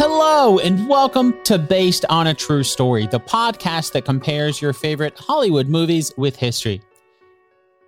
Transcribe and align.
Hello, 0.00 0.60
and 0.60 0.88
welcome 0.88 1.34
to 1.42 1.58
Based 1.58 2.04
on 2.08 2.28
a 2.28 2.32
True 2.32 2.62
Story, 2.62 3.08
the 3.08 3.18
podcast 3.18 3.90
that 3.94 4.04
compares 4.04 4.62
your 4.62 4.72
favorite 4.72 5.18
Hollywood 5.18 5.66
movies 5.66 6.12
with 6.16 6.36
history. 6.36 6.80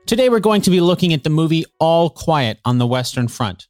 Today, 0.07 0.29
we're 0.29 0.41
going 0.41 0.61
to 0.63 0.71
be 0.71 0.81
looking 0.81 1.13
at 1.13 1.23
the 1.23 1.31
movie 1.31 1.65
All 1.79 2.11
Quiet 2.11 2.59
on 2.65 2.79
the 2.79 2.87
Western 2.89 3.29
Front. 3.29 3.69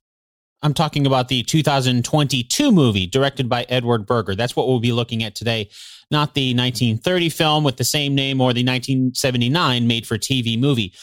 I'm 0.62 0.72
talking 0.72 1.06
about 1.06 1.28
the 1.28 1.42
2022 1.42 2.72
movie 2.72 3.06
directed 3.06 3.46
by 3.50 3.66
Edward 3.68 4.06
Berger. 4.06 4.34
That's 4.34 4.56
what 4.56 4.68
we'll 4.68 4.80
be 4.80 4.92
looking 4.92 5.22
at 5.22 5.34
today, 5.34 5.68
not 6.10 6.32
the 6.32 6.54
1930 6.54 7.28
film 7.28 7.62
with 7.62 7.76
the 7.76 7.84
same 7.84 8.14
name 8.14 8.40
or 8.40 8.54
the 8.54 8.64
1979 8.64 9.86
made 9.86 10.06
for 10.06 10.16
TV 10.16 10.58
movie. 10.58 10.94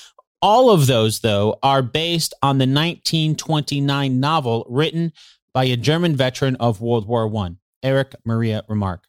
All 0.42 0.72
of 0.72 0.88
those, 0.88 1.20
though, 1.20 1.60
are 1.62 1.84
based 1.84 2.34
on 2.42 2.58
the 2.58 2.64
1929 2.64 4.20
novel 4.20 4.66
written 4.68 5.14
by 5.54 5.66
a 5.66 5.78
German 5.78 6.16
veteran 6.16 6.56
of 6.58 6.82
World 6.82 7.08
War 7.08 7.34
I, 7.38 7.56
Eric 7.84 8.16
Maria 8.26 8.64
Remarque. 8.68 9.08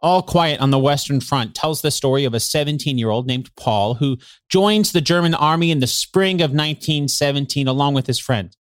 All 0.00 0.22
Quiet 0.22 0.60
on 0.60 0.70
the 0.70 0.80
Western 0.80 1.20
Front 1.20 1.54
tells 1.54 1.80
the 1.80 1.92
story 1.92 2.24
of 2.24 2.34
a 2.34 2.40
17 2.40 2.98
year 2.98 3.10
old 3.10 3.26
named 3.26 3.54
Paul 3.56 3.94
who 3.94 4.18
joins 4.48 4.90
the 4.90 5.00
German 5.00 5.34
army 5.34 5.70
in 5.70 5.78
the 5.78 5.86
spring 5.86 6.36
of 6.36 6.50
1917 6.50 7.68
along 7.68 7.94
with 7.94 8.08
his 8.08 8.18
friend. 8.18 8.56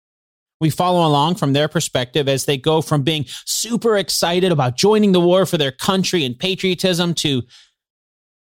We 0.60 0.70
follow 0.70 1.08
along 1.08 1.36
from 1.36 1.54
their 1.54 1.70
perspective 1.70 2.28
as 2.28 2.44
they 2.44 2.58
go 2.58 2.82
from 2.82 3.04
being 3.04 3.26
super 3.46 3.98
excited 3.98 4.52
about 4.52 4.76
joining 4.76 5.14
the 5.14 5.22
war 5.22 5.46
for 5.46 5.58
their 5.58 5.72
country 5.72 6.26
and 6.26 6.38
patriotism 6.38 7.14
to 7.16 7.44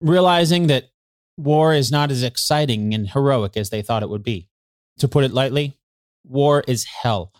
realizing 0.01 0.65
that 0.67 0.85
war 1.37 1.73
is 1.75 1.91
not 1.91 2.09
as 2.09 2.23
exciting 2.23 2.95
and 2.95 3.07
heroic 3.07 3.55
as 3.55 3.69
they 3.69 3.83
thought 3.83 4.01
it 4.01 4.09
would 4.09 4.23
be. 4.23 4.47
To 4.99 5.07
put 5.07 5.23
it 5.23 5.33
lightly, 5.33 5.77
war 6.23 6.63
is 6.67 6.85
hell. 6.85 7.31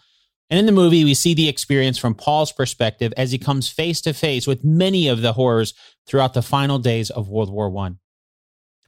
And 0.49 0.59
in 0.59 0.65
the 0.65 0.71
movie, 0.71 1.03
we 1.03 1.13
see 1.13 1.33
the 1.33 1.49
experience 1.49 1.97
from 1.97 2.15
Paul's 2.15 2.51
perspective 2.51 3.13
as 3.17 3.31
he 3.31 3.37
comes 3.37 3.69
face 3.69 3.99
to 4.01 4.13
face 4.13 4.47
with 4.47 4.63
many 4.63 5.07
of 5.07 5.21
the 5.21 5.33
horrors 5.33 5.73
throughout 6.07 6.33
the 6.33 6.41
final 6.41 6.79
days 6.79 7.09
of 7.09 7.29
World 7.29 7.51
War 7.51 7.75
I. 7.77 7.95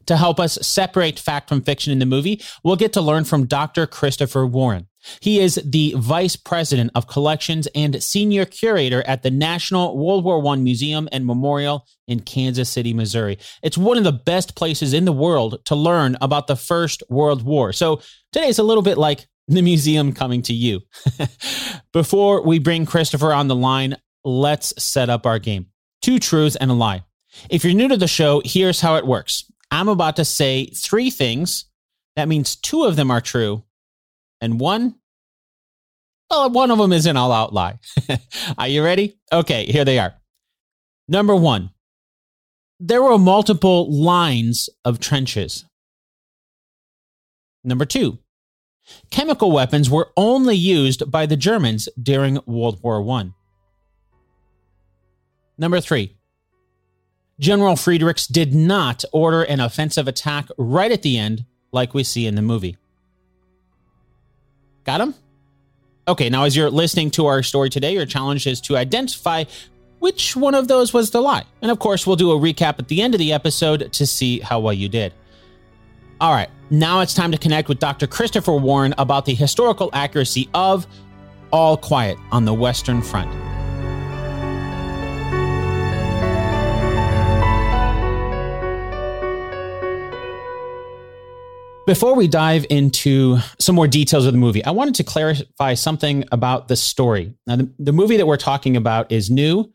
To 0.05 0.17
help 0.17 0.39
us 0.39 0.57
separate 0.61 1.19
fact 1.19 1.49
from 1.49 1.61
fiction 1.61 1.93
in 1.93 1.99
the 1.99 2.05
movie, 2.05 2.41
we'll 2.63 2.75
get 2.75 2.93
to 2.93 3.01
learn 3.01 3.25
from 3.25 3.45
Dr. 3.45 3.85
Christopher 3.85 4.47
Warren. 4.47 4.87
He 5.21 5.39
is 5.39 5.61
the 5.63 5.93
Vice 5.97 6.35
President 6.35 6.91
of 6.95 7.07
Collections 7.07 7.67
and 7.75 8.01
Senior 8.01 8.45
Curator 8.45 9.03
at 9.05 9.21
the 9.21 9.29
National 9.29 9.97
World 9.97 10.23
War 10.23 10.45
I 10.47 10.55
Museum 10.55 11.07
and 11.11 11.25
Memorial 11.25 11.85
in 12.07 12.21
Kansas 12.21 12.69
City, 12.69 12.93
Missouri. 12.93 13.37
It's 13.61 13.77
one 13.77 13.97
of 13.97 14.03
the 14.03 14.11
best 14.11 14.55
places 14.55 14.93
in 14.93 15.05
the 15.05 15.13
world 15.13 15.59
to 15.65 15.75
learn 15.75 16.17
about 16.21 16.47
the 16.47 16.55
First 16.55 17.03
World 17.09 17.43
War. 17.43 17.71
So 17.71 18.01
today's 18.33 18.59
a 18.59 18.63
little 18.63 18.83
bit 18.83 18.97
like 18.97 19.27
the 19.55 19.61
museum 19.61 20.13
coming 20.13 20.41
to 20.43 20.53
you. 20.53 20.81
Before 21.93 22.45
we 22.45 22.59
bring 22.59 22.85
Christopher 22.85 23.33
on 23.33 23.47
the 23.47 23.55
line, 23.55 23.97
let's 24.23 24.73
set 24.81 25.09
up 25.09 25.25
our 25.25 25.39
game. 25.39 25.67
Two 26.01 26.19
truths 26.19 26.55
and 26.55 26.71
a 26.71 26.73
lie. 26.73 27.03
If 27.49 27.63
you're 27.63 27.73
new 27.73 27.87
to 27.87 27.97
the 27.97 28.07
show, 28.07 28.41
here's 28.43 28.81
how 28.81 28.95
it 28.95 29.05
works. 29.05 29.49
I'm 29.71 29.87
about 29.87 30.15
to 30.17 30.25
say 30.25 30.65
three 30.67 31.09
things. 31.09 31.65
That 32.15 32.27
means 32.27 32.55
two 32.55 32.83
of 32.83 32.95
them 32.95 33.11
are 33.11 33.21
true, 33.21 33.63
and 34.41 34.59
one, 34.59 34.95
well, 36.29 36.49
one 36.49 36.71
of 36.71 36.77
them 36.77 36.91
is 36.91 37.05
an 37.05 37.17
all 37.17 37.31
out 37.31 37.53
lie. 37.53 37.79
are 38.57 38.67
you 38.67 38.83
ready? 38.83 39.19
Okay, 39.31 39.65
here 39.65 39.85
they 39.85 39.99
are. 39.99 40.13
Number 41.07 41.35
one, 41.35 41.71
there 42.79 43.01
were 43.01 43.17
multiple 43.17 43.91
lines 43.91 44.69
of 44.85 44.99
trenches. 44.99 45.65
Number 47.63 47.85
two, 47.85 48.19
Chemical 49.09 49.51
weapons 49.51 49.89
were 49.89 50.11
only 50.15 50.55
used 50.55 51.11
by 51.11 51.25
the 51.25 51.37
Germans 51.37 51.89
during 52.01 52.39
World 52.45 52.81
War 52.83 53.07
I. 53.19 53.31
Number 55.57 55.81
three, 55.81 56.15
General 57.39 57.75
Friedrichs 57.75 58.27
did 58.27 58.53
not 58.53 59.03
order 59.11 59.43
an 59.43 59.59
offensive 59.59 60.07
attack 60.07 60.47
right 60.57 60.91
at 60.91 61.01
the 61.01 61.17
end, 61.17 61.45
like 61.71 61.93
we 61.93 62.03
see 62.03 62.25
in 62.25 62.35
the 62.35 62.41
movie. 62.41 62.77
Got 64.83 65.01
him? 65.01 65.15
Okay, 66.07 66.29
now 66.29 66.43
as 66.43 66.55
you're 66.55 66.69
listening 66.69 67.11
to 67.11 67.27
our 67.27 67.43
story 67.43 67.69
today, 67.69 67.93
your 67.93 68.05
challenge 68.05 68.47
is 68.47 68.59
to 68.61 68.75
identify 68.75 69.43
which 69.99 70.35
one 70.35 70.55
of 70.55 70.67
those 70.67 70.93
was 70.93 71.11
the 71.11 71.21
lie. 71.21 71.43
And 71.61 71.71
of 71.71 71.79
course, 71.79 72.07
we'll 72.07 72.15
do 72.15 72.31
a 72.31 72.39
recap 72.39 72.79
at 72.79 72.87
the 72.87 73.01
end 73.01 73.13
of 73.13 73.19
the 73.19 73.33
episode 73.33 73.93
to 73.93 74.07
see 74.07 74.39
how 74.39 74.59
well 74.59 74.73
you 74.73 74.89
did. 74.89 75.13
All 76.21 76.33
right, 76.33 76.49
now 76.69 76.99
it's 76.99 77.13
time 77.13 77.31
to 77.31 77.37
connect 77.37 77.69
with 77.69 77.79
Dr. 77.79 78.05
Christopher 78.05 78.51
Warren 78.51 78.93
about 78.97 79.23
the 79.23 79.33
historical 79.33 79.89
accuracy 79.93 80.49
of 80.53 80.85
All 81.53 81.77
Quiet 81.77 82.17
on 82.33 82.43
the 82.43 82.53
Western 82.53 83.01
Front. 83.01 83.31
Before 91.87 92.15
we 92.15 92.27
dive 92.27 92.65
into 92.69 93.37
some 93.57 93.75
more 93.75 93.87
details 93.87 94.25
of 94.25 94.33
the 94.33 94.39
movie, 94.39 94.63
I 94.65 94.71
wanted 94.71 94.95
to 94.95 95.05
clarify 95.05 95.73
something 95.75 96.25
about 96.33 96.67
the 96.67 96.75
story. 96.75 97.33
Now, 97.47 97.55
the, 97.55 97.71
the 97.79 97.93
movie 97.93 98.17
that 98.17 98.27
we're 98.27 98.35
talking 98.35 98.75
about 98.75 99.09
is 99.09 99.31
new, 99.31 99.71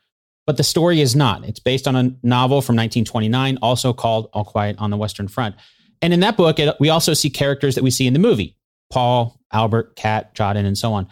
but 0.47 0.59
the 0.59 0.63
story 0.63 1.01
is 1.01 1.17
not. 1.17 1.43
It's 1.47 1.59
based 1.59 1.89
on 1.89 1.97
a 1.97 2.15
novel 2.23 2.61
from 2.61 2.77
1929, 2.77 3.57
also 3.63 3.95
called 3.95 4.29
All 4.35 4.45
Quiet 4.45 4.77
on 4.79 4.91
the 4.91 4.99
Western 4.99 5.27
Front. 5.27 5.57
And 6.05 6.13
in 6.13 6.21
that 6.21 6.37
book, 6.37 6.59
it, 6.59 6.77
we 6.79 6.91
also 6.91 7.15
see 7.15 7.31
characters 7.31 7.77
that 7.77 7.83
we 7.83 7.91
see 7.91 8.07
in 8.07 8.13
the 8.13 8.19
movie 8.19 8.59
Paul, 8.91 9.41
Albert, 9.51 9.97
Kat, 9.97 10.35
Tjaden, 10.35 10.67
and 10.67 10.77
so 10.77 10.93
on. 10.93 11.09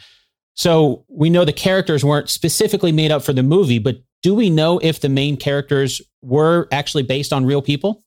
So 0.53 1.07
we 1.09 1.31
know 1.31 1.47
the 1.47 1.53
characters 1.55 2.05
weren't 2.05 2.29
specifically 2.29 2.93
made 2.93 3.11
up 3.11 3.23
for 3.23 3.33
the 3.33 3.43
movie, 3.43 3.79
but 3.79 3.97
do 4.23 4.35
we 4.35 4.51
know 4.51 4.79
if 4.81 5.01
the 5.01 5.09
main 5.09 5.39
characters 5.39 6.03
were 6.21 6.69
actually 6.71 7.05
based 7.05 7.33
on 7.33 7.47
real 7.47 7.63
people? 7.63 8.05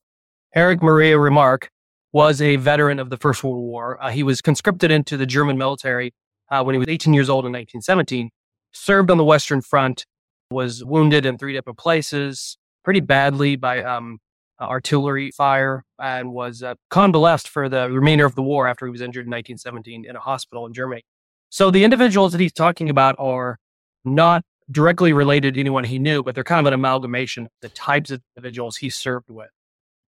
Eric 0.53 0.83
Maria 0.83 1.17
Remarque 1.17 1.71
was 2.13 2.39
a 2.39 2.57
veteran 2.57 2.99
of 2.99 3.09
the 3.09 3.17
First 3.17 3.43
World 3.43 3.63
War. 3.63 3.97
Uh, 3.99 4.11
he 4.11 4.21
was 4.21 4.39
conscripted 4.39 4.91
into 4.91 5.17
the 5.17 5.25
German 5.25 5.57
military 5.57 6.13
uh, 6.51 6.63
when 6.63 6.75
he 6.75 6.79
was 6.79 6.87
18 6.87 7.15
years 7.15 7.31
old 7.31 7.45
in 7.45 7.51
1917, 7.51 8.29
served 8.73 9.09
on 9.09 9.17
the 9.17 9.25
Western 9.25 9.63
Front, 9.63 10.05
was 10.51 10.85
wounded 10.85 11.25
in 11.25 11.39
three 11.39 11.53
different 11.53 11.79
places 11.79 12.59
pretty 12.83 12.99
badly 12.99 13.55
by 13.55 13.81
um, 13.81 14.19
artillery 14.61 15.31
fire 15.31 15.83
and 15.99 16.31
was 16.31 16.63
uh, 16.63 16.75
convalesced 16.89 17.49
for 17.49 17.67
the 17.67 17.89
remainder 17.89 18.25
of 18.25 18.35
the 18.35 18.41
war 18.41 18.67
after 18.67 18.85
he 18.85 18.91
was 18.91 19.01
injured 19.01 19.25
in 19.25 19.31
1917 19.31 20.05
in 20.05 20.15
a 20.15 20.19
hospital 20.19 20.65
in 20.65 20.73
Germany. 20.73 21.03
So 21.49 21.71
the 21.71 21.83
individuals 21.83 22.31
that 22.31 22.41
he's 22.41 22.53
talking 22.53 22.89
about 22.89 23.15
are 23.17 23.57
not 24.03 24.43
directly 24.71 25.13
related 25.13 25.53
to 25.53 25.59
anyone 25.59 25.83
he 25.83 25.99
knew, 25.99 26.23
but 26.23 26.35
they're 26.35 26.43
kind 26.43 26.59
of 26.59 26.67
an 26.67 26.73
amalgamation 26.73 27.45
of 27.45 27.51
the 27.61 27.69
types 27.69 28.11
of 28.11 28.21
individuals 28.35 28.77
he 28.77 28.89
served 28.89 29.29
with. 29.29 29.49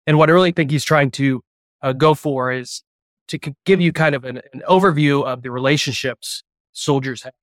And 0.08 0.18
what 0.18 0.30
I 0.30 0.34
really 0.34 0.52
think 0.52 0.72
he's 0.72 0.84
trying 0.84 1.12
to 1.12 1.42
uh, 1.82 1.94
go 1.94 2.14
for 2.14 2.52
is 2.52 2.84
to 3.28 3.40
give 3.66 3.82
you 3.82 3.92
kind 3.92 4.16
of 4.16 4.24
an, 4.24 4.42
an, 4.54 4.62
overview 4.70 5.26
of 5.26 5.42
the 5.42 5.50
relationships 5.50 6.44
soldiers 6.74 7.24
had 7.24 7.34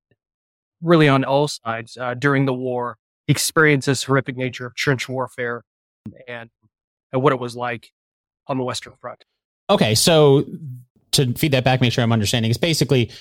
really 0.81 1.07
on 1.07 1.23
all 1.23 1.47
sides 1.47 1.97
uh, 1.97 2.13
during 2.13 2.45
the 2.45 2.53
war, 2.53 2.97
experience 3.27 3.85
this 3.85 4.03
horrific 4.03 4.37
nature 4.37 4.65
of 4.65 4.75
trench 4.75 5.07
warfare 5.07 5.63
and 6.27 6.49
and 7.13 7.21
what 7.21 7.31
it 7.31 7.39
was 7.39 7.55
like 7.55 7.91
on 8.47 8.57
the 8.57 8.63
Western 8.63 8.93
Front. 8.99 9.23
Okay, 9.69 9.95
so 9.95 10.45
to 11.11 11.31
feed 11.33 11.53
that 11.53 11.63
back, 11.63 11.79
make 11.79 11.93
sure 11.93 12.03
I'm 12.03 12.11
understanding, 12.11 12.51
it's 12.51 12.57
basically 12.57 13.11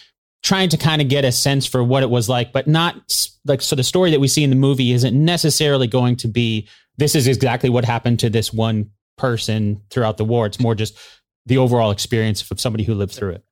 trying 0.42 0.68
to 0.70 0.76
kind 0.76 1.00
of 1.00 1.08
get 1.08 1.24
a 1.24 1.30
sense 1.30 1.66
for 1.66 1.84
what 1.84 2.02
it 2.02 2.10
was 2.10 2.28
like, 2.28 2.52
but 2.52 2.66
not 2.66 2.96
like 3.44 3.62
so 3.62 3.76
the 3.76 3.84
story 3.84 4.10
that 4.10 4.18
we 4.18 4.26
see 4.26 4.42
in 4.42 4.50
the 4.50 4.56
movie 4.56 4.90
isn't 4.92 5.14
necessarily 5.14 5.86
going 5.86 6.16
to 6.16 6.26
be 6.26 6.68
this 6.98 7.14
is 7.14 7.26
exactly 7.26 7.70
what 7.70 7.84
happened 7.84 8.18
to 8.20 8.28
this 8.28 8.52
one 8.52 8.90
person 9.16 9.80
throughout 9.90 10.16
the 10.16 10.24
war. 10.24 10.46
It's 10.46 10.60
more 10.60 10.74
just 10.74 10.98
the 11.46 11.58
overall 11.58 11.90
experience 11.90 12.48
of 12.50 12.60
somebody 12.60 12.84
who 12.84 12.94
lived 12.94 13.12
through 13.12 13.30
it. 13.30 13.44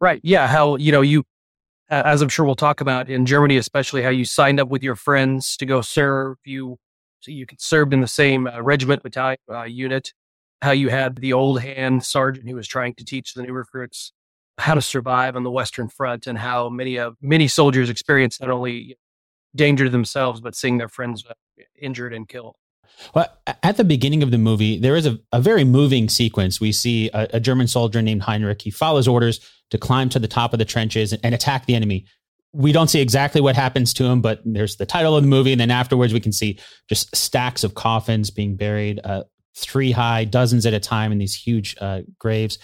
Right. 0.00 0.20
Yeah. 0.22 0.46
How, 0.46 0.76
you 0.76 0.92
know, 0.92 1.00
you, 1.00 1.24
as 1.88 2.22
I'm 2.22 2.28
sure 2.28 2.46
we'll 2.46 2.54
talk 2.54 2.80
about 2.80 3.08
in 3.08 3.26
Germany, 3.26 3.56
especially 3.56 4.02
how 4.02 4.08
you 4.08 4.24
signed 4.24 4.60
up 4.60 4.68
with 4.68 4.82
your 4.82 4.96
friends 4.96 5.56
to 5.58 5.66
go 5.66 5.80
serve. 5.80 6.36
You 6.44 6.78
so 7.24 7.30
you 7.30 7.46
served 7.58 7.94
in 7.94 8.00
the 8.00 8.06
same 8.06 8.46
uh, 8.46 8.60
regiment, 8.60 9.02
battalion, 9.02 9.38
uh, 9.50 9.62
unit. 9.62 10.12
How 10.60 10.72
you 10.72 10.90
had 10.90 11.16
the 11.16 11.32
old 11.32 11.60
hand 11.60 12.04
sergeant 12.04 12.48
who 12.48 12.56
was 12.56 12.68
trying 12.68 12.94
to 12.94 13.04
teach 13.04 13.34
the 13.34 13.42
new 13.42 13.52
recruits 13.52 14.12
how 14.58 14.74
to 14.74 14.82
survive 14.82 15.34
on 15.34 15.42
the 15.42 15.50
Western 15.50 15.88
Front, 15.88 16.26
and 16.26 16.38
how 16.38 16.68
many 16.68 16.96
of 16.96 17.16
many 17.20 17.48
soldiers 17.48 17.90
experienced 17.90 18.40
not 18.40 18.50
only 18.50 18.96
danger 19.56 19.84
to 19.84 19.90
themselves 19.90 20.40
but 20.40 20.54
seeing 20.54 20.78
their 20.78 20.88
friends 20.88 21.24
uh, 21.28 21.32
injured 21.80 22.12
and 22.12 22.28
killed. 22.28 22.54
Well, 23.14 23.26
at 23.62 23.76
the 23.76 23.84
beginning 23.84 24.22
of 24.22 24.30
the 24.30 24.38
movie, 24.38 24.78
there 24.78 24.94
is 24.94 25.06
a, 25.06 25.18
a 25.32 25.40
very 25.40 25.64
moving 25.64 26.08
sequence. 26.08 26.60
We 26.60 26.70
see 26.70 27.10
a, 27.12 27.28
a, 27.34 27.40
German 27.40 27.66
soldier 27.66 28.00
named 28.00 28.22
Heinrich. 28.22 28.62
He 28.62 28.70
follows 28.70 29.08
orders 29.08 29.40
to 29.70 29.78
climb 29.78 30.08
to 30.10 30.20
the 30.20 30.28
top 30.28 30.52
of 30.52 30.60
the 30.60 30.64
trenches 30.64 31.12
and, 31.12 31.20
and 31.24 31.34
attack 31.34 31.66
the 31.66 31.74
enemy 31.74 32.06
we 32.54 32.72
don't 32.72 32.88
see 32.88 33.00
exactly 33.00 33.40
what 33.40 33.56
happens 33.56 33.92
to 33.94 34.04
him, 34.04 34.20
but 34.20 34.40
there's 34.44 34.76
the 34.76 34.86
title 34.86 35.16
of 35.16 35.22
the 35.22 35.28
movie, 35.28 35.52
and 35.52 35.60
then 35.60 35.70
afterwards 35.70 36.12
we 36.12 36.20
can 36.20 36.32
see 36.32 36.58
just 36.88 37.14
stacks 37.14 37.64
of 37.64 37.74
coffins 37.74 38.30
being 38.30 38.56
buried, 38.56 39.00
uh, 39.04 39.24
three 39.56 39.92
high, 39.92 40.24
dozens 40.24 40.64
at 40.64 40.72
a 40.72 40.80
time 40.80 41.12
in 41.12 41.18
these 41.18 41.34
huge 41.34 41.76
uh, 41.80 42.00
graves. 42.18 42.58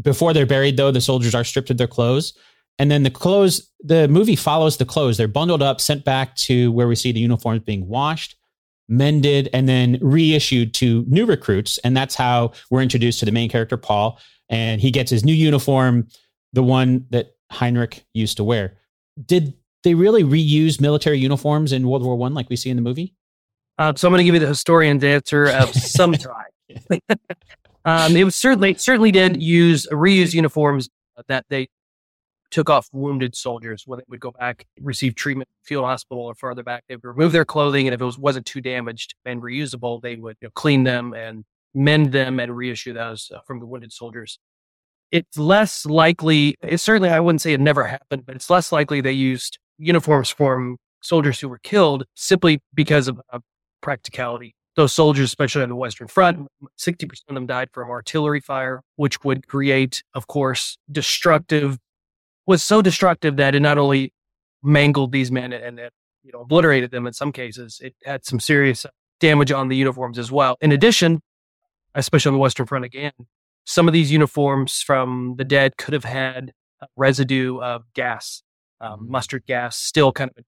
Before 0.00 0.32
they're 0.32 0.46
buried, 0.46 0.76
though, 0.76 0.92
the 0.92 1.00
soldiers 1.00 1.34
are 1.34 1.44
stripped 1.44 1.70
of 1.70 1.78
their 1.78 1.88
clothes, 1.88 2.32
And 2.78 2.90
then 2.90 3.04
the 3.04 3.10
clothes, 3.10 3.70
the 3.82 4.08
movie 4.08 4.36
follows 4.36 4.76
the 4.76 4.84
clothes. 4.84 5.16
They're 5.16 5.28
bundled 5.28 5.62
up, 5.62 5.80
sent 5.80 6.04
back 6.04 6.34
to 6.36 6.72
where 6.72 6.88
we 6.88 6.96
see 6.96 7.12
the 7.12 7.20
uniforms 7.20 7.60
being 7.60 7.86
washed, 7.86 8.36
mended, 8.88 9.48
and 9.52 9.68
then 9.68 9.98
reissued 10.00 10.74
to 10.74 11.04
new 11.06 11.24
recruits. 11.24 11.78
And 11.78 11.96
that's 11.96 12.14
how 12.14 12.52
we're 12.70 12.82
introduced 12.82 13.20
to 13.20 13.26
the 13.26 13.32
main 13.32 13.48
character, 13.48 13.76
Paul. 13.76 14.18
And 14.48 14.80
he 14.80 14.90
gets 14.90 15.10
his 15.10 15.24
new 15.24 15.32
uniform, 15.32 16.08
the 16.52 16.62
one 16.62 17.06
that 17.10 17.36
Heinrich 17.50 18.04
used 18.12 18.38
to 18.38 18.44
wear. 18.44 18.78
Did 19.22 19.54
they 19.82 19.94
really 19.94 20.24
reuse 20.24 20.80
military 20.80 21.18
uniforms 21.18 21.72
in 21.72 21.86
World 21.86 22.02
War 22.02 22.16
One 22.16 22.34
like 22.34 22.48
we 22.48 22.56
see 22.56 22.70
in 22.70 22.76
the 22.76 22.82
movie? 22.82 23.14
Uh, 23.78 23.92
so 23.96 24.08
I'm 24.08 24.12
going 24.12 24.18
to 24.18 24.24
give 24.24 24.34
you 24.34 24.40
the 24.40 24.46
historian's 24.46 25.04
answer 25.04 25.46
of 25.46 25.70
some 25.74 26.12
time. 26.12 26.90
um, 27.84 28.16
it 28.16 28.24
was 28.24 28.34
certainly 28.34 28.74
certainly 28.74 29.12
did 29.12 29.42
use 29.42 29.86
reuse 29.90 30.34
uniforms 30.34 30.88
that 31.28 31.44
they 31.48 31.68
took 32.50 32.70
off 32.70 32.88
wounded 32.92 33.34
soldiers 33.34 33.82
when 33.86 33.98
they 33.98 34.04
would 34.08 34.20
go 34.20 34.30
back 34.30 34.64
receive 34.80 35.14
treatment 35.14 35.48
field 35.64 35.84
hospital 35.84 36.24
or 36.24 36.34
farther 36.34 36.62
back 36.62 36.84
they 36.88 36.94
would 36.94 37.04
remove 37.04 37.32
their 37.32 37.44
clothing 37.44 37.86
and 37.86 37.94
if 37.94 38.00
it 38.00 38.04
was, 38.04 38.16
wasn't 38.16 38.46
too 38.46 38.60
damaged 38.60 39.14
and 39.24 39.42
reusable 39.42 40.00
they 40.00 40.14
would 40.16 40.36
you 40.40 40.46
know, 40.46 40.52
clean 40.54 40.84
them 40.84 41.12
and 41.14 41.44
mend 41.74 42.12
them 42.12 42.38
and 42.38 42.56
reissue 42.56 42.92
those 42.92 43.30
uh, 43.34 43.40
from 43.46 43.58
the 43.58 43.66
wounded 43.66 43.92
soldiers 43.92 44.38
it's 45.14 45.38
less 45.38 45.86
likely 45.86 46.56
it 46.60 46.78
certainly 46.78 47.08
i 47.08 47.20
wouldn't 47.20 47.40
say 47.40 47.52
it 47.52 47.60
never 47.60 47.84
happened 47.84 48.26
but 48.26 48.34
it's 48.34 48.50
less 48.50 48.72
likely 48.72 49.00
they 49.00 49.12
used 49.12 49.58
uniforms 49.78 50.28
from 50.28 50.76
soldiers 51.00 51.38
who 51.40 51.48
were 51.48 51.58
killed 51.58 52.04
simply 52.14 52.60
because 52.74 53.08
of, 53.08 53.20
of 53.30 53.42
practicality 53.80 54.54
those 54.76 54.92
soldiers, 54.92 55.26
especially 55.26 55.62
on 55.62 55.68
the 55.68 55.76
Western 55.76 56.08
Front, 56.08 56.48
60% 56.78 57.04
of 57.28 57.34
them 57.34 57.46
died 57.46 57.68
from 57.72 57.90
artillery 57.90 58.40
fire, 58.40 58.82
which 58.96 59.22
would 59.22 59.46
create, 59.46 60.02
of 60.14 60.26
course, 60.26 60.76
destructive, 60.90 61.78
was 62.46 62.62
so 62.62 62.82
destructive 62.82 63.36
that 63.36 63.54
it 63.54 63.60
not 63.60 63.78
only 63.78 64.12
mangled 64.62 65.12
these 65.12 65.30
men 65.30 65.52
and, 65.52 65.78
and 65.78 65.90
you 66.22 66.32
know, 66.32 66.40
obliterated 66.40 66.90
them 66.90 67.06
in 67.06 67.12
some 67.12 67.30
cases, 67.30 67.80
it 67.82 67.94
had 68.04 68.24
some 68.24 68.40
serious 68.40 68.84
damage 69.20 69.52
on 69.52 69.68
the 69.68 69.76
uniforms 69.76 70.18
as 70.18 70.32
well. 70.32 70.56
In 70.60 70.72
addition, 70.72 71.20
especially 71.94 72.30
on 72.30 72.34
the 72.34 72.40
Western 72.40 72.66
Front 72.66 72.84
again, 72.84 73.12
some 73.64 73.88
of 73.88 73.94
these 73.94 74.12
uniforms 74.12 74.82
from 74.82 75.34
the 75.38 75.44
dead 75.44 75.76
could 75.76 75.94
have 75.94 76.04
had 76.04 76.52
residue 76.96 77.60
of 77.60 77.84
gas, 77.94 78.42
um, 78.80 79.00
mm-hmm. 79.00 79.12
mustard 79.12 79.44
gas, 79.46 79.76
still 79.76 80.12
kind 80.12 80.30
of 80.36 80.44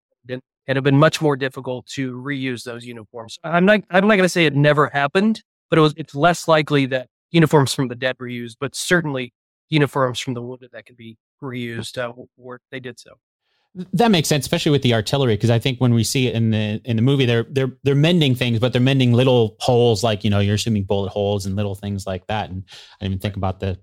and 0.67 0.77
have 0.77 0.85
been 0.85 0.99
much 0.99 1.21
more 1.21 1.37
difficult 1.37 1.87
to 1.87 2.13
reuse 2.13 2.65
those 2.65 2.85
uniforms. 2.85 3.39
I'm 3.45 3.65
not 3.65 3.81
I'm 3.91 4.07
not 4.07 4.17
going 4.17 4.25
to 4.25 4.29
say 4.29 4.47
it 4.47 4.55
never 4.55 4.89
happened, 4.89 5.43
but 5.71 5.79
it 5.79 5.83
was 5.83 5.95
it's 5.97 6.15
less 6.15 6.49
likely 6.49 6.87
that 6.87 7.09
uniforms 7.31 7.73
from 7.73 7.89
the 7.89 7.95
dead 7.95 8.17
were 8.19 8.29
used, 8.29 8.59
but 8.61 8.75
certainly 8.75 9.33
uniforms 9.69 10.21
from 10.21 10.35
the 10.35 10.43
wounded 10.43 10.71
that 10.73 10.87
could 10.87 10.97
be 10.97 11.17
reused 11.43 11.99
uh, 11.99 12.13
were 12.37 12.61
they 12.71 12.81
did 12.81 12.99
so. 12.99 13.13
That 13.93 14.11
makes 14.11 14.29
sense, 14.29 14.45
especially 14.45 14.73
with 14.73 14.83
the 14.83 14.95
artillery, 14.95 15.35
because 15.35 15.51
I 15.51 15.59
think 15.59 15.81
when 15.81 15.93
we 15.93 16.03
see 16.03 16.29
it 16.29 16.35
in 16.35 16.51
the 16.51 16.81
in 16.85 16.97
the 16.97 17.03
movie, 17.03 17.27
they're 17.27 17.45
they're 17.51 17.73
they're 17.83 17.95
mending 17.95 18.35
things, 18.35 18.59
but 18.59 18.73
they're 18.73 18.81
mending 18.81 19.13
little 19.13 19.57
holes, 19.61 20.03
like 20.03 20.25
you 20.25 20.31
know, 20.31 20.41
you're 20.41 20.55
assuming 20.55 20.85
bullet 20.85 21.11
holes 21.11 21.45
and 21.45 21.57
little 21.57 21.75
things 21.75 22.07
like 22.07 22.27
that. 22.29 22.49
And 22.49 22.65
I 22.69 23.05
didn't 23.05 23.13
even 23.13 23.19
think 23.21 23.37
about 23.37 23.61
the. 23.61 23.79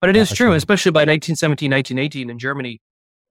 But 0.00 0.10
it 0.10 0.16
is 0.16 0.32
true, 0.32 0.54
especially 0.54 0.90
by 0.90 1.00
1917, 1.00 1.70
1918 1.70 2.30
in 2.30 2.38
Germany, 2.38 2.80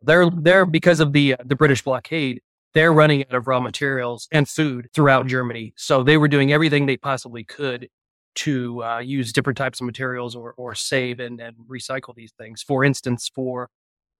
they're 0.01 0.29
they're 0.29 0.65
because 0.65 1.01
of 1.01 1.11
the 1.11 1.33
uh, 1.33 1.37
the 1.43 1.55
British 1.55 1.81
blockade 1.81 2.41
they're 2.73 2.93
running 2.93 3.25
out 3.25 3.33
of 3.33 3.47
raw 3.47 3.59
materials 3.59 4.27
and 4.31 4.47
food 4.47 4.89
throughout 4.93 5.27
Germany. 5.27 5.73
So 5.75 6.03
they 6.03 6.17
were 6.17 6.27
doing 6.27 6.53
everything 6.53 6.85
they 6.85 6.97
possibly 6.97 7.43
could 7.43 7.89
to 8.35 8.83
uh, 8.83 8.99
use 8.99 9.33
different 9.33 9.57
types 9.57 9.81
of 9.81 9.85
materials 9.85 10.35
or, 10.35 10.53
or 10.55 10.75
save 10.75 11.19
and, 11.19 11.39
and 11.39 11.55
recycle 11.67 12.13
these 12.15 12.31
things. 12.37 12.61
For 12.61 12.83
instance, 12.83 13.29
for 13.33 13.69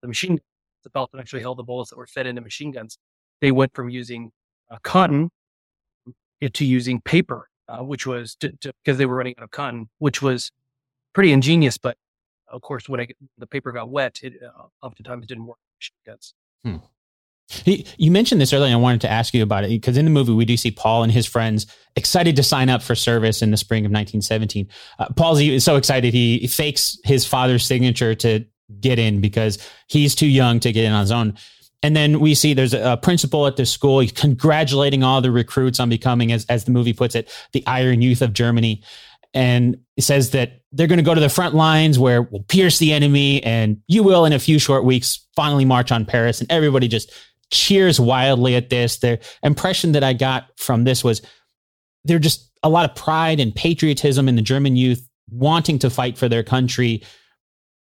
the 0.01 0.07
machine 0.07 0.39
the 0.83 0.89
belt 0.89 1.11
that 1.11 1.19
actually 1.19 1.41
held 1.41 1.57
the 1.57 1.63
bullets 1.63 1.89
that 1.89 1.97
were 1.97 2.07
fed 2.07 2.27
into 2.27 2.41
machine 2.41 2.71
guns, 2.71 2.97
they 3.41 3.51
went 3.51 3.73
from 3.73 3.89
using 3.89 4.31
uh, 4.69 4.77
cotton 4.83 5.29
to 6.53 6.65
using 6.65 7.01
paper, 7.01 7.49
uh, 7.67 7.83
which 7.83 8.05
was 8.05 8.37
because 8.39 8.97
they 8.97 9.05
were 9.05 9.15
running 9.15 9.35
out 9.37 9.43
of 9.43 9.51
cotton, 9.51 9.89
which 9.97 10.21
was 10.21 10.51
pretty 11.13 11.31
ingenious. 11.31 11.77
But 11.77 11.97
of 12.47 12.61
course, 12.61 12.87
when 12.87 13.01
I, 13.01 13.07
the 13.37 13.47
paper 13.47 13.71
got 13.71 13.89
wet, 13.89 14.19
it 14.23 14.33
uh, 14.43 14.67
oftentimes 14.85 15.27
didn't 15.27 15.45
work. 15.45 15.57
Guns. 16.05 16.33
Hmm. 16.63 16.77
You 17.65 18.11
mentioned 18.11 18.39
this 18.39 18.53
earlier. 18.53 18.73
I 18.73 18.75
wanted 18.75 19.01
to 19.01 19.09
ask 19.09 19.33
you 19.33 19.41
about 19.41 19.63
it 19.63 19.69
because 19.69 19.97
in 19.97 20.05
the 20.05 20.11
movie 20.11 20.33
we 20.33 20.45
do 20.45 20.55
see 20.55 20.71
Paul 20.71 21.03
and 21.03 21.11
his 21.11 21.25
friends 21.25 21.65
excited 21.95 22.35
to 22.35 22.43
sign 22.43 22.69
up 22.69 22.83
for 22.83 22.93
service 22.95 23.41
in 23.41 23.49
the 23.49 23.57
spring 23.57 23.85
of 23.85 23.91
1917. 23.91 24.67
Uh, 24.99 25.07
Paul's 25.15 25.63
so 25.63 25.75
excited 25.75 26.13
he 26.13 26.45
fakes 26.47 26.99
his 27.05 27.25
father's 27.25 27.65
signature 27.65 28.13
to 28.15 28.45
get 28.79 28.99
in 28.99 29.21
because 29.21 29.57
he's 29.87 30.15
too 30.15 30.27
young 30.27 30.59
to 30.59 30.71
get 30.71 30.85
in 30.85 30.91
on 30.91 31.01
his 31.01 31.11
own. 31.11 31.35
And 31.81 31.95
then 31.95 32.19
we 32.19 32.35
see 32.35 32.53
there's 32.53 32.73
a, 32.73 32.97
principal 33.01 33.47
at 33.47 33.55
the 33.55 33.65
school 33.65 34.05
congratulating 34.15 35.03
all 35.03 35.21
the 35.21 35.31
recruits 35.31 35.79
on 35.79 35.89
becoming, 35.89 36.31
as, 36.31 36.45
as 36.47 36.65
the 36.65 36.71
movie 36.71 36.93
puts 36.93 37.15
it, 37.15 37.29
the 37.53 37.65
Iron 37.67 38.01
Youth 38.01 38.21
of 38.21 38.33
Germany. 38.33 38.83
And 39.33 39.77
says 39.99 40.31
that 40.31 40.61
they're 40.71 40.87
going 40.87 40.97
to 40.97 41.03
go 41.03 41.13
to 41.13 41.21
the 41.21 41.29
front 41.29 41.53
lines 41.53 41.99
where 41.99 42.23
we'll 42.23 42.43
pierce 42.43 42.79
the 42.79 42.93
enemy 42.93 43.43
and 43.43 43.79
you 43.87 44.01
will 44.01 44.25
in 44.25 44.33
a 44.33 44.39
few 44.39 44.57
short 44.57 44.83
weeks 44.83 45.25
finally 45.35 45.65
march 45.65 45.91
on 45.91 46.05
Paris. 46.05 46.41
And 46.41 46.51
everybody 46.51 46.87
just 46.87 47.11
cheers 47.51 47.99
wildly 47.99 48.55
at 48.55 48.69
this. 48.69 48.97
The 48.97 49.19
impression 49.43 49.91
that 49.93 50.03
I 50.03 50.13
got 50.13 50.47
from 50.57 50.83
this 50.83 51.03
was 51.03 51.21
there's 52.05 52.21
just 52.21 52.51
a 52.63 52.69
lot 52.69 52.89
of 52.89 52.95
pride 52.95 53.39
and 53.39 53.55
patriotism 53.55 54.27
in 54.27 54.35
the 54.35 54.41
German 54.41 54.75
youth 54.75 55.07
wanting 55.31 55.79
to 55.79 55.89
fight 55.89 56.17
for 56.17 56.27
their 56.27 56.43
country, 56.43 57.03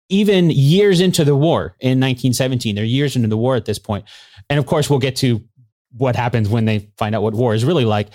even 0.10 0.50
years 0.50 1.00
into 1.00 1.24
the 1.24 1.36
war 1.36 1.76
in 1.80 2.00
1917. 2.00 2.76
They're 2.76 2.84
years 2.84 3.16
into 3.16 3.28
the 3.28 3.38
war 3.38 3.56
at 3.56 3.66
this 3.66 3.80
point. 3.80 4.06
And 4.50 4.60
of 4.60 4.66
course, 4.66 4.90
we'll 4.90 5.00
get 5.00 5.16
to 5.18 5.44
what 5.92 6.16
happens 6.16 6.50
when 6.50 6.66
they 6.66 6.90
find 6.98 7.16
out 7.16 7.24
what 7.24 7.34
war 7.34 7.54
is 7.54 7.64
really 7.64 7.86
like. 7.86 8.10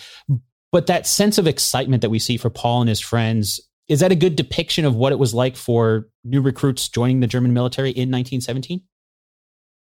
But 0.72 0.88
that 0.88 1.06
sense 1.06 1.38
of 1.38 1.46
excitement 1.46 2.02
that 2.02 2.10
we 2.10 2.18
see 2.18 2.36
for 2.36 2.50
Paul 2.50 2.82
and 2.82 2.88
his 2.88 3.00
friends, 3.00 3.60
is 3.88 4.00
that 4.00 4.10
a 4.10 4.16
good 4.16 4.34
depiction 4.34 4.84
of 4.84 4.96
what 4.96 5.12
it 5.12 5.18
was 5.18 5.32
like 5.34 5.56
for 5.56 6.08
new 6.24 6.40
recruits 6.40 6.88
joining 6.88 7.20
the 7.20 7.26
German 7.26 7.52
military 7.52 7.90
in 7.90 8.10
1917? 8.10 8.82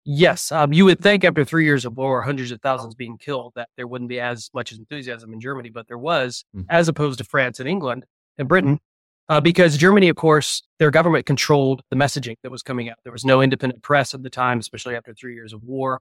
Yes, 0.05 0.51
um, 0.51 0.73
you 0.73 0.83
would 0.83 0.99
think 0.99 1.23
after 1.23 1.45
three 1.45 1.63
years 1.63 1.85
of 1.85 1.95
war, 1.95 2.21
hundreds 2.21 2.51
of 2.51 2.61
thousands 2.61 2.93
being 2.93 3.17
killed, 3.17 3.53
that 3.55 3.69
there 3.77 3.87
wouldn't 3.87 4.09
be 4.09 4.19
as 4.19 4.49
much 4.53 4.73
enthusiasm 4.73 5.31
in 5.31 5.39
Germany, 5.39 5.69
but 5.69 5.87
there 5.87 5.97
was, 5.97 6.43
mm. 6.53 6.65
as 6.69 6.89
opposed 6.89 7.19
to 7.19 7.23
France 7.23 7.61
and 7.61 7.69
England 7.69 8.05
and 8.37 8.49
Britain, 8.49 8.79
uh, 9.29 9.41
because 9.41 9.77
Germany, 9.77 10.09
of 10.09 10.15
course, 10.15 10.63
their 10.79 10.91
government 10.91 11.25
controlled 11.25 11.81
the 11.89 11.95
messaging 11.95 12.35
that 12.43 12.51
was 12.51 12.63
coming 12.63 12.89
out. 12.89 12.97
There 13.03 13.13
was 13.13 13.25
no 13.25 13.41
independent 13.41 13.81
press 13.81 14.13
at 14.13 14.23
the 14.23 14.29
time, 14.29 14.59
especially 14.59 14.95
after 14.95 15.13
three 15.13 15.33
years 15.33 15.53
of 15.53 15.63
war. 15.63 15.99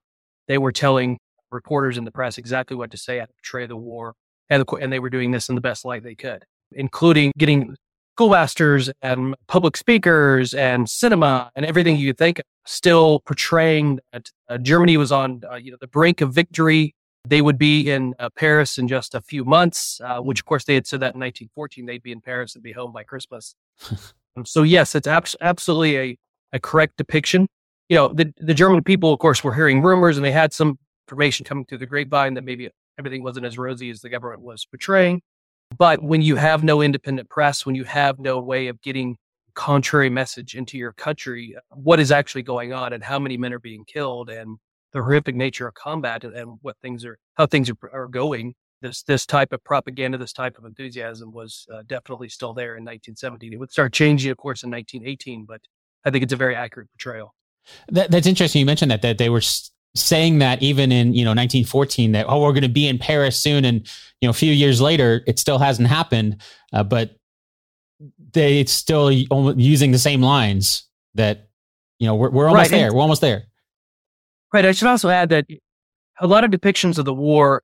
They 0.49 0.59
were 0.59 0.73
telling 0.73 1.19
reporters 1.51 1.99
in 1.99 2.05
the 2.05 2.11
press 2.11 2.39
exactly 2.39 2.77
what 2.77 2.91
to 2.91 2.97
say 2.97 3.19
to 3.19 3.27
portray 3.27 3.67
the 3.67 3.77
war, 3.77 4.15
and, 4.51 4.65
the, 4.65 4.75
and 4.77 4.93
they 4.93 4.99
were 4.99 5.11
doing 5.11 5.31
this 5.31 5.49
in 5.49 5.55
the 5.55 5.61
best 5.61 5.85
light 5.85 6.03
they 6.03 6.15
could, 6.15 6.45
including 6.73 7.33
getting 7.39 7.77
schoolmasters 8.17 8.91
and 9.01 9.35
public 9.47 9.77
speakers 9.77 10.53
and 10.53 10.89
cinema 10.89 11.51
and 11.57 11.65
everything 11.65 11.97
you 11.97 12.13
think 12.13 12.41
still 12.67 13.21
portraying 13.21 14.01
that 14.13 14.31
uh, 14.49 14.59
Germany 14.59 14.97
was 14.97 15.11
on 15.11 15.41
uh, 15.51 15.57
you 15.57 15.71
know 15.71 15.79
the 15.81 15.87
brink 15.87 16.21
of 16.21 16.33
victory. 16.33 16.95
They 17.25 17.41
would 17.41 17.59
be 17.59 17.89
in 17.89 18.15
uh, 18.19 18.31
Paris 18.37 18.79
in 18.79 18.89
just 18.89 19.15
a 19.15 19.21
few 19.21 19.45
months, 19.45 20.01
uh, 20.05 20.19
which 20.19 20.41
of 20.41 20.45
course 20.45 20.65
they 20.65 20.75
had 20.75 20.87
said 20.87 21.01
that 21.01 21.15
in 21.15 21.21
1914 21.21 21.87
they'd 21.87 22.03
be 22.03 22.13
in 22.13 22.21
Paris 22.21 22.55
and 22.55 22.65
be 22.65 22.73
home 22.73 22.93
by 22.93 23.05
Christmas. 23.05 23.55
um, 24.37 24.45
so 24.45 24.63
yes, 24.63 24.95
it's 24.95 25.07
abs- 25.07 25.37
absolutely 25.41 25.97
a, 25.99 26.19
a 26.55 26.61
correct 26.61 26.97
depiction. 26.97 27.47
You 27.89 27.97
know, 27.97 28.09
the 28.09 28.33
the 28.39 28.55
German 28.55 28.83
people, 28.83 29.13
of 29.13 29.19
course, 29.19 29.45
were 29.45 29.55
hearing 29.55 29.83
rumors 29.83 30.17
and 30.17 30.25
they 30.25 30.33
had 30.33 30.53
some 30.53 30.79
information 31.07 31.45
coming 31.45 31.65
through 31.67 31.79
the 31.79 31.87
grapevine 31.87 32.35
that 32.35 32.45
maybe 32.45 32.71
everything 32.99 33.23
wasn't 33.23 33.47
as 33.47 33.59
rosy 33.59 33.91
as 33.91 34.01
the 34.01 34.09
government 34.09 34.43
was 34.43 34.65
portraying. 34.65 35.23
But 35.77 36.03
when 36.03 36.23
you 36.23 36.37
have 36.37 36.65
no 36.65 36.83
independent 36.83 37.29
press, 37.29 37.65
when 37.65 37.75
you 37.75 37.85
have 37.85 38.19
no 38.19 38.41
way 38.41 38.69
of 38.69 38.81
getting 38.83 39.17
contrary 39.55 40.11
message 40.11 40.55
into 40.55 40.79
your 40.79 40.93
country, 40.93 41.57
what 41.71 42.01
is 42.01 42.11
actually 42.11 42.43
going 42.43 42.73
on 42.73 42.93
and 42.93 43.03
how 43.03 43.19
many 43.19 43.37
men 43.37 43.53
are 43.53 43.59
being 43.59 43.85
killed 43.85 44.31
and 44.31 44.59
the 44.93 45.03
horrific 45.03 45.35
nature 45.35 45.67
of 45.67 45.75
combat 45.75 46.25
and, 46.25 46.59
what 46.63 46.77
things 46.83 47.05
are, 47.05 47.19
how 47.35 47.47
things 47.47 47.71
are, 47.71 47.77
are 47.93 48.09
going, 48.09 48.55
this 48.81 49.03
this 49.05 49.25
type 49.25 49.53
of 49.53 49.63
propaganda, 49.65 50.19
this 50.19 50.33
type 50.33 50.59
of 50.59 50.65
enthusiasm 50.65 51.33
was 51.33 51.67
uh, 51.73 51.83
definitely 51.87 52.29
still 52.29 52.53
there 52.53 52.77
in 52.77 52.83
1917. 52.85 53.53
It 53.53 53.59
would 53.59 53.71
start 53.71 53.93
changing, 53.93 54.31
of 54.31 54.37
course, 54.37 54.63
in 54.63 54.71
1918, 54.71 55.45
but 55.47 55.61
I 56.05 56.11
think 56.11 56.25
it's 56.25 56.33
a 56.33 56.37
very 56.37 56.57
accurate 56.57 56.89
portrayal. 56.91 57.35
That, 57.91 58.11
that's 58.11 58.27
interesting. 58.27 58.61
You 58.61 58.67
mentioned 58.67 58.91
that 58.91 59.03
that 59.03 59.19
they 59.19 59.29
were 59.29 59.43
saying 59.95 60.39
that 60.39 60.63
even 60.63 60.91
in 60.91 61.13
you 61.15 61.25
know 61.25 61.31
1914 61.31 62.13
that 62.13 62.27
oh 62.29 62.41
we're 62.41 62.53
going 62.53 62.63
to 62.63 62.69
be 62.69 62.89
in 62.89 62.99
Paris 62.99 63.39
soon 63.39 63.65
and 63.65 63.87
you 64.21 64.27
know 64.27 64.31
a 64.31 64.35
few 64.35 64.53
years 64.53 64.81
later 64.81 65.23
it 65.27 65.39
still 65.39 65.59
hasn't 65.59 65.87
happened 65.87 66.41
uh, 66.73 66.83
but 66.83 67.17
they 68.33 68.59
it's 68.59 68.73
still 68.73 69.11
using 69.11 69.91
the 69.91 69.99
same 69.99 70.23
lines 70.23 70.89
that 71.15 71.51
you 71.99 72.07
know 72.07 72.15
we're, 72.15 72.31
we're 72.31 72.49
almost 72.49 72.71
right. 72.71 72.79
there 72.79 72.87
and, 72.87 72.95
we're 72.95 73.03
almost 73.03 73.21
there 73.21 73.45
right 74.53 74.65
I 74.65 74.73
should 74.73 74.89
also 74.89 75.09
add 75.09 75.31
that 75.31 75.47
a 76.21 76.27
lot 76.27 76.45
of 76.45 76.51
depictions 76.51 76.99
of 76.99 77.05
the 77.05 77.15
war 77.15 77.63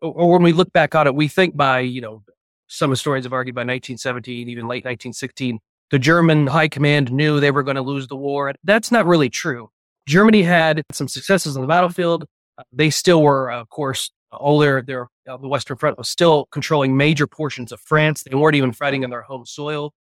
or 0.00 0.30
when 0.32 0.42
we 0.42 0.52
look 0.52 0.72
back 0.72 0.94
on 0.94 1.06
it 1.06 1.14
we 1.14 1.28
think 1.28 1.56
by 1.56 1.80
you 1.80 2.00
know 2.00 2.22
some 2.66 2.90
historians 2.90 3.26
have 3.26 3.32
argued 3.32 3.54
by 3.54 3.60
1917 3.60 4.48
even 4.48 4.66
late 4.66 4.84
1916 4.84 5.58
the 5.90 5.98
German 5.98 6.46
high 6.46 6.68
command 6.68 7.12
knew 7.12 7.40
they 7.40 7.50
were 7.50 7.62
going 7.62 7.76
to 7.76 7.82
lose 7.82 8.08
the 8.08 8.16
war 8.16 8.52
that's 8.64 8.90
not 8.90 9.06
really 9.06 9.30
true 9.30 9.70
Germany 10.06 10.42
had 10.42 10.82
some 10.92 11.08
successes 11.08 11.56
on 11.56 11.62
the 11.62 11.68
battlefield. 11.68 12.26
They 12.72 12.90
still 12.90 13.22
were, 13.22 13.50
of 13.50 13.68
course, 13.70 14.10
older. 14.32 14.82
Their 14.82 15.08
uh, 15.28 15.36
the 15.38 15.48
Western 15.48 15.76
Front 15.76 15.98
was 15.98 16.08
still 16.08 16.46
controlling 16.50 16.96
major 16.96 17.26
portions 17.26 17.72
of 17.72 17.80
France. 17.80 18.22
They 18.22 18.34
weren't 18.34 18.56
even 18.56 18.72
fighting 18.72 19.04
on 19.04 19.10
their 19.10 19.22
home 19.22 19.46
soil. 19.46 19.92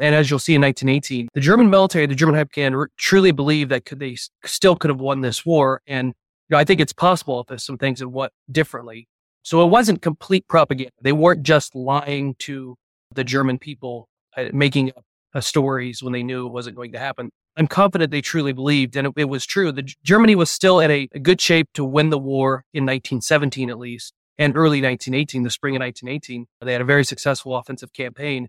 And 0.00 0.14
as 0.14 0.30
you'll 0.30 0.38
see 0.38 0.54
in 0.54 0.62
1918, 0.62 1.28
the 1.34 1.40
German 1.40 1.70
military, 1.70 2.06
the 2.06 2.14
German 2.14 2.34
High 2.34 2.44
Command, 2.44 2.88
truly 2.96 3.30
believed 3.30 3.70
that 3.70 3.84
could, 3.84 4.00
they 4.00 4.16
still 4.44 4.76
could 4.76 4.90
have 4.90 5.00
won 5.00 5.20
this 5.20 5.44
war. 5.46 5.82
And 5.86 6.08
you 6.08 6.14
know, 6.50 6.58
I 6.58 6.64
think 6.64 6.80
it's 6.80 6.92
possible 6.92 7.40
if 7.40 7.46
there's 7.46 7.64
some 7.64 7.78
things 7.78 8.00
had 8.00 8.08
went 8.08 8.32
differently. 8.50 9.08
So 9.42 9.64
it 9.64 9.70
wasn't 9.70 10.02
complete 10.02 10.46
propaganda. 10.48 10.92
They 11.00 11.12
weren't 11.12 11.42
just 11.42 11.74
lying 11.74 12.34
to 12.40 12.76
the 13.14 13.24
German 13.24 13.58
people, 13.58 14.08
uh, 14.36 14.48
making 14.52 14.90
up 14.90 15.04
uh, 15.34 15.40
stories 15.40 16.02
when 16.02 16.12
they 16.12 16.22
knew 16.22 16.46
it 16.46 16.52
wasn't 16.52 16.76
going 16.76 16.92
to 16.92 16.98
happen. 16.98 17.30
I'm 17.56 17.66
confident 17.66 18.10
they 18.10 18.20
truly 18.20 18.52
believed, 18.52 18.96
and 18.96 19.08
it, 19.08 19.12
it 19.16 19.28
was 19.28 19.44
true. 19.44 19.72
The, 19.72 19.90
Germany 20.02 20.34
was 20.34 20.50
still 20.50 20.80
in 20.80 20.90
a, 20.90 21.08
a, 21.12 21.18
good 21.18 21.40
shape 21.40 21.68
to 21.74 21.84
win 21.84 22.10
the 22.10 22.18
war 22.18 22.64
in 22.72 22.84
1917, 22.84 23.68
at 23.68 23.78
least, 23.78 24.14
and 24.38 24.56
early 24.56 24.80
1918, 24.80 25.42
the 25.42 25.50
spring 25.50 25.76
of 25.76 25.80
1918. 25.80 26.46
They 26.62 26.72
had 26.72 26.80
a 26.80 26.86
very 26.86 27.04
successful 27.04 27.56
offensive 27.56 27.92
campaign. 27.92 28.48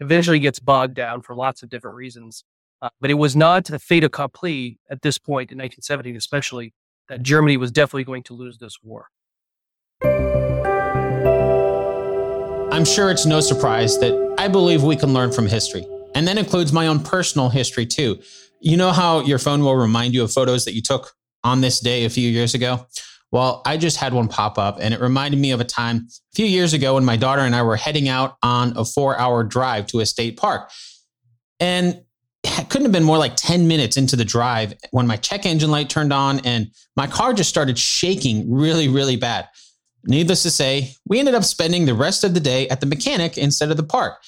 Eventually 0.00 0.38
gets 0.38 0.58
bogged 0.58 0.94
down 0.94 1.22
for 1.22 1.34
lots 1.34 1.62
of 1.62 1.68
different 1.68 1.96
reasons. 1.96 2.44
Uh, 2.82 2.88
but 3.00 3.10
it 3.10 3.14
was 3.14 3.36
not 3.36 3.66
the 3.66 3.78
fait 3.78 4.02
accompli 4.02 4.78
at 4.90 5.02
this 5.02 5.18
point 5.18 5.52
in 5.52 5.58
1917, 5.58 6.16
especially, 6.16 6.72
that 7.08 7.22
Germany 7.22 7.58
was 7.58 7.70
definitely 7.70 8.04
going 8.04 8.22
to 8.22 8.34
lose 8.34 8.58
this 8.58 8.78
war. 8.82 9.08
I'm 12.72 12.86
sure 12.86 13.10
it's 13.10 13.26
no 13.26 13.40
surprise 13.40 13.98
that 13.98 14.34
I 14.38 14.48
believe 14.48 14.82
we 14.82 14.96
can 14.96 15.12
learn 15.12 15.32
from 15.32 15.46
history. 15.46 15.84
And 16.14 16.26
that 16.26 16.38
includes 16.38 16.72
my 16.72 16.86
own 16.86 17.00
personal 17.00 17.50
history 17.50 17.84
too. 17.84 18.22
You 18.60 18.78
know 18.78 18.92
how 18.92 19.20
your 19.20 19.38
phone 19.38 19.62
will 19.62 19.76
remind 19.76 20.14
you 20.14 20.22
of 20.22 20.32
photos 20.32 20.64
that 20.64 20.74
you 20.74 20.80
took 20.80 21.12
on 21.44 21.60
this 21.60 21.80
day 21.80 22.04
a 22.04 22.10
few 22.10 22.30
years 22.30 22.54
ago? 22.54 22.86
Well, 23.32 23.62
I 23.64 23.76
just 23.76 23.96
had 23.96 24.12
one 24.12 24.28
pop 24.28 24.58
up 24.58 24.78
and 24.80 24.92
it 24.92 25.00
reminded 25.00 25.38
me 25.38 25.52
of 25.52 25.60
a 25.60 25.64
time 25.64 26.08
a 26.08 26.34
few 26.34 26.46
years 26.46 26.72
ago 26.72 26.94
when 26.94 27.04
my 27.04 27.16
daughter 27.16 27.42
and 27.42 27.54
I 27.54 27.62
were 27.62 27.76
heading 27.76 28.08
out 28.08 28.36
on 28.42 28.76
a 28.76 28.84
four 28.84 29.18
hour 29.18 29.44
drive 29.44 29.86
to 29.88 30.00
a 30.00 30.06
state 30.06 30.36
park. 30.36 30.70
And 31.60 32.02
it 32.42 32.68
couldn't 32.70 32.86
have 32.86 32.92
been 32.92 33.04
more 33.04 33.18
like 33.18 33.36
10 33.36 33.68
minutes 33.68 33.96
into 33.96 34.16
the 34.16 34.24
drive 34.24 34.74
when 34.90 35.06
my 35.06 35.16
check 35.16 35.46
engine 35.46 35.70
light 35.70 35.90
turned 35.90 36.12
on 36.12 36.40
and 36.40 36.70
my 36.96 37.06
car 37.06 37.32
just 37.32 37.50
started 37.50 37.78
shaking 37.78 38.50
really, 38.50 38.88
really 38.88 39.16
bad. 39.16 39.48
Needless 40.04 40.42
to 40.44 40.50
say, 40.50 40.94
we 41.06 41.18
ended 41.18 41.34
up 41.34 41.44
spending 41.44 41.84
the 41.84 41.94
rest 41.94 42.24
of 42.24 42.34
the 42.34 42.40
day 42.40 42.68
at 42.68 42.80
the 42.80 42.86
mechanic 42.86 43.36
instead 43.36 43.70
of 43.70 43.76
the 43.76 43.82
park 43.82 44.20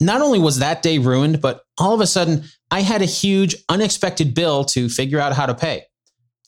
not 0.00 0.22
only 0.22 0.38
was 0.38 0.58
that 0.58 0.82
day 0.82 0.98
ruined, 0.98 1.40
but 1.40 1.62
all 1.78 1.94
of 1.94 2.00
a 2.00 2.06
sudden 2.06 2.44
I 2.70 2.80
had 2.80 3.02
a 3.02 3.06
huge 3.06 3.54
unexpected 3.68 4.34
bill 4.34 4.64
to 4.66 4.88
figure 4.88 5.20
out 5.20 5.34
how 5.34 5.46
to 5.46 5.54
pay. 5.54 5.84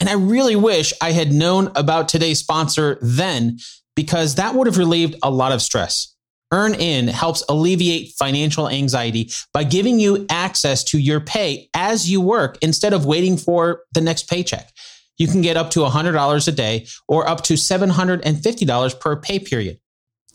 And 0.01 0.09
I 0.09 0.15
really 0.15 0.57
wish 0.57 0.93
I 1.01 1.13
had 1.13 1.33
known 1.33 1.71
about 1.77 2.09
today's 2.09 2.41
sponsor 2.41 2.99
then 3.01 3.59
because 3.95 4.37
that 4.37 4.55
would 4.55 4.67
have 4.67 4.79
relieved 4.79 5.17
a 5.23 5.31
lot 5.31 5.53
of 5.53 5.63
stress. 5.63 6.13
EarnIn 6.53 7.09
helps 7.09 7.43
alleviate 7.49 8.13
financial 8.19 8.69
anxiety 8.69 9.31
by 9.55 9.65
giving 9.65 9.99
you 9.99 10.27
access 10.29 10.85
to 10.85 10.99
your 10.99 11.21
pay 11.21 11.69
as 11.75 12.11
you 12.11 12.21
work 12.21 12.59
instead 12.61 12.93
of 12.93 13.07
waiting 13.07 13.39
for 13.39 13.83
the 13.93 14.03
next 14.03 14.29
paycheck. 14.29 14.71
You 15.17 15.29
can 15.29 15.41
get 15.41 15.57
up 15.57 15.71
to 15.71 15.81
$100 15.81 16.49
a 16.49 16.53
day 16.53 16.87
or 17.09 17.27
up 17.27 17.43
to 17.45 17.55
$750 17.55 19.01
per 19.01 19.17
pay 19.17 19.39
period. 19.39 19.79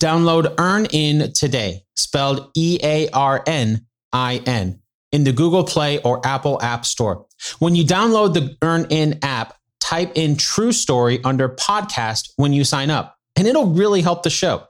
Download 0.01 0.55
EarnIn 0.55 1.37
today, 1.37 1.83
spelled 1.95 2.51
E 2.55 2.79
A 2.83 3.09
R 3.09 3.43
N 3.45 3.85
I 4.13 4.41
N, 4.45 4.79
in 5.11 5.23
the 5.23 5.31
Google 5.31 5.63
Play 5.63 5.99
or 5.99 6.25
Apple 6.25 6.61
App 6.61 6.85
Store. 6.85 7.25
When 7.59 7.75
you 7.75 7.83
download 7.83 8.33
the 8.33 8.57
EarnIn 8.61 9.19
app, 9.23 9.55
type 9.79 10.11
in 10.15 10.35
True 10.35 10.71
Story 10.71 11.23
under 11.23 11.49
podcast 11.49 12.29
when 12.35 12.53
you 12.53 12.63
sign 12.63 12.89
up, 12.89 13.15
and 13.35 13.47
it'll 13.47 13.67
really 13.67 14.01
help 14.01 14.23
the 14.23 14.29
show. 14.29 14.63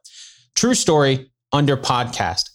True 0.55 0.73
Story 0.73 1.31
under 1.51 1.77
podcast. 1.77 2.49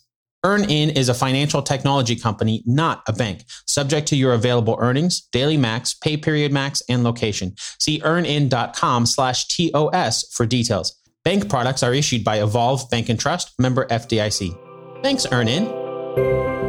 EarnIn 0.45 0.97
is 0.97 1.09
a 1.09 1.15
financial 1.15 1.62
technology 1.62 2.17
company, 2.17 2.65
not 2.67 3.03
a 3.07 3.12
bank, 3.12 3.45
subject 3.67 4.09
to 4.09 4.17
your 4.17 4.33
available 4.33 4.77
earnings, 4.81 5.21
daily 5.31 5.57
max, 5.57 5.95
pay 5.95 6.17
period 6.17 6.53
max, 6.53 6.83
and 6.89 7.05
location. 7.05 7.55
See 7.79 8.01
earnin.com 8.03 9.07
slash 9.07 9.47
TOS 9.47 10.33
for 10.33 10.45
details. 10.45 10.99
Bank 11.25 11.49
products 11.49 11.85
are 11.85 11.95
issued 11.95 12.25
by 12.25 12.43
Evolve 12.43 12.91
Bank 12.91 13.09
and 13.09 13.21
Trust, 13.21 13.53
member 13.59 13.87
FDIC. 13.87 14.59
Thanks, 15.03 15.27
Earn 15.31 15.47
EarnIn. 15.47 16.62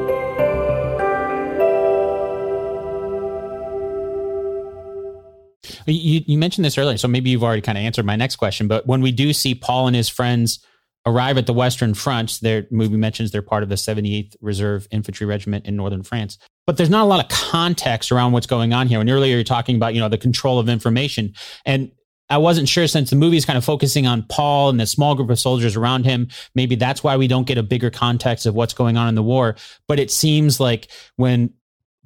You, 5.86 6.22
you 6.26 6.38
mentioned 6.38 6.66
this 6.66 6.78
earlier, 6.78 6.98
so 6.98 7.08
maybe 7.08 7.30
you've 7.30 7.44
already 7.44 7.62
kind 7.62 7.78
of 7.78 7.84
answered 7.84 8.06
my 8.06 8.16
next 8.16 8.38
question. 8.38 8.68
But 8.68 8.88
when 8.88 9.02
we 9.02 9.12
do 9.12 9.34
see 9.34 9.56
Paul 9.56 9.88
and 9.88 9.96
his 9.96 10.10
friends 10.10 10.60
arrive 11.06 11.38
at 11.38 11.46
the 11.46 11.54
Western 11.54 11.94
Front, 11.94 12.40
their 12.42 12.66
movie 12.72 12.98
mentions 12.98 13.32
they're 13.32 13.42
part 13.42 13.64
of 13.64 13.70
the 13.70 13.76
78th 13.76 14.36
Reserve 14.42 14.88
Infantry 14.92 15.26
Regiment 15.26 15.66
in 15.66 15.76
northern 15.76 16.04
France. 16.04 16.38
But 16.66 16.78
there's 16.78 16.90
not 16.90 17.04
a 17.04 17.06
lot 17.06 17.24
of 17.24 17.30
context 17.30 18.12
around 18.12 18.32
what's 18.32 18.48
going 18.48 18.74
on 18.74 18.88
here. 18.88 19.02
And 19.02 19.10
earlier 19.10 19.36
you're 19.36 19.44
talking 19.44 19.76
about, 19.76 19.94
you 19.94 20.00
know, 20.00 20.10
the 20.10 20.18
control 20.18 20.60
of 20.60 20.70
information. 20.70 21.34
And 21.66 21.92
I 22.30 22.38
wasn't 22.38 22.70
sure 22.70 22.88
since 22.88 23.10
the 23.10 23.18
movie 23.18 23.38
is 23.38 23.46
kind 23.46 23.58
of 23.58 23.66
focusing 23.66 24.08
on 24.08 24.24
Paul 24.24 24.70
and 24.70 24.80
the 24.80 24.88
small 24.88 25.14
group 25.14 25.30
of 25.30 25.40
soldiers 25.40 25.76
around 25.76 26.06
him. 26.06 26.30
Maybe 26.56 26.76
that's 26.76 27.04
why 27.04 27.18
we 27.18 27.28
don't 27.28 27.46
get 27.46 27.58
a 27.58 27.64
bigger 27.64 27.90
context 27.90 28.46
of 28.46 28.56
what's 28.56 28.74
going 28.74 28.96
on 28.96 29.10
in 29.10 29.16
the 29.16 29.24
war. 29.24 29.56
But 29.88 30.00
it 30.00 30.10
seems 30.10 30.60
like 30.60 30.88
when 31.18 31.54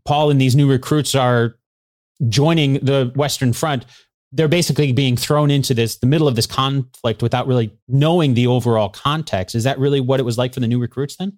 Paul 0.06 0.32
and 0.32 0.42
these 0.42 0.56
new 0.56 0.70
recruits 0.70 1.14
are 1.14 1.57
joining 2.30 2.74
the 2.74 3.12
Western 3.16 3.54
Front, 3.54 3.86
they're 4.32 4.48
basically 4.48 4.92
being 4.92 5.16
thrown 5.16 5.50
into 5.50 5.74
this 5.74 5.98
the 5.98 6.08
middle 6.08 6.28
of 6.28 6.36
this 6.36 6.48
conflict 6.48 7.22
without 7.22 7.48
really 7.48 7.74
knowing 7.88 8.34
the 8.34 8.48
overall 8.48 8.90
context. 8.90 9.56
Is 9.56 9.64
that 9.64 9.80
really 9.80 10.02
what 10.02 10.20
it 10.20 10.24
was 10.24 10.38
like 10.38 10.54
for 10.54 10.60
the 10.60 10.68
new 10.68 10.80
recruits 10.80 11.16
then? 11.16 11.38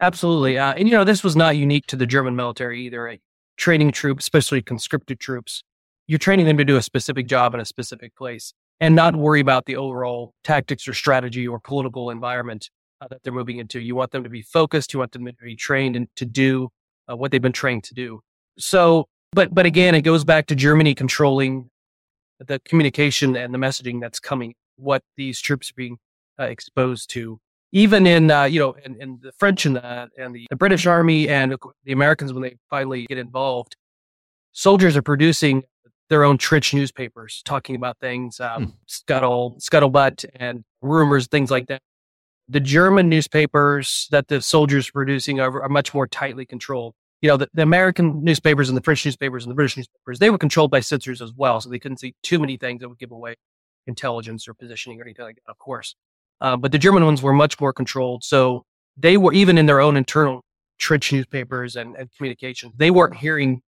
Absolutely, 0.00 0.58
uh, 0.58 0.74
and 0.74 0.88
you 0.88 0.92
know 0.92 1.04
this 1.04 1.24
was 1.24 1.36
not 1.36 1.56
unique 1.56 1.86
to 1.86 1.96
the 1.96 2.06
German 2.06 2.36
military 2.36 2.84
either. 2.86 3.16
Training 3.56 3.92
troops, 3.92 4.24
especially 4.24 4.60
conscripted 4.60 5.18
troops, 5.18 5.62
you're 6.06 6.18
training 6.18 6.44
them 6.44 6.58
to 6.58 6.64
do 6.64 6.76
a 6.76 6.82
specific 6.82 7.26
job 7.26 7.54
in 7.54 7.60
a 7.60 7.64
specific 7.64 8.14
place 8.14 8.52
and 8.80 8.94
not 8.94 9.16
worry 9.16 9.40
about 9.40 9.64
the 9.64 9.76
overall 9.76 10.34
tactics 10.44 10.86
or 10.86 10.92
strategy 10.92 11.48
or 11.48 11.58
political 11.58 12.10
environment 12.10 12.70
uh, 13.00 13.08
that 13.08 13.22
they're 13.22 13.32
moving 13.32 13.58
into. 13.58 13.80
You 13.80 13.96
want 13.96 14.10
them 14.10 14.22
to 14.22 14.28
be 14.28 14.42
focused. 14.42 14.92
You 14.92 15.00
want 15.00 15.12
them 15.12 15.24
to 15.26 15.32
be 15.42 15.56
trained 15.56 15.96
and 15.96 16.08
to 16.16 16.24
do 16.24 16.68
uh, 17.10 17.16
what 17.16 17.30
they've 17.30 17.42
been 17.42 17.52
trained 17.52 17.84
to 17.84 17.94
do. 17.94 18.20
So, 18.58 19.08
but, 19.36 19.54
but 19.54 19.66
again, 19.66 19.94
it 19.94 20.00
goes 20.00 20.24
back 20.24 20.46
to 20.46 20.54
Germany 20.54 20.94
controlling 20.94 21.68
the 22.40 22.58
communication 22.60 23.36
and 23.36 23.52
the 23.52 23.58
messaging 23.58 24.00
that's 24.00 24.18
coming, 24.18 24.54
what 24.76 25.02
these 25.18 25.40
troops 25.42 25.70
are 25.70 25.74
being 25.76 25.98
uh, 26.40 26.44
exposed 26.44 27.10
to. 27.10 27.38
Even 27.70 28.06
in, 28.06 28.30
uh, 28.30 28.44
you 28.44 28.58
know, 28.58 28.74
in, 28.82 28.96
in, 28.98 29.18
the 29.22 29.32
French 29.32 29.66
and 29.66 29.76
the, 29.76 30.08
and 30.16 30.34
the, 30.34 30.46
the 30.48 30.56
British 30.56 30.86
army 30.86 31.28
and 31.28 31.54
the 31.84 31.92
Americans, 31.92 32.32
when 32.32 32.42
they 32.42 32.56
finally 32.70 33.04
get 33.06 33.18
involved, 33.18 33.76
soldiers 34.52 34.96
are 34.96 35.02
producing 35.02 35.64
their 36.08 36.24
own 36.24 36.38
trench 36.38 36.72
newspapers 36.72 37.42
talking 37.44 37.76
about 37.76 37.98
things, 37.98 38.40
um, 38.40 38.64
hmm. 38.64 38.70
scuttle, 38.86 39.58
scuttlebutt, 39.60 40.24
and 40.36 40.64
rumors, 40.80 41.26
things 41.26 41.50
like 41.50 41.66
that. 41.66 41.82
The 42.48 42.60
German 42.60 43.10
newspapers 43.10 44.08
that 44.12 44.28
the 44.28 44.40
soldiers 44.40 44.88
are 44.88 44.92
producing 44.92 45.40
are, 45.40 45.62
are 45.62 45.68
much 45.68 45.92
more 45.92 46.06
tightly 46.06 46.46
controlled. 46.46 46.94
You 47.22 47.30
know, 47.30 47.36
the, 47.38 47.48
the, 47.54 47.62
American 47.62 48.22
newspapers 48.22 48.68
and 48.68 48.76
the 48.76 48.82
French 48.82 49.04
newspapers 49.04 49.44
and 49.44 49.50
the 49.50 49.54
British 49.54 49.76
newspapers, 49.76 50.18
they 50.18 50.30
were 50.30 50.38
controlled 50.38 50.70
by 50.70 50.80
censors 50.80 51.22
as 51.22 51.32
well. 51.34 51.60
So 51.60 51.70
they 51.70 51.78
couldn't 51.78 51.98
see 51.98 52.14
too 52.22 52.38
many 52.38 52.56
things 52.56 52.80
that 52.80 52.88
would 52.88 52.98
give 52.98 53.10
away 53.10 53.36
intelligence 53.86 54.46
or 54.46 54.54
positioning 54.54 55.00
or 55.00 55.04
anything 55.04 55.24
like 55.24 55.36
that, 55.36 55.50
of 55.50 55.58
course. 55.58 55.96
Uh, 56.40 56.56
but 56.56 56.72
the 56.72 56.78
German 56.78 57.04
ones 57.04 57.22
were 57.22 57.32
much 57.32 57.58
more 57.60 57.72
controlled. 57.72 58.22
So 58.22 58.64
they 58.96 59.16
were, 59.16 59.32
even 59.32 59.56
in 59.58 59.66
their 59.66 59.80
own 59.80 59.96
internal 59.96 60.42
trench 60.78 61.12
newspapers 61.12 61.76
and, 61.76 61.96
and 61.96 62.10
communications, 62.16 62.74
they 62.76 62.90
weren't 62.90 63.16
hearing 63.16 63.62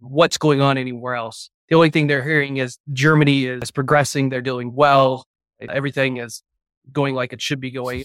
what's 0.00 0.38
going 0.38 0.60
on 0.60 0.78
anywhere 0.78 1.14
else. 1.14 1.50
The 1.68 1.74
only 1.74 1.90
thing 1.90 2.06
they're 2.06 2.24
hearing 2.24 2.56
is 2.56 2.78
Germany 2.92 3.44
is 3.44 3.70
progressing. 3.70 4.30
They're 4.30 4.40
doing 4.40 4.74
well. 4.74 5.26
Everything 5.60 6.18
is 6.18 6.42
going 6.90 7.14
like 7.14 7.32
it 7.32 7.42
should 7.42 7.60
be 7.60 7.70
going. 7.70 8.04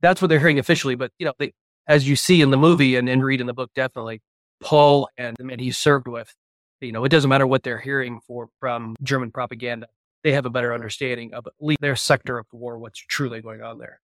That's 0.00 0.20
what 0.20 0.28
they're 0.28 0.40
hearing 0.40 0.58
officially. 0.58 0.96
But, 0.96 1.12
you 1.18 1.26
know, 1.26 1.32
they, 1.38 1.52
as 1.86 2.08
you 2.08 2.16
see 2.16 2.40
in 2.40 2.50
the 2.50 2.56
movie 2.56 2.96
and, 2.96 3.08
and 3.08 3.24
read 3.24 3.40
in 3.40 3.46
the 3.46 3.54
book, 3.54 3.70
definitely 3.74 4.22
Paul 4.60 5.08
and 5.16 5.36
the 5.36 5.44
men 5.44 5.58
he 5.58 5.70
served 5.72 6.08
with, 6.08 6.32
you 6.80 6.92
know, 6.92 7.04
it 7.04 7.08
doesn't 7.08 7.28
matter 7.28 7.46
what 7.46 7.62
they're 7.62 7.78
hearing 7.78 8.20
for 8.26 8.48
from 8.60 8.96
German 9.02 9.30
propaganda. 9.30 9.88
They 10.24 10.32
have 10.32 10.46
a 10.46 10.50
better 10.50 10.72
understanding 10.72 11.34
of 11.34 11.46
at 11.46 11.52
least 11.60 11.80
their 11.80 11.96
sector 11.96 12.38
of 12.38 12.46
the 12.50 12.56
war, 12.56 12.78
what's 12.78 12.98
truly 12.98 13.40
going 13.40 13.62
on 13.62 13.78
there. 13.78 14.00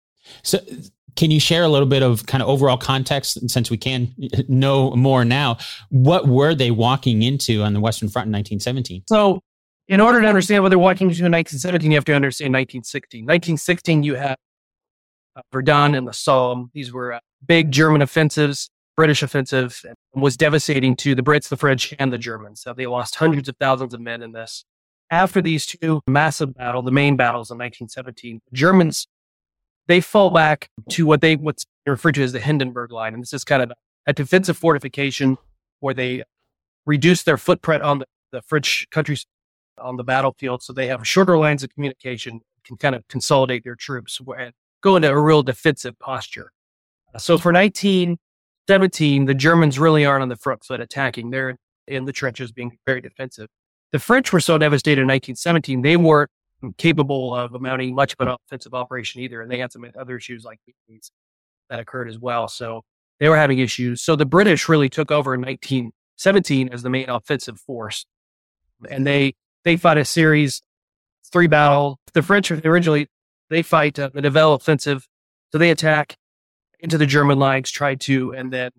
So, 0.43 0.59
can 1.17 1.31
you 1.31 1.39
share 1.39 1.63
a 1.63 1.69
little 1.69 1.87
bit 1.87 2.03
of 2.03 2.27
kind 2.27 2.43
of 2.43 2.49
overall 2.49 2.77
context 2.77 3.49
since 3.49 3.71
we 3.71 3.77
can 3.77 4.15
know 4.49 4.91
more 4.93 5.25
now? 5.25 5.59
What 5.91 6.27
were 6.27 6.55
they 6.55 6.71
walking 6.71 7.23
into 7.23 7.63
on 7.63 7.73
the 7.73 7.81
Western 7.81 8.09
Front 8.09 8.27
in 8.27 8.33
1917? 8.33 9.05
So, 9.09 9.41
in 9.87 10.01
order 10.01 10.23
to 10.23 10.27
understand 10.27 10.63
what 10.63 10.71
they're 10.71 10.79
walking 10.79 11.09
into 11.09 11.27
in 11.27 11.33
1917, 11.33 11.91
you 11.91 11.97
have 11.97 12.05
to 12.07 12.15
understand 12.15 12.55
1916. 12.55 13.23
1916, 13.23 14.03
you 14.03 14.15
have 14.15 14.37
uh, 15.37 15.43
Verdun 15.53 15.95
and 15.95 16.09
the 16.09 16.13
Somme. 16.13 16.71
These 16.73 16.93
were 16.93 17.13
uh, 17.15 17.21
big 17.47 17.71
German 17.71 18.03
offensives. 18.03 18.71
British 18.97 19.23
offensive 19.25 19.83
was 20.15 20.37
devastating 20.37 20.95
to 20.97 21.17
the 21.17 21.23
Brits, 21.23 21.49
the 21.49 21.57
French, 21.57 21.93
and 21.99 22.13
the 22.13 22.19
Germans. 22.19 22.63
So 22.63 22.73
they 22.73 22.87
lost 22.87 23.17
hundreds 23.17 23.49
of 23.49 23.57
thousands 23.59 23.93
of 23.93 24.01
men 24.01 24.23
in 24.23 24.33
this. 24.33 24.65
After 25.11 25.43
these 25.43 25.67
two 25.67 26.01
massive 26.07 26.55
battles, 26.55 26.85
the 26.85 26.93
main 26.93 27.17
battles 27.17 27.51
in 27.51 27.59
1917, 27.59 28.41
Germans 28.53 29.07
they 29.87 30.01
fall 30.01 30.31
back 30.31 30.71
to 30.91 31.07
what 31.07 31.21
they 31.21 31.37
what's 31.37 31.67
referred 31.87 32.15
to 32.15 32.23
as 32.23 32.33
the 32.33 32.41
Hindenburg 32.41 32.91
Line, 32.91 33.15
and 33.15 33.23
this 33.23 33.33
is 33.33 33.45
kind 33.45 33.63
of 33.63 33.73
a 34.07 34.13
defensive 34.13 34.57
fortification 34.57 35.37
where 35.81 35.95
they 35.95 36.23
reduce 36.87 37.23
their 37.23 37.37
footprint 37.37 37.83
on 37.83 37.99
the, 37.99 38.07
the 38.33 38.43
French 38.43 38.87
countries 38.91 39.27
on 39.79 39.97
the 39.97 40.05
battlefield, 40.05 40.63
so 40.63 40.73
they 40.73 40.87
have 40.87 41.07
shorter 41.07 41.37
lines 41.37 41.63
of 41.63 41.71
communication, 41.71 42.41
can 42.65 42.77
kind 42.77 42.95
of 42.95 43.07
consolidate 43.09 43.65
their 43.65 43.75
troops 43.75 44.21
and 44.39 44.53
go 44.83 44.97
into 44.97 45.11
a 45.11 45.21
real 45.21 45.43
defensive 45.43 45.99
posture. 45.99 46.51
So 47.19 47.39
for 47.39 47.53
1917, 47.53 49.27
the 49.27 49.35
Germans 49.35 49.79
really 49.79 50.05
aren't 50.05 50.23
on 50.23 50.29
the 50.29 50.37
front 50.37 50.65
foot 50.65 50.81
attacking; 50.81 51.31
they're 51.31 51.57
in 51.87 52.05
the 52.05 52.13
trenches, 52.13 52.53
being 52.53 52.77
very 52.87 53.01
defensive. 53.01 53.49
The 53.93 53.99
French 53.99 54.33
were 54.33 54.41
so 54.41 54.59
devastated 54.59 55.03
in 55.03 55.07
1917, 55.07 55.83
they 55.83 55.97
weren't 55.97 56.31
capable 56.79 57.35
of 57.35 57.53
mounting 57.61 57.95
much 57.95 58.15
of 58.15 58.27
an 58.27 58.35
offensive 58.35 58.75
operation 58.75 59.21
either. 59.21 59.41
And 59.41 59.51
they 59.51 59.59
had 59.59 59.73
some 59.73 59.85
other 59.99 60.17
issues 60.17 60.45
like 60.45 60.59
that 61.71 61.81
occurred 61.81 62.09
as 62.09 62.19
well. 62.19 62.49
So 62.49 62.83
they 63.21 63.29
were 63.29 63.37
having 63.37 63.59
issues. 63.59 64.03
So 64.03 64.17
the 64.17 64.27
British 64.27 64.69
really 64.69 64.89
took 64.89 65.11
over 65.11 65.35
in 65.35 65.41
1917 65.43 66.71
as 66.71 66.83
the 66.83 66.91
main 66.91 67.09
offensive 67.09 67.61
force. 67.61 68.07
And 68.89 69.07
they, 69.07 69.35
they 69.65 69.77
fought 69.77 69.99
a 69.99 70.05
series, 70.05 70.63
three 71.33 71.47
battle. 71.47 71.99
The 72.13 72.23
French 72.23 72.51
originally, 72.51 73.09
they 73.51 73.63
fight 73.63 73.99
uh, 73.99 74.11
the 74.13 74.23
Nivelle 74.23 74.55
offensive. 74.55 75.07
So 75.53 75.59
they 75.59 75.71
attack 75.71 76.17
into 76.85 76.99
the 76.99 77.07
German 77.07 77.39
lines, 77.39 77.71
try 77.71 77.95
to, 77.95 78.33
and 78.35 78.53
then 78.53 78.71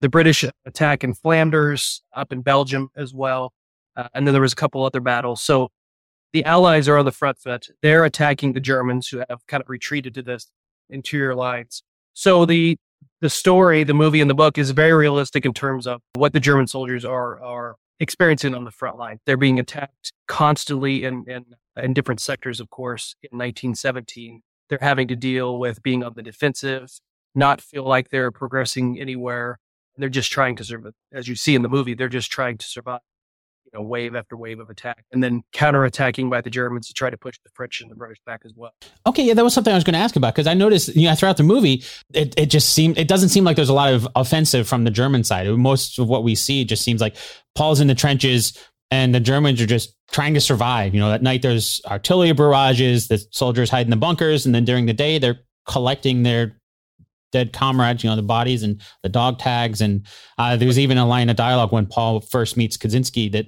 the 0.00 0.08
British 0.08 0.44
attack 0.64 1.02
in 1.02 1.14
Flanders, 1.14 2.02
up 2.14 2.32
in 2.32 2.42
Belgium 2.42 2.90
as 2.94 3.12
well. 3.12 3.52
Uh, 3.96 4.08
and 4.14 4.26
then 4.26 4.32
there 4.32 4.42
was 4.42 4.52
a 4.52 4.56
couple 4.56 4.84
other 4.84 5.00
battles. 5.00 5.42
So 5.42 5.70
the 6.32 6.44
Allies 6.44 6.88
are 6.88 6.98
on 6.98 7.06
the 7.06 7.10
front 7.10 7.38
foot. 7.38 7.68
They're 7.82 8.04
attacking 8.04 8.52
the 8.52 8.60
Germans 8.60 9.08
who 9.08 9.24
have 9.28 9.46
kind 9.48 9.62
of 9.62 9.68
retreated 9.68 10.14
to 10.14 10.22
this 10.22 10.50
interior 10.88 11.34
lines. 11.34 11.82
So 12.12 12.44
the 12.44 12.76
the 13.20 13.30
story, 13.30 13.82
the 13.82 13.94
movie 13.94 14.20
and 14.20 14.30
the 14.30 14.34
book 14.34 14.58
is 14.58 14.70
very 14.70 14.92
realistic 14.92 15.44
in 15.44 15.52
terms 15.52 15.86
of 15.86 16.00
what 16.14 16.32
the 16.32 16.40
German 16.40 16.68
soldiers 16.68 17.04
are 17.04 17.42
are 17.42 17.76
experiencing 17.98 18.54
on 18.54 18.64
the 18.64 18.70
front 18.70 18.98
line. 18.98 19.18
They're 19.26 19.36
being 19.36 19.58
attacked 19.58 20.12
constantly 20.28 21.04
in, 21.04 21.24
in, 21.26 21.44
in 21.76 21.94
different 21.94 22.20
sectors, 22.20 22.60
of 22.60 22.70
course, 22.70 23.14
in 23.22 23.36
1917. 23.36 24.42
They're 24.68 24.78
having 24.80 25.08
to 25.08 25.16
deal 25.16 25.58
with 25.58 25.82
being 25.82 26.04
on 26.04 26.12
the 26.14 26.22
defensive, 26.22 26.90
not 27.38 27.60
feel 27.60 27.84
like 27.84 28.10
they're 28.10 28.30
progressing 28.30 29.00
anywhere. 29.00 29.58
They're 29.96 30.08
just 30.08 30.30
trying 30.30 30.56
to 30.56 30.64
survive. 30.64 30.92
As 31.12 31.26
you 31.26 31.34
see 31.34 31.54
in 31.54 31.62
the 31.62 31.68
movie, 31.68 31.94
they're 31.94 32.08
just 32.08 32.30
trying 32.30 32.58
to 32.58 32.66
survive 32.66 33.00
you 33.72 33.78
know, 33.78 33.84
wave 33.84 34.14
after 34.14 34.36
wave 34.36 34.60
of 34.60 34.70
attack, 34.70 35.04
and 35.12 35.22
then 35.22 35.42
counterattacking 35.52 36.30
by 36.30 36.40
the 36.40 36.50
Germans 36.50 36.86
to 36.88 36.94
try 36.94 37.10
to 37.10 37.16
push 37.18 37.38
the 37.44 37.50
French 37.54 37.80
and 37.80 37.90
the 37.90 37.94
British 37.94 38.18
back 38.24 38.42
as 38.44 38.52
well. 38.56 38.72
Okay, 39.06 39.24
yeah, 39.24 39.34
that 39.34 39.44
was 39.44 39.52
something 39.52 39.72
I 39.72 39.76
was 39.76 39.84
going 39.84 39.94
to 39.94 39.98
ask 39.98 40.16
about 40.16 40.34
because 40.34 40.46
I 40.46 40.54
noticed, 40.54 40.94
you 40.96 41.08
know, 41.08 41.14
throughout 41.14 41.36
the 41.36 41.42
movie, 41.42 41.84
it, 42.14 42.34
it 42.38 42.46
just 42.46 42.72
seemed 42.72 42.96
it 42.98 43.08
doesn't 43.08 43.28
seem 43.28 43.44
like 43.44 43.56
there's 43.56 43.68
a 43.68 43.74
lot 43.74 43.92
of 43.92 44.08
offensive 44.14 44.66
from 44.66 44.84
the 44.84 44.90
German 44.90 45.24
side. 45.24 45.48
Most 45.48 45.98
of 45.98 46.08
what 46.08 46.24
we 46.24 46.34
see 46.34 46.64
just 46.64 46.82
seems 46.82 47.00
like 47.00 47.16
Paul's 47.54 47.80
in 47.80 47.88
the 47.88 47.94
trenches 47.94 48.56
and 48.90 49.14
the 49.14 49.20
Germans 49.20 49.60
are 49.60 49.66
just 49.66 49.94
trying 50.10 50.34
to 50.34 50.40
survive. 50.40 50.94
You 50.94 51.00
know, 51.00 51.12
at 51.12 51.22
night 51.22 51.42
there's 51.42 51.82
artillery 51.86 52.32
barrages, 52.32 53.08
the 53.08 53.22
soldiers 53.32 53.70
hide 53.70 53.86
in 53.86 53.90
the 53.90 53.96
bunkers, 53.96 54.46
and 54.46 54.54
then 54.54 54.64
during 54.64 54.86
the 54.86 54.94
day 54.94 55.18
they're 55.18 55.40
collecting 55.66 56.22
their 56.22 56.57
dead 57.32 57.52
comrades, 57.52 58.02
you 58.02 58.10
know, 58.10 58.16
the 58.16 58.22
bodies 58.22 58.62
and 58.62 58.80
the 59.02 59.08
dog 59.08 59.38
tags. 59.38 59.80
And 59.80 60.06
uh, 60.38 60.56
there 60.56 60.66
was 60.66 60.78
even 60.78 60.98
a 60.98 61.06
line 61.06 61.28
of 61.28 61.36
dialogue 61.36 61.72
when 61.72 61.86
Paul 61.86 62.20
first 62.20 62.56
meets 62.56 62.76
Katczinsky 62.76 63.30
that 63.32 63.46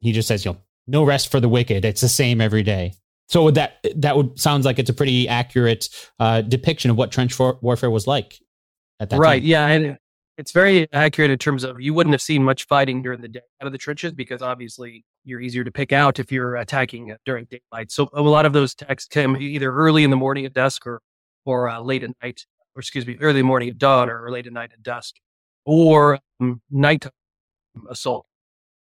he 0.00 0.12
just 0.12 0.28
says, 0.28 0.44
you 0.44 0.52
know, 0.52 0.58
no 0.86 1.04
rest 1.04 1.30
for 1.30 1.40
the 1.40 1.48
wicked. 1.48 1.84
It's 1.84 2.00
the 2.00 2.08
same 2.08 2.40
every 2.40 2.62
day. 2.62 2.94
So 3.28 3.50
that 3.50 3.84
that 3.96 4.16
would 4.16 4.40
sounds 4.40 4.64
like 4.64 4.78
it's 4.78 4.88
a 4.88 4.94
pretty 4.94 5.28
accurate 5.28 5.88
uh, 6.18 6.40
depiction 6.40 6.90
of 6.90 6.96
what 6.96 7.12
trench 7.12 7.38
warfare 7.38 7.90
was 7.90 8.06
like 8.06 8.38
at 9.00 9.10
that 9.10 9.18
right, 9.18 9.42
time. 9.42 9.48
yeah, 9.48 9.66
and 9.66 9.98
it's 10.38 10.52
very 10.52 10.90
accurate 10.94 11.30
in 11.30 11.38
terms 11.38 11.62
of 11.62 11.78
you 11.78 11.92
wouldn't 11.92 12.14
have 12.14 12.22
seen 12.22 12.42
much 12.42 12.64
fighting 12.66 13.02
during 13.02 13.20
the 13.20 13.28
day 13.28 13.40
out 13.60 13.66
of 13.66 13.72
the 13.72 13.78
trenches 13.78 14.12
because 14.12 14.40
obviously 14.40 15.04
you're 15.24 15.40
easier 15.40 15.62
to 15.62 15.70
pick 15.70 15.92
out 15.92 16.18
if 16.18 16.32
you're 16.32 16.56
attacking 16.56 17.14
during 17.26 17.46
daylight. 17.46 17.90
So 17.90 18.08
a 18.14 18.22
lot 18.22 18.46
of 18.46 18.54
those 18.54 18.72
attacks 18.72 19.04
came 19.04 19.36
either 19.36 19.70
early 19.70 20.04
in 20.04 20.10
the 20.10 20.16
morning 20.16 20.46
at 20.46 20.54
dusk 20.54 20.86
or 20.86 21.02
or 21.44 21.68
uh, 21.68 21.80
late 21.80 22.04
at 22.04 22.10
night 22.22 22.46
or 22.78 22.80
excuse 22.80 23.06
me, 23.06 23.16
early 23.20 23.42
morning 23.42 23.68
at 23.68 23.76
dawn 23.76 24.08
or 24.08 24.30
late 24.30 24.46
at 24.46 24.52
night 24.52 24.70
at 24.72 24.82
dusk, 24.82 25.16
or 25.64 26.20
um, 26.40 26.62
nighttime 26.70 27.10
assault. 27.90 28.26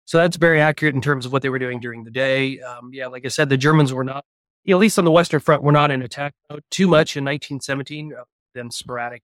So 0.06 0.20
that's 0.20 0.38
very 0.38 0.62
accurate 0.62 0.94
in 0.94 1.02
terms 1.02 1.26
of 1.26 1.34
what 1.34 1.42
they 1.42 1.50
were 1.50 1.60
doing 1.60 1.80
during 1.80 2.04
the 2.04 2.12
day. 2.12 2.62
Um, 2.62 2.92
yeah, 2.94 3.08
like 3.08 3.26
I 3.26 3.30
said, 3.30 3.50
the 3.50 3.58
Germans 3.58 3.92
were 3.92 4.04
not, 4.04 4.24
at 4.68 4.78
least 4.78 5.00
on 5.00 5.06
the 5.06 5.12
Western 5.12 5.40
Front, 5.40 5.64
were 5.64 5.72
not 5.72 5.90
in 5.90 6.04
attack 6.04 6.34
mode 6.50 6.64
too 6.70 6.88
much 6.88 7.18
in 7.18 7.26
1917, 7.26 8.14
uh, 8.14 8.24
then 8.54 8.70
sporadic, 8.70 9.24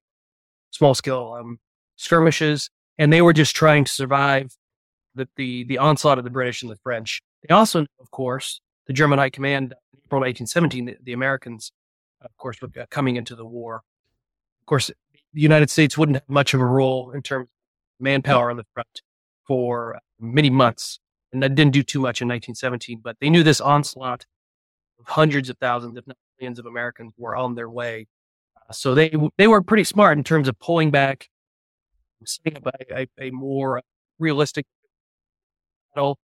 small 0.72 0.96
scale 0.96 1.38
um, 1.40 1.60
skirmishes, 1.96 2.72
and 2.98 3.14
they 3.14 3.22
were 3.22 3.32
just 3.32 3.56
trying 3.56 3.86
to 3.86 3.92
survive 3.92 4.58
the, 5.14 5.30
the, 5.36 5.64
the 5.66 5.78
onslaught 5.78 6.18
of 6.18 6.24
the 6.24 6.32
British 6.32 6.64
and 6.64 6.72
the 6.72 6.78
French. 6.78 7.22
They 7.48 7.54
also, 7.54 7.86
of 8.00 8.10
course, 8.10 8.60
the 8.88 8.94
German 8.94 9.20
High 9.20 9.30
Command, 9.30 9.74
in 9.94 10.00
April 10.04 10.22
1917, 10.22 10.86
the, 10.86 10.98
the 11.02 11.14
Americans, 11.14 11.72
of 12.22 12.36
course, 12.38 12.60
were 12.60 12.70
uh, 12.82 12.86
coming 12.90 13.18
into 13.18 13.36
the 13.36 13.46
war. 13.46 13.84
Of 14.64 14.68
course, 14.68 14.90
the 15.34 15.42
United 15.42 15.70
States 15.70 15.98
wouldn't 15.98 16.16
have 16.16 16.30
much 16.30 16.54
of 16.54 16.62
a 16.62 16.66
role 16.66 17.12
in 17.12 17.22
terms 17.22 17.44
of 17.44 17.50
manpower 18.02 18.50
on 18.50 18.56
the 18.56 18.66
front 18.74 19.02
for 19.46 20.00
many 20.22 20.50
months. 20.50 21.00
And 21.34 21.44
that 21.44 21.54
didn't 21.54 21.74
do 21.74 21.84
too 21.84 22.00
much 22.00 22.22
in 22.22 22.30
1917, 22.30 23.02
but 23.04 23.18
they 23.20 23.30
knew 23.30 23.44
this 23.44 23.60
onslaught 23.60 24.26
of 25.00 25.08
hundreds 25.08 25.50
of 25.50 25.58
thousands, 25.58 25.98
if 25.98 26.08
not 26.08 26.16
millions 26.40 26.60
of 26.60 26.66
Americans 26.66 27.12
were 27.18 27.36
on 27.36 27.56
their 27.56 27.70
way. 27.70 28.08
Uh, 28.56 28.72
so 28.72 28.96
they, 28.96 29.14
they 29.38 29.48
were 29.48 29.62
pretty 29.62 29.84
smart 29.84 30.18
in 30.18 30.24
terms 30.24 30.48
of 30.48 30.58
pulling 30.60 30.92
back, 30.92 31.28
setting 32.24 32.56
up 32.56 32.74
a, 32.90 33.02
a, 33.02 33.08
a 33.20 33.32
more 33.32 33.82
realistic 34.18 34.66
battle, 35.94 36.18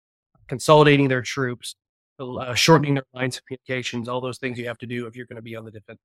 consolidating 0.46 1.08
their 1.08 1.22
troops, 1.22 1.74
uh, 2.20 2.54
shortening 2.54 2.94
their 2.94 3.04
lines 3.14 3.36
of 3.36 3.44
communications, 3.46 4.08
all 4.08 4.20
those 4.20 4.38
things 4.38 4.60
you 4.60 4.68
have 4.68 4.78
to 4.78 4.86
do 4.86 5.08
if 5.08 5.16
you're 5.16 5.26
going 5.26 5.34
to 5.36 5.42
be 5.42 5.56
on 5.56 5.64
the 5.64 5.72
defense. 5.72 5.98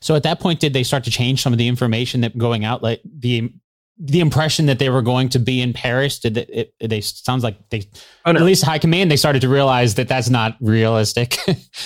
So 0.00 0.14
at 0.14 0.22
that 0.22 0.40
point, 0.40 0.60
did 0.60 0.72
they 0.72 0.82
start 0.82 1.04
to 1.04 1.10
change 1.10 1.42
some 1.42 1.52
of 1.52 1.58
the 1.58 1.68
information 1.68 2.20
that 2.22 2.36
going 2.36 2.64
out, 2.64 2.82
like 2.82 3.00
the 3.04 3.52
the 3.96 4.18
impression 4.18 4.66
that 4.66 4.80
they 4.80 4.90
were 4.90 5.02
going 5.02 5.28
to 5.30 5.38
be 5.38 5.60
in 5.60 5.72
Paris? 5.72 6.18
Did 6.18 6.36
it? 6.36 6.74
it 6.78 6.88
they 6.88 7.00
sounds 7.00 7.44
like 7.44 7.68
they, 7.70 7.88
oh, 8.24 8.32
no. 8.32 8.40
at 8.40 8.44
least 8.44 8.64
high 8.64 8.78
command, 8.78 9.10
they 9.10 9.16
started 9.16 9.40
to 9.42 9.48
realize 9.48 9.94
that 9.94 10.08
that's 10.08 10.28
not 10.28 10.56
realistic. 10.60 11.36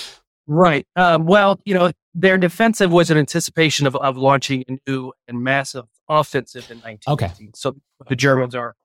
right. 0.47 0.85
Um, 0.95 1.25
well, 1.25 1.59
you 1.65 1.73
know, 1.73 1.91
their 2.13 2.37
defensive 2.37 2.91
was 2.91 3.11
an 3.11 3.17
anticipation 3.17 3.85
of 3.87 3.95
of 3.95 4.17
launching 4.17 4.63
a 4.67 4.77
new 4.87 5.13
and 5.27 5.43
massive 5.43 5.85
offensive 6.07 6.69
in 6.71 6.79
1918. 6.79 7.47
Okay. 7.47 7.51
So 7.55 7.75
the 8.07 8.15
Germans 8.15 8.55
are 8.55 8.75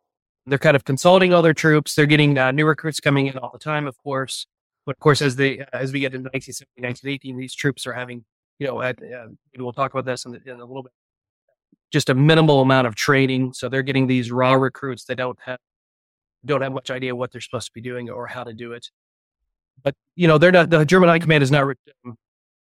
they're 0.47 0.59
kind 0.59 0.77
of 0.77 0.85
consolidating 0.85 1.33
all 1.33 1.43
their 1.43 1.55
troops. 1.55 1.95
They're 1.95 2.07
getting 2.07 2.37
uh, 2.37 2.53
new 2.53 2.67
recruits 2.67 3.01
coming 3.01 3.27
in 3.27 3.39
all 3.39 3.51
the 3.53 3.59
time, 3.59 3.87
of 3.87 3.97
course. 3.99 4.47
But 4.85 4.97
of 4.97 5.01
course, 5.01 5.23
as 5.23 5.37
they 5.37 5.61
uh, 5.61 5.67
as 5.73 5.93
we 5.93 6.01
get 6.01 6.15
into 6.15 6.29
1917, 6.29 6.85
1918, 6.85 7.37
these 7.39 7.55
troops 7.55 7.87
are 7.87 7.95
having 7.95 8.25
you 8.59 8.67
know, 8.67 8.81
at, 8.81 8.99
uh, 9.03 9.27
we'll 9.59 9.73
talk 9.73 9.93
about 9.93 10.05
this 10.05 10.25
in, 10.25 10.35
in, 10.47 10.61
a 10.61 10.65
little 10.65 10.83
bit. 10.83 10.93
Just 11.93 12.09
a 12.09 12.15
minimal 12.15 12.61
amount 12.61 12.87
of 12.87 12.95
training, 12.95 13.53
so 13.53 13.69
they're 13.69 13.83
getting 13.83 14.07
these 14.07 14.31
raw 14.31 14.55
recruits 14.55 15.05
that 15.05 15.17
don't 15.17 15.39
have 15.45 15.59
don't 16.45 16.61
have 16.61 16.73
much 16.73 16.91
idea 16.91 17.17
what 17.17 17.33
they're 17.33 17.41
supposed 17.41 17.67
to 17.67 17.73
be 17.73 17.81
doing 17.81 18.11
or 18.11 18.27
how 18.27 18.45
to 18.45 18.53
do 18.53 18.73
it. 18.73 18.89
But 19.83 19.95
you 20.15 20.29
know, 20.29 20.39
they're 20.39 20.53
not. 20.53 20.71
The 20.71 20.85
German 20.85 21.09
High 21.09 21.19
Command 21.19 21.43
is 21.43 21.51
not 21.51 21.65
um, 22.05 22.17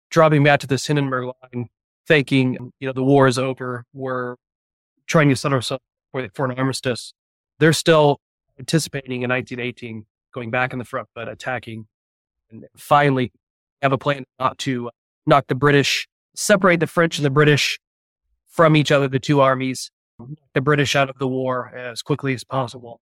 dropping 0.10 0.44
back 0.44 0.62
to 0.62 0.68
this 0.68 0.86
Hindenburg 0.88 1.32
line, 1.54 1.68
thinking 2.08 2.72
you 2.80 2.88
know 2.88 2.94
the 2.94 3.04
war 3.04 3.28
is 3.28 3.38
over. 3.38 3.86
We're 3.94 4.36
trying 5.08 5.30
to 5.30 5.36
set 5.36 5.54
ourselves 5.54 5.84
for, 6.12 6.28
for 6.34 6.46
an 6.46 6.58
armistice. 6.58 7.14
They're 7.60 7.74
still 7.74 8.20
anticipating 8.58 9.24
in 9.24 9.30
1918 9.30 10.06
going 10.34 10.52
back 10.52 10.74
in 10.74 10.80
the 10.80 10.86
front, 10.86 11.08
but 11.16 11.28
attacking, 11.28 11.88
and 12.52 12.66
finally 12.78 13.32
have 13.82 13.92
a 13.92 13.98
plan 13.98 14.26
not 14.40 14.58
to 14.60 14.90
knock 15.30 15.48
the 15.48 15.56
British, 15.56 16.08
separate 16.36 16.80
the 16.80 16.88
French 16.88 17.18
and 17.18 17.26
the 17.26 17.30
British 17.30 17.80
from 18.48 18.76
each 18.76 18.92
other, 18.92 19.08
the 19.08 19.20
two 19.20 19.40
armies, 19.40 19.92
the 20.54 20.62
British 20.62 20.96
out 20.96 21.10
of 21.10 21.18
the 21.20 21.28
war 21.28 21.74
as 21.76 22.02
quickly 22.02 22.34
as 22.34 22.44
possible 22.44 23.00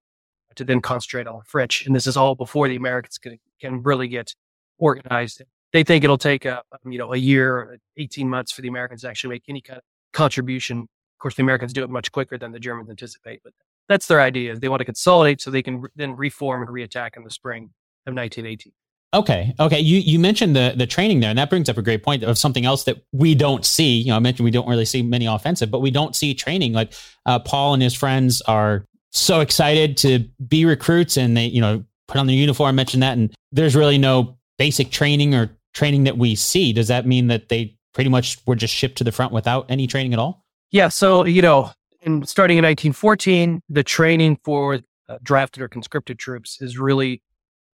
to 0.54 0.64
then 0.64 0.80
concentrate 0.80 1.26
on 1.26 1.38
the 1.38 1.44
French. 1.44 1.86
And 1.86 1.94
this 1.94 2.06
is 2.06 2.16
all 2.16 2.34
before 2.34 2.68
the 2.68 2.76
Americans 2.76 3.18
can, 3.18 3.38
can 3.60 3.82
really 3.82 4.08
get 4.08 4.34
organized. 4.78 5.42
They 5.72 5.84
think 5.84 6.04
it'll 6.04 6.18
take 6.18 6.44
a, 6.44 6.62
um, 6.72 6.92
you 6.92 6.98
know, 6.98 7.12
a 7.12 7.16
year, 7.16 7.78
18 7.96 8.28
months 8.28 8.52
for 8.52 8.62
the 8.62 8.68
Americans 8.68 9.02
to 9.02 9.08
actually 9.08 9.30
make 9.30 9.44
any 9.48 9.60
kind 9.60 9.78
of 9.78 9.84
contribution. 10.12 10.80
Of 10.80 11.20
course, 11.20 11.34
the 11.34 11.42
Americans 11.42 11.72
do 11.72 11.82
it 11.82 11.90
much 11.90 12.12
quicker 12.12 12.38
than 12.38 12.52
the 12.52 12.60
Germans 12.60 12.90
anticipate, 12.90 13.40
but 13.42 13.52
that's 13.88 14.06
their 14.06 14.20
idea. 14.20 14.56
They 14.56 14.68
want 14.68 14.80
to 14.80 14.84
consolidate 14.84 15.40
so 15.40 15.50
they 15.50 15.62
can 15.62 15.82
then 15.96 16.16
reform 16.16 16.62
and 16.62 16.70
reattack 16.70 17.16
in 17.16 17.24
the 17.24 17.30
spring 17.30 17.70
of 18.06 18.14
1918. 18.14 18.72
Okay. 19.14 19.54
Okay. 19.58 19.80
You 19.80 19.98
you 20.00 20.18
mentioned 20.18 20.54
the 20.54 20.74
the 20.76 20.86
training 20.86 21.20
there, 21.20 21.30
and 21.30 21.38
that 21.38 21.48
brings 21.48 21.68
up 21.68 21.78
a 21.78 21.82
great 21.82 22.02
point 22.02 22.22
of 22.22 22.36
something 22.36 22.66
else 22.66 22.84
that 22.84 23.02
we 23.12 23.34
don't 23.34 23.64
see. 23.64 23.98
You 23.98 24.08
know, 24.08 24.16
I 24.16 24.18
mentioned 24.18 24.44
we 24.44 24.50
don't 24.50 24.68
really 24.68 24.84
see 24.84 25.02
many 25.02 25.24
offensive, 25.24 25.70
but 25.70 25.80
we 25.80 25.90
don't 25.90 26.14
see 26.14 26.34
training. 26.34 26.74
Like 26.74 26.92
uh, 27.24 27.38
Paul 27.38 27.74
and 27.74 27.82
his 27.82 27.94
friends 27.94 28.42
are 28.42 28.84
so 29.10 29.40
excited 29.40 29.96
to 29.98 30.20
be 30.46 30.66
recruits, 30.66 31.16
and 31.16 31.36
they 31.36 31.46
you 31.46 31.60
know 31.60 31.84
put 32.06 32.18
on 32.18 32.26
their 32.26 32.36
uniform. 32.36 32.76
Mention 32.76 33.00
that, 33.00 33.16
and 33.16 33.34
there's 33.50 33.74
really 33.74 33.96
no 33.96 34.36
basic 34.58 34.90
training 34.90 35.34
or 35.34 35.56
training 35.72 36.04
that 36.04 36.18
we 36.18 36.34
see. 36.34 36.74
Does 36.74 36.88
that 36.88 37.06
mean 37.06 37.28
that 37.28 37.48
they 37.48 37.76
pretty 37.94 38.10
much 38.10 38.36
were 38.46 38.56
just 38.56 38.74
shipped 38.74 38.98
to 38.98 39.04
the 39.04 39.12
front 39.12 39.32
without 39.32 39.70
any 39.70 39.86
training 39.86 40.12
at 40.12 40.18
all? 40.18 40.44
Yeah. 40.70 40.88
So 40.88 41.24
you 41.24 41.40
know, 41.40 41.70
in 42.02 42.26
starting 42.26 42.58
in 42.58 42.64
1914, 42.64 43.62
the 43.70 43.82
training 43.82 44.38
for 44.44 44.80
uh, 45.08 45.18
drafted 45.22 45.62
or 45.62 45.68
conscripted 45.68 46.18
troops 46.18 46.60
is 46.60 46.78
really 46.78 47.22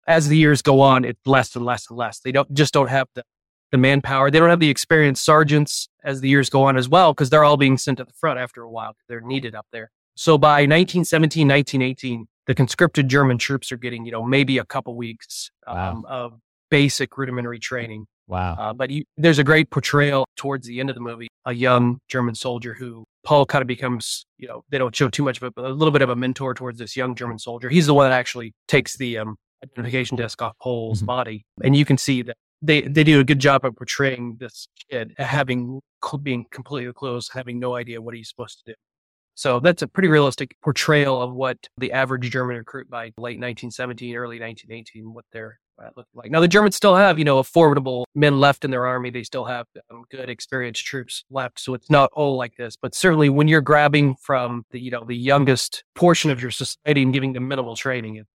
as 0.06 0.28
the 0.28 0.36
years 0.36 0.62
go 0.62 0.80
on, 0.80 1.04
it's 1.04 1.20
less 1.26 1.54
and 1.56 1.64
less 1.64 1.88
and 1.88 1.98
less. 1.98 2.20
They 2.20 2.32
don't 2.32 2.52
just 2.52 2.74
don't 2.74 2.88
have 2.88 3.08
the, 3.14 3.24
the 3.72 3.78
manpower. 3.78 4.30
They 4.30 4.38
don't 4.38 4.50
have 4.50 4.60
the 4.60 4.70
experienced 4.70 5.24
sergeants 5.24 5.88
as 6.02 6.20
the 6.20 6.28
years 6.28 6.50
go 6.50 6.64
on 6.64 6.76
as 6.76 6.88
well, 6.88 7.12
because 7.12 7.30
they're 7.30 7.44
all 7.44 7.56
being 7.56 7.78
sent 7.78 7.98
to 7.98 8.04
the 8.04 8.12
front 8.12 8.38
after 8.38 8.62
a 8.62 8.70
while. 8.70 8.94
They're 9.08 9.20
needed 9.20 9.54
up 9.54 9.66
there. 9.72 9.90
So 10.16 10.38
by 10.38 10.62
1917, 10.62 11.48
1918, 11.48 12.26
the 12.46 12.54
conscripted 12.54 13.08
German 13.08 13.38
troops 13.38 13.72
are 13.72 13.76
getting, 13.76 14.04
you 14.04 14.12
know, 14.12 14.22
maybe 14.22 14.58
a 14.58 14.64
couple 14.64 14.94
weeks 14.96 15.50
um, 15.66 16.02
wow. 16.02 16.04
of 16.08 16.40
basic 16.70 17.16
rudimentary 17.16 17.58
training. 17.58 18.06
Wow. 18.26 18.54
Uh, 18.54 18.72
but 18.72 18.90
you, 18.90 19.04
there's 19.16 19.38
a 19.38 19.44
great 19.44 19.70
portrayal 19.70 20.26
towards 20.36 20.66
the 20.66 20.80
end 20.80 20.88
of 20.88 20.94
the 20.94 21.00
movie, 21.00 21.28
a 21.44 21.52
young 21.52 21.98
German 22.08 22.34
soldier 22.34 22.74
who 22.74 23.04
Paul 23.24 23.44
kind 23.46 23.60
of 23.60 23.66
becomes, 23.66 24.26
you 24.38 24.48
know, 24.48 24.62
they 24.70 24.78
don't 24.78 24.94
show 24.94 25.08
too 25.08 25.22
much 25.22 25.38
of 25.38 25.42
it, 25.44 25.54
but 25.54 25.64
a 25.64 25.68
little 25.68 25.92
bit 25.92 26.02
of 26.02 26.10
a 26.10 26.16
mentor 26.16 26.54
towards 26.54 26.78
this 26.78 26.96
young 26.96 27.14
German 27.14 27.38
soldier. 27.38 27.68
He's 27.68 27.86
the 27.86 27.94
one 27.94 28.08
that 28.08 28.14
actually 28.14 28.54
takes 28.68 28.96
the 28.96 29.18
um, 29.18 29.36
identification 29.64 30.16
desk 30.16 30.40
off 30.42 30.54
Paul's 30.60 30.98
mm-hmm. 30.98 31.06
body, 31.06 31.46
and 31.62 31.76
you 31.76 31.84
can 31.84 31.98
see 31.98 32.22
that 32.22 32.36
they 32.62 32.82
they 32.82 33.04
do 33.04 33.20
a 33.20 33.24
good 33.24 33.38
job 33.38 33.64
of 33.64 33.76
portraying 33.76 34.36
this 34.40 34.68
kid 34.90 35.14
having 35.18 35.80
being 36.22 36.46
completely 36.50 36.92
closed, 36.92 37.30
having 37.32 37.58
no 37.58 37.74
idea 37.74 38.00
what 38.00 38.14
he's 38.14 38.28
supposed 38.28 38.58
to 38.64 38.72
do. 38.72 38.74
So 39.34 39.58
that's 39.58 39.82
a 39.82 39.88
pretty 39.88 40.08
realistic 40.08 40.56
portrayal 40.62 41.20
of 41.20 41.32
what 41.32 41.58
the 41.76 41.92
average 41.92 42.30
German 42.30 42.56
recruit 42.56 42.88
by 42.88 43.06
late 43.18 43.40
1917, 43.40 44.14
early 44.14 44.38
1918, 44.38 45.12
what 45.12 45.24
they're 45.32 45.58
uh, 45.82 45.88
looking 45.96 46.12
like. 46.14 46.30
Now 46.30 46.40
the 46.40 46.46
Germans 46.46 46.76
still 46.76 46.94
have, 46.94 47.18
you 47.18 47.24
know, 47.24 47.38
a 47.38 47.44
formidable 47.44 48.06
men 48.14 48.38
left 48.38 48.64
in 48.64 48.70
their 48.70 48.86
army. 48.86 49.10
They 49.10 49.24
still 49.24 49.44
have 49.44 49.66
um, 49.90 50.04
good 50.08 50.30
experienced 50.30 50.84
troops 50.84 51.24
left. 51.30 51.58
So 51.58 51.74
it's 51.74 51.90
not 51.90 52.10
all 52.12 52.36
like 52.36 52.56
this, 52.56 52.76
but 52.80 52.94
certainly 52.94 53.28
when 53.28 53.48
you're 53.48 53.60
grabbing 53.60 54.14
from 54.22 54.64
the, 54.70 54.78
you 54.78 54.92
know, 54.92 55.04
the 55.04 55.16
youngest 55.16 55.82
portion 55.96 56.30
of 56.30 56.40
your 56.40 56.52
society 56.52 57.02
and 57.02 57.12
giving 57.12 57.32
them 57.32 57.48
minimal 57.48 57.74
training, 57.74 58.16
it, 58.16 58.26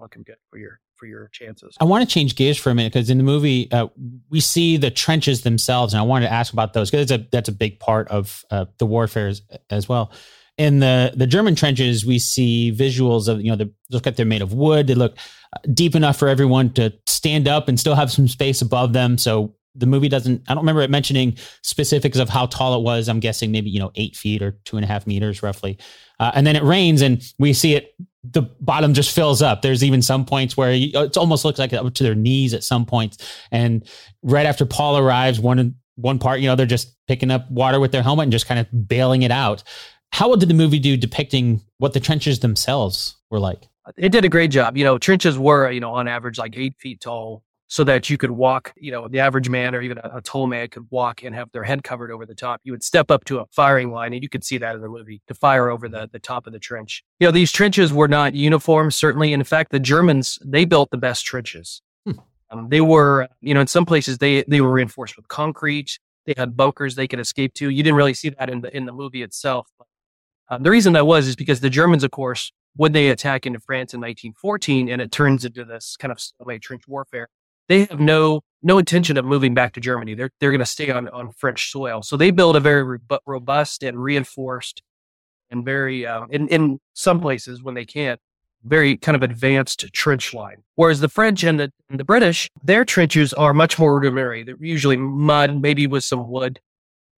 looking 0.00 0.22
good 0.22 0.36
for 0.50 0.58
your 0.58 0.80
for 0.96 1.06
your 1.06 1.28
chances. 1.28 1.76
I 1.80 1.84
want 1.84 2.08
to 2.08 2.12
change 2.12 2.36
gears 2.36 2.56
for 2.56 2.70
a 2.70 2.74
minute 2.74 2.92
because 2.92 3.10
in 3.10 3.18
the 3.18 3.24
movie 3.24 3.70
uh, 3.70 3.88
we 4.30 4.40
see 4.40 4.76
the 4.76 4.90
trenches 4.90 5.42
themselves, 5.42 5.92
and 5.92 6.00
I 6.00 6.02
wanted 6.02 6.26
to 6.26 6.32
ask 6.32 6.52
about 6.52 6.72
those 6.72 6.90
because 6.90 7.10
a, 7.10 7.26
that's 7.30 7.48
a 7.48 7.52
big 7.52 7.78
part 7.78 8.08
of 8.08 8.44
uh, 8.50 8.66
the 8.78 8.86
warfare 8.86 9.28
as, 9.28 9.42
as, 9.70 9.88
well. 9.88 10.12
In 10.58 10.80
the 10.80 11.12
the 11.14 11.26
German 11.26 11.54
trenches, 11.54 12.06
we 12.06 12.18
see 12.18 12.72
visuals 12.72 13.28
of 13.28 13.40
you 13.40 13.50
know 13.50 13.56
they 13.56 13.70
look 13.90 14.06
like 14.06 14.16
they're 14.16 14.26
made 14.26 14.42
of 14.42 14.52
wood. 14.52 14.86
They 14.86 14.94
look 14.94 15.16
uh, 15.52 15.58
deep 15.72 15.94
enough 15.94 16.18
for 16.18 16.28
everyone 16.28 16.72
to 16.74 16.92
stand 17.06 17.46
up 17.46 17.68
and 17.68 17.78
still 17.78 17.94
have 17.94 18.10
some 18.10 18.26
space 18.26 18.62
above 18.62 18.92
them. 18.92 19.18
So 19.18 19.54
the 19.74 19.86
movie 19.86 20.08
doesn't. 20.08 20.42
I 20.48 20.54
don't 20.54 20.62
remember 20.62 20.82
it 20.82 20.90
mentioning 20.90 21.36
specifics 21.62 22.18
of 22.18 22.28
how 22.28 22.46
tall 22.46 22.78
it 22.78 22.82
was. 22.82 23.08
I'm 23.08 23.20
guessing 23.20 23.52
maybe 23.52 23.70
you 23.70 23.78
know 23.78 23.92
eight 23.96 24.16
feet 24.16 24.42
or 24.42 24.52
two 24.64 24.76
and 24.76 24.84
a 24.84 24.88
half 24.88 25.06
meters 25.06 25.42
roughly. 25.42 25.78
Uh, 26.18 26.32
and 26.34 26.46
then 26.46 26.56
it 26.56 26.62
rains, 26.62 27.02
and 27.02 27.22
we 27.38 27.52
see 27.52 27.74
it 27.74 27.94
the 28.32 28.42
bottom 28.60 28.94
just 28.94 29.14
fills 29.14 29.42
up. 29.42 29.62
There's 29.62 29.84
even 29.84 30.02
some 30.02 30.24
points 30.24 30.56
where 30.56 30.70
uh, 30.70 31.04
it 31.04 31.16
almost 31.16 31.44
looks 31.44 31.58
like 31.58 31.72
up 31.72 31.92
to 31.94 32.02
their 32.02 32.14
knees 32.14 32.54
at 32.54 32.64
some 32.64 32.86
points. 32.86 33.18
And 33.50 33.86
right 34.22 34.46
after 34.46 34.66
Paul 34.66 34.98
arrives, 34.98 35.40
one 35.40 35.74
one 35.96 36.18
part, 36.18 36.40
you 36.40 36.48
know, 36.48 36.56
they're 36.56 36.66
just 36.66 36.94
picking 37.08 37.30
up 37.30 37.50
water 37.50 37.80
with 37.80 37.92
their 37.92 38.02
helmet 38.02 38.24
and 38.24 38.32
just 38.32 38.46
kind 38.46 38.60
of 38.60 38.88
bailing 38.88 39.22
it 39.22 39.30
out. 39.30 39.62
How 40.12 40.28
well 40.28 40.36
did 40.36 40.48
the 40.48 40.54
movie 40.54 40.78
do 40.78 40.96
depicting 40.96 41.62
what 41.78 41.92
the 41.92 42.00
trenches 42.00 42.40
themselves 42.40 43.16
were 43.30 43.40
like? 43.40 43.68
It 43.96 44.10
did 44.10 44.24
a 44.24 44.28
great 44.28 44.50
job. 44.50 44.76
You 44.76 44.84
know, 44.84 44.98
trenches 44.98 45.38
were, 45.38 45.70
you 45.70 45.80
know, 45.80 45.94
on 45.94 46.08
average 46.08 46.38
like 46.38 46.56
eight 46.56 46.74
feet 46.78 47.00
tall, 47.00 47.42
so 47.68 47.82
that 47.84 48.08
you 48.08 48.16
could 48.16 48.30
walk, 48.30 48.72
you 48.76 48.92
know, 48.92 49.08
the 49.08 49.18
average 49.18 49.48
man 49.48 49.74
or 49.74 49.82
even 49.82 49.98
a, 49.98 50.12
a, 50.14 50.22
tall 50.22 50.46
man 50.46 50.68
could 50.68 50.86
walk 50.90 51.24
and 51.24 51.34
have 51.34 51.50
their 51.50 51.64
head 51.64 51.82
covered 51.82 52.12
over 52.12 52.24
the 52.24 52.34
top. 52.34 52.60
You 52.62 52.72
would 52.72 52.84
step 52.84 53.10
up 53.10 53.24
to 53.24 53.40
a 53.40 53.46
firing 53.50 53.90
line, 53.90 54.12
and 54.12 54.22
you 54.22 54.28
could 54.28 54.44
see 54.44 54.58
that 54.58 54.76
in 54.76 54.80
the 54.80 54.88
movie 54.88 55.20
to 55.26 55.34
fire 55.34 55.68
over 55.68 55.88
the, 55.88 56.08
the 56.10 56.20
top 56.20 56.46
of 56.46 56.52
the 56.52 56.60
trench. 56.60 57.02
You 57.18 57.26
know, 57.26 57.32
these 57.32 57.50
trenches 57.50 57.92
were 57.92 58.08
not 58.08 58.34
uniform, 58.34 58.90
certainly. 58.90 59.32
In 59.32 59.42
fact, 59.42 59.72
the 59.72 59.80
Germans, 59.80 60.38
they 60.44 60.64
built 60.64 60.90
the 60.90 60.96
best 60.96 61.24
trenches. 61.24 61.82
Hmm. 62.04 62.12
Um, 62.50 62.68
they 62.68 62.80
were, 62.80 63.28
you 63.40 63.54
know, 63.54 63.60
in 63.60 63.66
some 63.66 63.84
places 63.84 64.18
they, 64.18 64.44
they 64.44 64.60
were 64.60 64.70
reinforced 64.70 65.16
with 65.16 65.26
concrete. 65.26 65.98
They 66.24 66.34
had 66.36 66.56
bunkers 66.56 66.94
they 66.94 67.08
could 67.08 67.20
escape 67.20 67.54
to. 67.54 67.68
You 67.68 67.82
didn't 67.82 67.96
really 67.96 68.14
see 68.14 68.28
that 68.30 68.48
in 68.48 68.60
the, 68.60 68.76
in 68.76 68.86
the 68.86 68.92
movie 68.92 69.22
itself. 69.22 69.68
But, 69.76 69.86
um, 70.48 70.62
the 70.62 70.70
reason 70.70 70.92
that 70.92 71.06
was 71.06 71.26
is 71.26 71.34
because 71.34 71.58
the 71.58 71.70
Germans, 71.70 72.04
of 72.04 72.12
course, 72.12 72.52
when 72.76 72.92
they 72.92 73.08
attack 73.08 73.46
into 73.46 73.58
France 73.58 73.94
in 73.94 74.00
1914 74.00 74.88
and 74.88 75.02
it 75.02 75.10
turns 75.10 75.44
into 75.44 75.64
this 75.64 75.96
kind 75.96 76.12
of 76.12 76.20
trench 76.60 76.86
warfare, 76.86 77.28
they 77.68 77.84
have 77.84 78.00
no 78.00 78.42
no 78.62 78.78
intention 78.78 79.16
of 79.16 79.24
moving 79.24 79.54
back 79.54 79.74
to 79.74 79.80
Germany. 79.80 80.14
They're 80.14 80.30
they're 80.40 80.50
going 80.50 80.60
to 80.60 80.66
stay 80.66 80.90
on 80.90 81.08
on 81.08 81.32
French 81.32 81.70
soil. 81.70 82.02
So 82.02 82.16
they 82.16 82.30
build 82.30 82.56
a 82.56 82.60
very 82.60 82.98
robust 83.26 83.82
and 83.82 84.02
reinforced 84.02 84.82
and 85.50 85.64
very 85.64 86.06
uh, 86.06 86.26
in 86.30 86.48
in 86.48 86.80
some 86.94 87.20
places 87.20 87.62
when 87.62 87.74
they 87.74 87.84
can 87.84 88.18
very 88.66 88.96
kind 88.96 89.16
of 89.16 89.22
advanced 89.22 89.86
trench 89.92 90.34
line. 90.34 90.62
Whereas 90.74 91.00
the 91.00 91.08
French 91.08 91.44
and 91.44 91.58
the, 91.58 91.72
and 91.88 92.00
the 92.00 92.04
British, 92.04 92.50
their 92.62 92.84
trenches 92.84 93.32
are 93.32 93.54
much 93.54 93.78
more 93.78 93.94
rudimentary. 93.94 94.42
They're 94.42 94.56
usually 94.60 94.96
mud, 94.96 95.60
maybe 95.60 95.86
with 95.86 96.04
some 96.04 96.28
wood. 96.28 96.58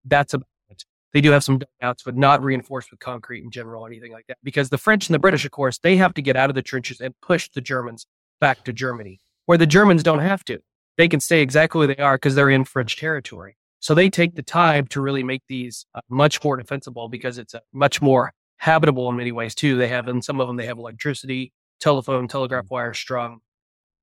That's 0.05 0.35
about 0.35 0.47
it. 0.69 0.85
They 1.13 1.21
do 1.21 1.31
have 1.31 1.45
some 1.45 1.59
dugouts, 1.59 2.03
but 2.03 2.17
not 2.17 2.43
reinforced 2.43 2.91
with 2.91 3.01
concrete 3.01 3.43
in 3.43 3.51
general 3.51 3.85
or 3.85 3.89
anything 3.89 4.13
like 4.13 4.27
that. 4.29 4.39
Because 4.43 4.69
the 4.69 4.79
French 4.79 5.09
and 5.09 5.15
the 5.15 5.19
British, 5.19 5.45
of 5.45 5.51
course, 5.51 5.79
they 5.79 5.97
have 5.97 6.15
to 6.15 6.23
get 6.23 6.37
out 6.37 6.51
of 6.51 6.55
the 6.55 6.63
trenches 6.63 7.01
and 7.01 7.15
push 7.23 7.49
the 7.49 7.61
Germans 7.61 8.07
back 8.41 8.65
to 8.65 8.73
Germany 8.73 9.21
where 9.49 9.57
the 9.57 9.67
Germans 9.67 10.03
don't 10.03 10.19
have 10.19 10.45
to. 10.45 10.59
They 10.99 11.09
can 11.09 11.21
stay 11.21 11.41
exactly 11.41 11.79
where 11.79 11.87
they 11.87 12.03
are 12.03 12.17
because 12.17 12.35
they're 12.35 12.51
in 12.51 12.67
French 12.67 12.99
territory. 12.99 13.57
So 13.81 13.95
they 13.95 14.11
take 14.11 14.35
the 14.35 14.43
time 14.43 14.87
to 14.89 15.01
really 15.01 15.23
make 15.23 15.41
these 15.49 15.87
uh, 15.95 16.03
much 16.11 16.45
more 16.45 16.59
defensible 16.59 17.09
because 17.09 17.39
it's 17.39 17.55
uh, 17.55 17.61
much 17.73 18.03
more 18.03 18.35
habitable 18.59 19.09
in 19.09 19.17
many 19.17 19.33
ways 19.33 19.55
too. 19.55 19.79
They 19.79 19.89
have, 19.89 20.07
in 20.07 20.21
some 20.21 20.39
of 20.39 20.49
them, 20.49 20.57
they 20.57 20.67
have 20.67 20.77
electricity, 20.77 21.51
telephone, 21.81 22.29
telegraph 22.29 22.67
wire 22.69 22.93
strung, 22.93 23.39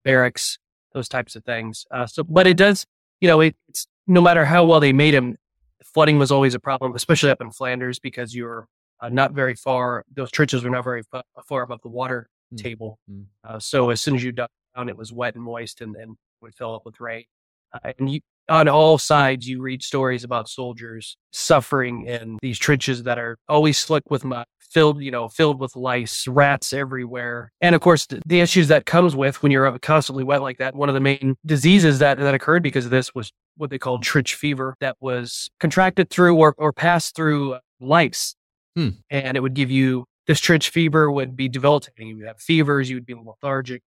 barracks, 0.03 0.57
those 0.93 1.07
types 1.07 1.35
of 1.35 1.43
things. 1.43 1.85
Uh, 1.91 2.07
so, 2.07 2.23
but 2.23 2.47
it 2.47 2.57
does, 2.57 2.87
you 3.21 3.27
know, 3.27 3.39
it, 3.41 3.55
it's 3.67 3.85
no 4.07 4.21
matter 4.21 4.45
how 4.45 4.65
well 4.65 4.79
they 4.79 4.93
made 4.93 5.13
them, 5.13 5.35
flooding 5.83 6.17
was 6.17 6.31
always 6.31 6.55
a 6.55 6.59
problem, 6.59 6.95
especially 6.95 7.29
up 7.29 7.39
in 7.39 7.51
Flanders 7.51 7.99
because 7.99 8.33
you're 8.33 8.67
uh, 8.99 9.09
not 9.09 9.33
very 9.33 9.53
far. 9.53 10.05
Those 10.11 10.31
trenches 10.31 10.63
were 10.63 10.71
not 10.71 10.83
very 10.83 11.03
far 11.47 11.61
above 11.61 11.81
the 11.83 11.89
water 11.89 12.31
mm. 12.51 12.57
table. 12.57 12.97
Mm. 13.07 13.25
Uh, 13.47 13.59
so 13.59 13.91
as 13.91 14.01
soon 14.01 14.15
as 14.15 14.23
you 14.23 14.31
dug 14.31 14.49
down, 14.75 14.89
it 14.89 14.97
was 14.97 15.11
wet 15.11 15.35
and 15.35 15.43
moist 15.43 15.81
and, 15.81 15.95
and 15.95 16.15
would 16.41 16.55
fill 16.55 16.75
up 16.75 16.85
with 16.85 16.99
rain. 16.99 17.25
Uh, 17.73 17.91
and 17.97 18.09
you, 18.09 18.21
on 18.47 18.67
all 18.67 18.97
sides, 18.97 19.47
you 19.47 19.61
read 19.61 19.81
stories 19.81 20.23
about 20.23 20.47
soldiers 20.47 21.17
suffering 21.31 22.05
in 22.05 22.37
these 22.41 22.59
trenches 22.59 23.03
that 23.03 23.17
are 23.17 23.37
always 23.49 23.77
slick 23.77 24.03
with 24.09 24.23
mud, 24.23 24.45
filled, 24.59 25.01
you 25.01 25.11
know, 25.11 25.27
filled 25.27 25.59
with 25.59 25.75
lice, 25.75 26.27
rats 26.27 26.71
everywhere. 26.71 27.51
And 27.61 27.73
of 27.73 27.81
course, 27.81 28.05
the, 28.05 28.21
the 28.25 28.41
issues 28.41 28.67
that 28.67 28.85
comes 28.85 29.15
with 29.15 29.41
when 29.41 29.51
you're 29.51 29.77
constantly 29.79 30.23
wet 30.23 30.41
like 30.41 30.59
that. 30.59 30.75
One 30.75 30.89
of 30.89 30.95
the 30.95 31.01
main 31.01 31.35
diseases 31.45 31.99
that, 31.99 32.17
that 32.19 32.33
occurred 32.35 32.63
because 32.63 32.85
of 32.85 32.91
this 32.91 33.15
was 33.15 33.31
what 33.57 33.69
they 33.69 33.79
called 33.79 34.03
trench 34.03 34.35
fever 34.35 34.75
that 34.79 34.97
was 34.99 35.49
contracted 35.59 36.09
through 36.09 36.35
or, 36.37 36.53
or 36.57 36.71
passed 36.71 37.15
through 37.15 37.57
lice. 37.79 38.35
Hmm. 38.75 38.89
And 39.09 39.37
it 39.37 39.39
would 39.39 39.53
give 39.53 39.71
you 39.71 40.05
this 40.27 40.39
trench 40.39 40.69
fever 40.69 41.11
would 41.11 41.35
be 41.35 41.47
debilitating. 41.49 42.07
You 42.07 42.17
would 42.17 42.27
have 42.27 42.39
fevers, 42.39 42.89
you 42.89 42.95
would 42.97 43.05
be 43.05 43.13
lethargic, 43.13 43.81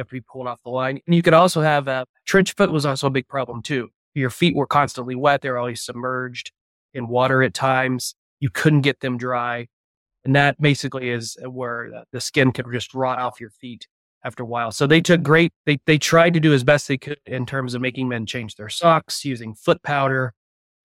have 0.00 0.08
to 0.08 0.14
be 0.14 0.20
pulled 0.20 0.46
off 0.46 0.62
the 0.62 0.70
line. 0.70 1.00
And 1.06 1.14
you 1.14 1.22
could 1.22 1.34
also 1.34 1.60
have 1.60 1.88
uh, 1.88 2.04
trench 2.26 2.54
foot 2.54 2.72
was 2.72 2.86
also 2.86 3.06
a 3.06 3.10
big 3.10 3.28
problem 3.28 3.62
too. 3.62 3.90
Your 4.14 4.30
feet 4.30 4.54
were 4.54 4.66
constantly 4.66 5.14
wet; 5.14 5.42
they 5.42 5.50
were 5.50 5.58
always 5.58 5.82
submerged 5.82 6.52
in 6.94 7.08
water 7.08 7.42
at 7.42 7.54
times. 7.54 8.14
You 8.40 8.50
couldn't 8.50 8.82
get 8.82 9.00
them 9.00 9.16
dry, 9.16 9.68
and 10.24 10.36
that 10.36 10.60
basically 10.60 11.10
is 11.10 11.36
where 11.46 12.04
the 12.12 12.20
skin 12.20 12.52
could 12.52 12.66
just 12.72 12.94
rot 12.94 13.18
off 13.18 13.40
your 13.40 13.50
feet 13.50 13.86
after 14.24 14.42
a 14.42 14.46
while. 14.46 14.70
So 14.70 14.86
they 14.86 15.00
took 15.00 15.22
great. 15.22 15.52
They 15.66 15.78
they 15.86 15.98
tried 15.98 16.34
to 16.34 16.40
do 16.40 16.52
as 16.52 16.64
best 16.64 16.88
they 16.88 16.98
could 16.98 17.18
in 17.26 17.46
terms 17.46 17.74
of 17.74 17.80
making 17.80 18.08
men 18.08 18.26
change 18.26 18.56
their 18.56 18.68
socks 18.68 19.24
using 19.24 19.54
foot 19.54 19.82
powder, 19.82 20.34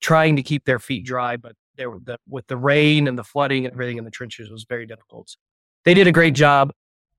trying 0.01 0.35
to 0.35 0.43
keep 0.43 0.65
their 0.65 0.79
feet 0.79 1.05
dry, 1.05 1.37
but 1.37 1.53
there 1.77 1.89
the, 2.03 2.17
with 2.27 2.47
the 2.47 2.57
rain 2.57 3.07
and 3.07 3.17
the 3.17 3.23
flooding 3.23 3.65
and 3.65 3.73
everything 3.73 3.97
in 3.97 4.03
the 4.03 4.11
trenches 4.11 4.49
was 4.49 4.65
very 4.67 4.85
difficult. 4.85 5.35
They 5.85 5.93
did 5.93 6.07
a 6.07 6.11
great 6.11 6.33
job. 6.33 6.71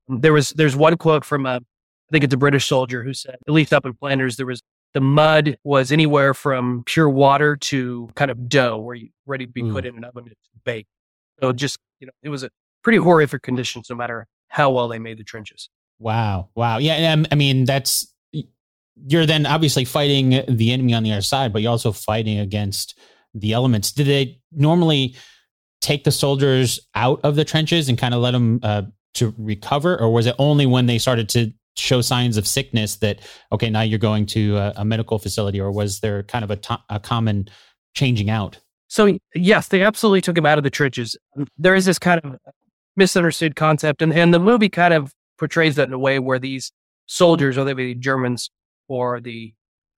There 0.07 0.33
was 0.33 0.51
there's 0.51 0.75
one 0.75 0.97
quote 0.97 1.25
from 1.25 1.45
a 1.45 1.61
I 2.09 2.11
think 2.11 2.23
it's 2.23 2.33
a 2.33 2.37
British 2.37 2.65
soldier 2.65 3.03
who 3.03 3.13
said, 3.13 3.35
at 3.47 3.53
least 3.53 3.73
up 3.73 3.85
in 3.85 3.93
Flanders, 3.93 4.37
there 4.37 4.45
was 4.45 4.61
the 4.93 5.01
mud 5.01 5.57
was 5.63 5.91
anywhere 5.91 6.33
from 6.33 6.83
pure 6.85 7.09
water 7.09 7.55
to 7.55 8.09
kind 8.15 8.31
of 8.31 8.49
dough 8.49 8.77
where 8.77 8.95
you 8.95 9.09
ready 9.27 9.45
to 9.45 9.51
be 9.51 9.61
mm. 9.61 9.71
put 9.71 9.85
in 9.85 9.95
an 9.95 10.03
oven 10.03 10.25
to 10.25 10.35
bake. 10.63 10.87
So 11.39 11.53
just, 11.53 11.77
you 11.99 12.07
know, 12.07 12.13
it 12.23 12.29
was 12.29 12.43
a 12.43 12.49
pretty 12.83 12.97
horrific 12.97 13.43
conditions 13.43 13.87
no 13.89 13.95
matter 13.95 14.25
how 14.47 14.71
well 14.71 14.87
they 14.87 14.97
made 14.97 15.19
the 15.19 15.23
trenches. 15.23 15.69
Wow. 15.99 16.49
Wow. 16.55 16.79
Yeah. 16.79 17.23
I 17.31 17.35
mean, 17.35 17.65
that's 17.65 18.11
you're 19.07 19.25
then 19.25 19.45
obviously 19.45 19.85
fighting 19.85 20.43
the 20.49 20.71
enemy 20.71 20.93
on 20.93 21.03
the 21.03 21.11
other 21.11 21.21
side, 21.21 21.53
but 21.53 21.61
you're 21.61 21.71
also 21.71 21.91
fighting 21.91 22.39
against 22.39 22.97
the 23.33 23.53
elements. 23.53 23.91
Did 23.91 24.07
they 24.07 24.39
normally 24.51 25.15
take 25.81 26.03
the 26.03 26.11
soldiers 26.11 26.79
out 26.95 27.21
of 27.23 27.35
the 27.35 27.45
trenches 27.45 27.87
and 27.87 27.97
kind 27.97 28.13
of 28.13 28.21
let 28.21 28.31
them 28.31 28.59
uh, 28.63 28.81
to 29.13 29.33
recover, 29.37 29.97
or 29.97 30.11
was 30.11 30.25
it 30.25 30.35
only 30.39 30.65
when 30.65 30.87
they 30.87 30.97
started 30.97 31.29
to 31.29 31.53
show 31.79 32.01
signs 32.01 32.37
of 32.37 32.47
sickness 32.47 32.97
that 32.97 33.19
okay, 33.51 33.69
now 33.69 33.81
you're 33.81 33.99
going 33.99 34.25
to 34.27 34.57
a, 34.57 34.73
a 34.77 34.85
medical 34.85 35.19
facility, 35.19 35.59
or 35.59 35.71
was 35.71 35.99
there 35.99 36.23
kind 36.23 36.43
of 36.43 36.51
a, 36.51 36.55
to- 36.57 36.83
a 36.89 36.99
common 36.99 37.47
changing 37.93 38.29
out? 38.29 38.59
So 38.87 39.17
yes, 39.35 39.67
they 39.67 39.83
absolutely 39.83 40.21
took 40.21 40.37
him 40.37 40.45
out 40.45 40.57
of 40.57 40.63
the 40.63 40.69
trenches. 40.69 41.15
There 41.57 41.75
is 41.75 41.85
this 41.85 41.99
kind 41.99 42.21
of 42.23 42.35
misunderstood 42.95 43.55
concept, 43.55 44.01
and, 44.01 44.11
and 44.13 44.33
the 44.33 44.39
movie 44.39 44.69
kind 44.69 44.93
of 44.93 45.13
portrays 45.37 45.75
that 45.75 45.87
in 45.87 45.93
a 45.93 45.99
way 45.99 46.19
where 46.19 46.39
these 46.39 46.71
soldiers, 47.05 47.57
whether 47.57 47.69
they 47.69 47.73
be 47.73 47.95
Germans 47.95 48.49
or 48.87 49.21
the, 49.21 49.53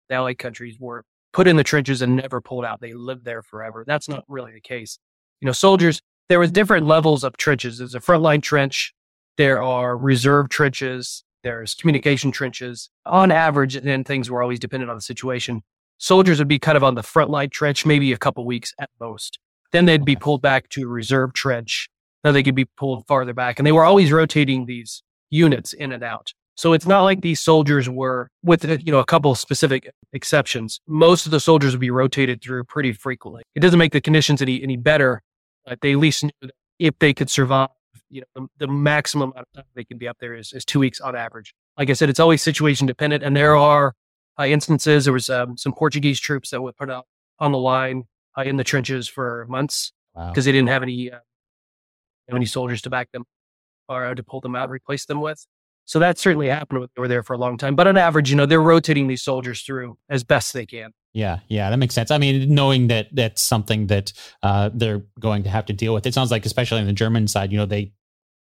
the 0.09 0.15
Allied 0.15 0.37
countries, 0.37 0.77
were 0.79 1.03
put 1.33 1.47
in 1.47 1.55
the 1.55 1.63
trenches 1.63 2.01
and 2.01 2.15
never 2.15 2.41
pulled 2.41 2.65
out. 2.65 2.81
They 2.81 2.93
lived 2.93 3.25
there 3.25 3.41
forever. 3.41 3.83
That's 3.85 4.09
not 4.09 4.25
really 4.27 4.51
the 4.53 4.61
case. 4.61 4.97
You 5.41 5.45
know, 5.45 5.51
soldiers. 5.51 6.01
There 6.27 6.39
was 6.39 6.51
different 6.51 6.85
levels 6.85 7.23
of 7.23 7.37
trenches. 7.37 7.77
There's 7.77 7.95
a 7.95 7.99
frontline 7.99 8.41
trench. 8.41 8.93
There 9.37 9.61
are 9.61 9.97
reserve 9.97 10.49
trenches. 10.49 11.23
There's 11.43 11.73
communication 11.75 12.31
trenches. 12.31 12.89
On 13.05 13.31
average, 13.31 13.75
and 13.75 14.05
things 14.05 14.29
were 14.29 14.41
always 14.41 14.59
dependent 14.59 14.89
on 14.89 14.97
the 14.97 15.01
situation 15.01 15.63
soldiers 15.99 16.39
would 16.39 16.47
be 16.47 16.57
kind 16.57 16.75
of 16.75 16.83
on 16.83 16.95
the 16.95 17.03
front 17.03 17.29
line 17.29 17.49
trench, 17.49 17.85
maybe 17.85 18.11
a 18.11 18.17
couple 18.17 18.43
weeks 18.45 18.73
at 18.79 18.89
most. 18.99 19.37
Then 19.71 19.85
they'd 19.85 20.03
be 20.03 20.15
pulled 20.15 20.41
back 20.41 20.69
to 20.69 20.83
a 20.83 20.87
reserve 20.87 21.33
trench. 21.33 21.87
Then 22.23 22.33
they 22.33 22.41
could 22.41 22.55
be 22.55 22.65
pulled 22.65 23.05
farther 23.05 23.33
back. 23.33 23.59
And 23.59 23.67
they 23.67 23.71
were 23.71 23.85
always 23.85 24.11
rotating 24.11 24.65
these 24.65 25.03
units 25.29 25.73
in 25.73 25.91
and 25.91 26.03
out. 26.03 26.33
So 26.55 26.73
it's 26.73 26.87
not 26.87 27.03
like 27.03 27.21
these 27.21 27.39
soldiers 27.39 27.87
were, 27.87 28.29
with 28.43 28.67
uh, 28.67 28.77
you 28.81 28.91
know 28.91 28.99
a 28.99 29.05
couple 29.05 29.33
specific 29.35 29.89
exceptions. 30.11 30.81
Most 30.87 31.25
of 31.25 31.31
the 31.31 31.39
soldiers 31.39 31.71
would 31.71 31.79
be 31.79 31.91
rotated 31.91 32.41
through 32.41 32.65
pretty 32.65 32.91
frequently. 32.91 33.43
It 33.55 33.61
doesn't 33.61 33.79
make 33.79 33.93
the 33.93 34.01
conditions 34.01 34.41
any 34.41 34.61
any 34.61 34.75
better, 34.75 35.21
but 35.65 35.79
they 35.79 35.93
at 35.93 35.99
least 35.99 36.23
knew 36.23 36.31
that 36.41 36.51
if 36.77 36.99
they 36.99 37.13
could 37.13 37.29
survive, 37.29 37.69
you 38.09 38.21
know, 38.21 38.47
the, 38.59 38.65
the 38.65 38.71
maximum 38.71 39.31
amount 39.31 39.47
of 39.53 39.53
time 39.53 39.65
they 39.75 39.83
can 39.83 39.97
be 39.97 40.07
up 40.07 40.17
there 40.19 40.35
is, 40.35 40.53
is 40.53 40.65
two 40.65 40.79
weeks 40.79 40.99
on 40.99 41.15
average. 41.15 41.53
Like 41.77 41.89
I 41.89 41.93
said, 41.93 42.09
it's 42.09 42.19
always 42.19 42.41
situation 42.41 42.87
dependent, 42.87 43.23
and 43.23 43.35
there 43.35 43.55
are 43.55 43.95
uh, 44.39 44.45
instances. 44.45 45.05
There 45.05 45.13
was 45.13 45.29
um, 45.29 45.57
some 45.57 45.73
Portuguese 45.73 46.19
troops 46.19 46.49
that 46.49 46.61
were 46.61 46.73
put 46.73 46.89
out 46.89 47.05
on 47.39 47.51
the 47.51 47.57
line 47.57 48.03
uh, 48.37 48.41
in 48.41 48.57
the 48.57 48.63
trenches 48.63 49.07
for 49.07 49.45
months 49.49 49.91
because 50.13 50.27
wow. 50.27 50.33
they 50.45 50.51
didn't 50.51 50.69
have 50.69 50.83
any 50.83 51.11
uh, 51.11 51.19
any 52.33 52.45
soldiers 52.45 52.81
to 52.83 52.89
back 52.89 53.11
them 53.11 53.25
or 53.87 54.13
to 54.13 54.23
pull 54.23 54.41
them 54.41 54.55
out 54.55 54.63
and 54.63 54.71
replace 54.71 55.05
them 55.05 55.21
with. 55.21 55.45
So 55.85 55.97
that 55.97 56.19
certainly 56.19 56.47
happened. 56.47 56.87
They 56.95 56.99
were 56.99 57.07
there 57.07 57.23
for 57.23 57.33
a 57.33 57.37
long 57.37 57.57
time, 57.57 57.75
but 57.75 57.87
on 57.87 57.97
average, 57.97 58.29
you 58.29 58.35
know, 58.35 58.45
they're 58.45 58.61
rotating 58.61 59.07
these 59.07 59.23
soldiers 59.23 59.63
through 59.63 59.97
as 60.07 60.23
best 60.23 60.53
they 60.53 60.67
can. 60.67 60.91
Yeah, 61.13 61.39
yeah, 61.47 61.71
that 61.71 61.77
makes 61.77 61.95
sense. 61.95 62.11
I 62.11 62.19
mean, 62.19 62.53
knowing 62.53 62.89
that 62.89 63.07
that's 63.11 63.41
something 63.41 63.87
that 63.87 64.13
uh, 64.43 64.69
they're 64.71 65.01
going 65.19 65.41
to 65.43 65.49
have 65.49 65.65
to 65.65 65.73
deal 65.73 65.95
with. 65.95 66.05
It 66.05 66.13
sounds 66.13 66.29
like, 66.29 66.45
especially 66.45 66.81
on 66.81 66.85
the 66.85 66.93
German 66.93 67.27
side, 67.27 67.51
you 67.51 67.57
know, 67.57 67.65
they 67.65 67.93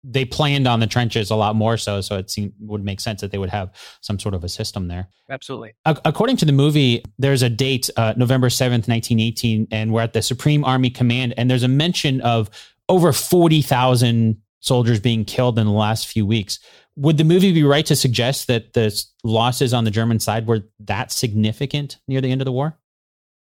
they 0.03 0.25
planned 0.25 0.67
on 0.67 0.79
the 0.79 0.87
trenches 0.87 1.29
a 1.29 1.35
lot 1.35 1.55
more 1.55 1.77
so 1.77 2.01
so 2.01 2.17
it 2.17 2.29
seemed 2.29 2.53
would 2.59 2.83
make 2.83 2.99
sense 2.99 3.21
that 3.21 3.31
they 3.31 3.37
would 3.37 3.49
have 3.49 3.71
some 4.01 4.17
sort 4.19 4.33
of 4.33 4.43
a 4.43 4.49
system 4.49 4.87
there. 4.87 5.07
Absolutely. 5.29 5.73
According 5.85 6.37
to 6.37 6.45
the 6.45 6.51
movie 6.51 7.03
there's 7.19 7.43
a 7.43 7.49
date 7.49 7.89
uh, 7.97 8.13
november 8.17 8.49
7th 8.49 8.87
1918 8.87 9.67
and 9.71 9.93
we're 9.93 10.01
at 10.01 10.13
the 10.13 10.21
supreme 10.21 10.63
army 10.63 10.89
command 10.89 11.33
and 11.37 11.49
there's 11.49 11.63
a 11.63 11.67
mention 11.67 12.21
of 12.21 12.49
over 12.89 13.13
40000 13.13 14.41
soldiers 14.59 14.99
being 14.99 15.25
killed 15.25 15.57
in 15.57 15.65
the 15.65 15.71
last 15.71 16.07
few 16.07 16.25
weeks. 16.25 16.59
Would 16.97 17.17
the 17.17 17.23
movie 17.23 17.53
be 17.53 17.63
right 17.63 17.85
to 17.85 17.95
suggest 17.95 18.47
that 18.47 18.73
the 18.73 19.03
losses 19.23 19.73
on 19.73 19.85
the 19.85 19.91
german 19.91 20.19
side 20.19 20.47
were 20.47 20.61
that 20.79 21.11
significant 21.11 21.99
near 22.07 22.21
the 22.21 22.31
end 22.31 22.41
of 22.41 22.45
the 22.45 22.51
war 22.51 22.77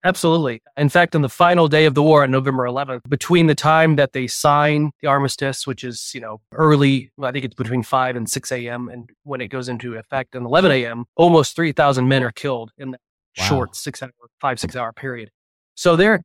Absolutely. 0.06 0.62
In 0.78 0.88
fact, 0.88 1.16
on 1.16 1.24
the 1.24 1.30
final 1.30 1.68
day 1.68 1.86
of 1.86 1.96
the 1.96 2.04
war 2.04 2.22
on 2.22 2.30
November 2.30 2.66
11th, 2.66 3.10
between 3.10 3.48
the 3.48 3.56
time 3.56 3.96
that 3.96 4.14
they 4.14 4.28
sign 4.28 4.92
the 5.02 5.08
armistice, 5.08 5.66
which 5.66 5.84
is, 5.84 6.12
you 6.14 6.22
know, 6.22 6.42
early, 6.52 7.12
I 7.20 7.32
think 7.32 7.44
it's 7.44 7.56
between 7.56 7.82
5 7.82 8.16
and 8.16 8.30
6 8.30 8.52
a.m., 8.52 8.88
and 8.88 9.10
when 9.24 9.42
it 9.42 9.48
goes 9.48 9.68
into 9.68 9.96
effect 9.96 10.36
at 10.36 10.44
11 10.44 10.70
a.m., 10.72 11.06
almost 11.16 11.56
3,000 11.56 12.08
men 12.08 12.22
are 12.22 12.32
killed 12.32 12.72
in 12.78 12.92
that 12.92 13.02
wow. 13.40 13.46
short 13.46 13.76
six 13.76 14.04
hour, 14.04 14.12
five, 14.40 14.60
six 14.60 14.76
hour 14.76 14.94
period. 14.94 15.32
So 15.74 15.96
they're 15.96 16.22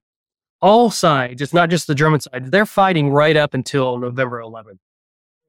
all 0.61 0.91
sides, 0.91 1.41
it's 1.41 1.55
not 1.55 1.71
just 1.71 1.87
the 1.87 1.95
German 1.95 2.21
side, 2.21 2.51
they're 2.51 2.67
fighting 2.67 3.09
right 3.09 3.35
up 3.37 3.55
until 3.55 3.97
November 3.97 4.43
11th. 4.43 4.77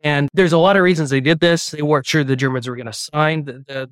And 0.04 0.30
there's 0.34 0.54
a 0.54 0.58
lot 0.58 0.78
of 0.78 0.84
reasons 0.84 1.10
they 1.10 1.20
did 1.20 1.42
this. 1.42 1.72
They 1.72 1.82
weren't 1.82 2.08
sure 2.08 2.24
the 2.24 2.36
Germans 2.38 2.68
were 2.68 2.76
going 2.76 2.88
to 2.88 2.94
sign 2.94 3.44
the, 3.44 3.64
the, 3.68 3.90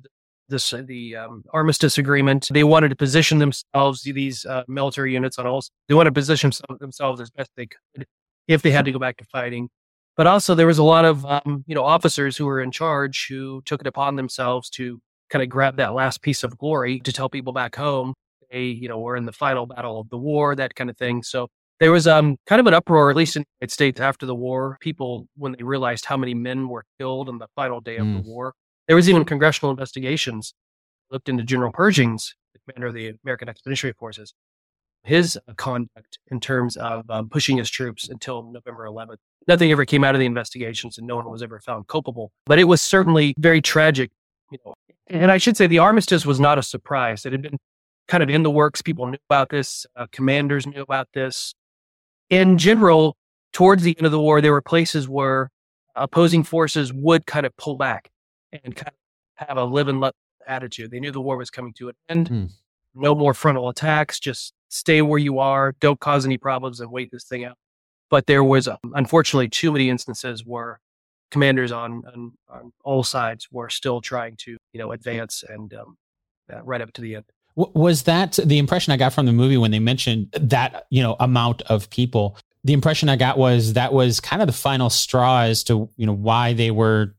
this 0.50 0.74
the 0.86 1.16
um, 1.16 1.44
armistice 1.52 1.98
agreement. 1.98 2.48
They 2.52 2.64
wanted 2.64 2.90
to 2.90 2.96
position 2.96 3.38
themselves 3.38 4.02
these 4.02 4.44
uh, 4.44 4.64
military 4.68 5.12
units 5.12 5.38
on 5.38 5.46
all. 5.46 5.62
They 5.88 5.94
wanted 5.94 6.10
to 6.10 6.14
position 6.14 6.50
themselves 6.78 7.20
as 7.20 7.30
best 7.30 7.50
they 7.56 7.66
could 7.66 8.06
if 8.48 8.62
they 8.62 8.70
had 8.70 8.84
to 8.84 8.92
go 8.92 8.98
back 8.98 9.16
to 9.18 9.24
fighting. 9.24 9.68
But 10.16 10.26
also 10.26 10.54
there 10.54 10.66
was 10.66 10.78
a 10.78 10.84
lot 10.84 11.04
of 11.04 11.24
um, 11.24 11.64
you 11.66 11.74
know 11.74 11.84
officers 11.84 12.36
who 12.36 12.46
were 12.46 12.60
in 12.60 12.70
charge 12.70 13.26
who 13.28 13.62
took 13.64 13.80
it 13.80 13.86
upon 13.86 14.16
themselves 14.16 14.68
to 14.70 15.00
kind 15.30 15.42
of 15.42 15.48
grab 15.48 15.76
that 15.76 15.94
last 15.94 16.22
piece 16.22 16.42
of 16.42 16.58
glory 16.58 17.00
to 17.00 17.12
tell 17.12 17.28
people 17.28 17.52
back 17.52 17.76
home 17.76 18.14
they 18.50 18.64
you 18.64 18.88
know 18.88 18.98
were 18.98 19.16
in 19.16 19.26
the 19.26 19.32
final 19.32 19.66
battle 19.66 20.00
of 20.00 20.10
the 20.10 20.18
war 20.18 20.54
that 20.56 20.74
kind 20.74 20.90
of 20.90 20.96
thing. 20.96 21.22
So 21.22 21.48
there 21.78 21.90
was 21.90 22.06
um, 22.06 22.36
kind 22.46 22.60
of 22.60 22.66
an 22.66 22.74
uproar, 22.74 23.10
at 23.10 23.16
least 23.16 23.36
in 23.36 23.42
the 23.42 23.46
United 23.60 23.72
States 23.72 24.00
after 24.00 24.26
the 24.26 24.34
war. 24.34 24.76
People, 24.80 25.26
when 25.36 25.52
they 25.52 25.64
realized 25.64 26.04
how 26.04 26.16
many 26.16 26.34
men 26.34 26.68
were 26.68 26.84
killed 26.98 27.28
on 27.28 27.38
the 27.38 27.48
final 27.56 27.80
day 27.80 27.96
of 27.96 28.06
mm. 28.06 28.22
the 28.22 28.30
war, 28.30 28.52
there 28.86 28.96
was 28.96 29.08
even 29.08 29.24
congressional 29.24 29.70
investigations 29.70 30.54
looked 31.10 31.28
into 31.28 31.42
General 31.42 31.72
Pershing's, 31.72 32.34
the 32.52 32.60
commander 32.60 32.88
of 32.88 32.94
the 32.94 33.14
American 33.24 33.48
Expeditionary 33.48 33.94
Forces, 33.98 34.34
his 35.02 35.38
conduct 35.56 36.18
in 36.30 36.40
terms 36.40 36.76
of 36.76 37.08
um, 37.10 37.28
pushing 37.28 37.56
his 37.56 37.70
troops 37.70 38.08
until 38.08 38.42
November 38.42 38.84
11th. 38.86 39.16
Nothing 39.48 39.72
ever 39.72 39.84
came 39.84 40.04
out 40.04 40.14
of 40.14 40.18
the 40.18 40.26
investigations, 40.26 40.98
and 40.98 41.06
no 41.06 41.16
one 41.16 41.30
was 41.30 41.42
ever 41.42 41.58
found 41.60 41.88
culpable. 41.88 42.30
But 42.46 42.58
it 42.58 42.64
was 42.64 42.82
certainly 42.82 43.34
very 43.38 43.62
tragic, 43.62 44.10
you 44.50 44.58
know. 44.64 44.74
And 45.06 45.32
I 45.32 45.38
should 45.38 45.56
say 45.56 45.66
the 45.66 45.78
armistice 45.78 46.24
was 46.24 46.38
not 46.38 46.58
a 46.58 46.62
surprise. 46.62 47.24
It 47.24 47.32
had 47.32 47.42
been 47.42 47.58
kind 48.06 48.22
of 48.22 48.28
in 48.28 48.42
the 48.42 48.50
works. 48.50 48.82
People 48.82 49.06
knew 49.06 49.18
about 49.28 49.48
this. 49.48 49.86
Uh, 49.96 50.06
commanders 50.12 50.66
knew 50.66 50.82
about 50.82 51.08
this. 51.14 51.54
In 52.28 52.58
general, 52.58 53.16
towards 53.52 53.82
the 53.82 53.96
end 53.98 54.06
of 54.06 54.12
the 54.12 54.20
war, 54.20 54.40
there 54.40 54.52
were 54.52 54.62
places 54.62 55.08
where 55.08 55.50
opposing 55.96 56.44
forces 56.44 56.92
would 56.92 57.26
kind 57.26 57.46
of 57.46 57.56
pull 57.56 57.76
back 57.76 58.10
and 58.52 58.74
kind 58.74 58.92
of 59.40 59.48
have 59.48 59.56
a 59.56 59.64
live 59.64 59.88
and 59.88 60.00
let 60.00 60.14
attitude. 60.46 60.90
They 60.90 61.00
knew 61.00 61.12
the 61.12 61.20
war 61.20 61.36
was 61.36 61.50
coming 61.50 61.72
to 61.74 61.88
an 61.88 61.94
end. 62.08 62.28
Hmm. 62.28 62.44
No 62.94 63.14
more 63.14 63.34
frontal 63.34 63.68
attacks. 63.68 64.18
Just 64.18 64.52
stay 64.68 65.02
where 65.02 65.18
you 65.18 65.38
are. 65.38 65.74
Don't 65.80 66.00
cause 66.00 66.26
any 66.26 66.38
problems 66.38 66.80
and 66.80 66.90
wait 66.90 67.10
this 67.10 67.24
thing 67.24 67.44
out. 67.44 67.56
But 68.10 68.26
there 68.26 68.42
was, 68.42 68.66
um, 68.66 68.78
unfortunately, 68.94 69.48
too 69.48 69.70
many 69.70 69.88
instances 69.88 70.44
where 70.44 70.80
commanders 71.30 71.70
on, 71.70 72.02
on, 72.12 72.32
on, 72.48 72.72
all 72.82 73.04
sides 73.04 73.46
were 73.52 73.70
still 73.70 74.00
trying 74.00 74.36
to, 74.38 74.56
you 74.72 74.80
know, 74.80 74.90
advance 74.90 75.44
and 75.48 75.72
um, 75.74 75.96
uh, 76.52 76.60
right 76.62 76.80
up 76.80 76.92
to 76.94 77.00
the 77.00 77.16
end. 77.16 77.24
Was 77.54 78.04
that 78.04 78.38
the 78.44 78.58
impression 78.58 78.92
I 78.92 78.96
got 78.96 79.12
from 79.12 79.26
the 79.26 79.32
movie 79.32 79.56
when 79.56 79.70
they 79.70 79.78
mentioned 79.78 80.28
that, 80.32 80.86
you 80.90 81.02
know, 81.02 81.16
amount 81.20 81.62
of 81.62 81.88
people? 81.90 82.36
The 82.64 82.72
impression 82.72 83.08
I 83.08 83.16
got 83.16 83.38
was 83.38 83.74
that 83.74 83.92
was 83.92 84.18
kind 84.18 84.42
of 84.42 84.46
the 84.46 84.52
final 84.52 84.90
straw 84.90 85.42
as 85.42 85.62
to, 85.64 85.88
you 85.96 86.06
know, 86.06 86.12
why 86.12 86.52
they 86.52 86.70
were 86.70 87.14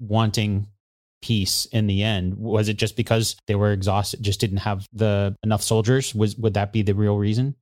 wanting 0.00 0.66
peace 1.22 1.66
in 1.66 1.86
the 1.86 2.02
end? 2.02 2.34
Was 2.36 2.68
it 2.68 2.76
just 2.76 2.96
because 2.96 3.36
they 3.46 3.54
were 3.54 3.72
exhausted, 3.72 4.22
just 4.22 4.40
didn't 4.40 4.58
have 4.58 4.86
the 4.92 5.36
enough 5.42 5.62
soldiers? 5.62 6.14
Was 6.14 6.36
would 6.36 6.54
that 6.54 6.72
be 6.72 6.82
the 6.82 6.94
real 6.94 7.16
reason? 7.16 7.54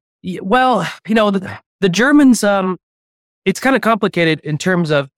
Well, 0.42 0.86
you 1.06 1.14
know, 1.14 1.30
the, 1.30 1.58
the 1.80 1.88
Germans. 1.88 2.42
Um, 2.42 2.78
it's 3.44 3.60
kind 3.60 3.76
of 3.76 3.82
complicated 3.82 4.40
in 4.40 4.58
terms 4.58 4.90
of. 4.90 5.10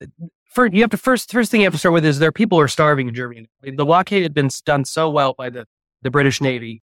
First, 0.45 0.73
you 0.73 0.81
have 0.81 0.91
to 0.91 0.97
first 0.97 1.31
first 1.31 1.49
thing 1.49 1.61
you 1.61 1.65
have 1.65 1.73
to 1.73 1.79
start 1.79 1.93
with 1.93 2.05
is 2.05 2.19
there 2.19 2.29
are 2.29 2.31
people 2.31 2.59
are 2.59 2.67
starving 2.67 3.07
in 3.07 3.15
Germany. 3.15 3.47
The 3.63 3.85
blockade 3.85 4.21
had 4.21 4.35
been 4.35 4.49
done 4.65 4.85
so 4.85 5.09
well 5.09 5.33
by 5.33 5.49
the 5.49 5.65
the 6.03 6.11
British 6.11 6.41
Navy 6.41 6.83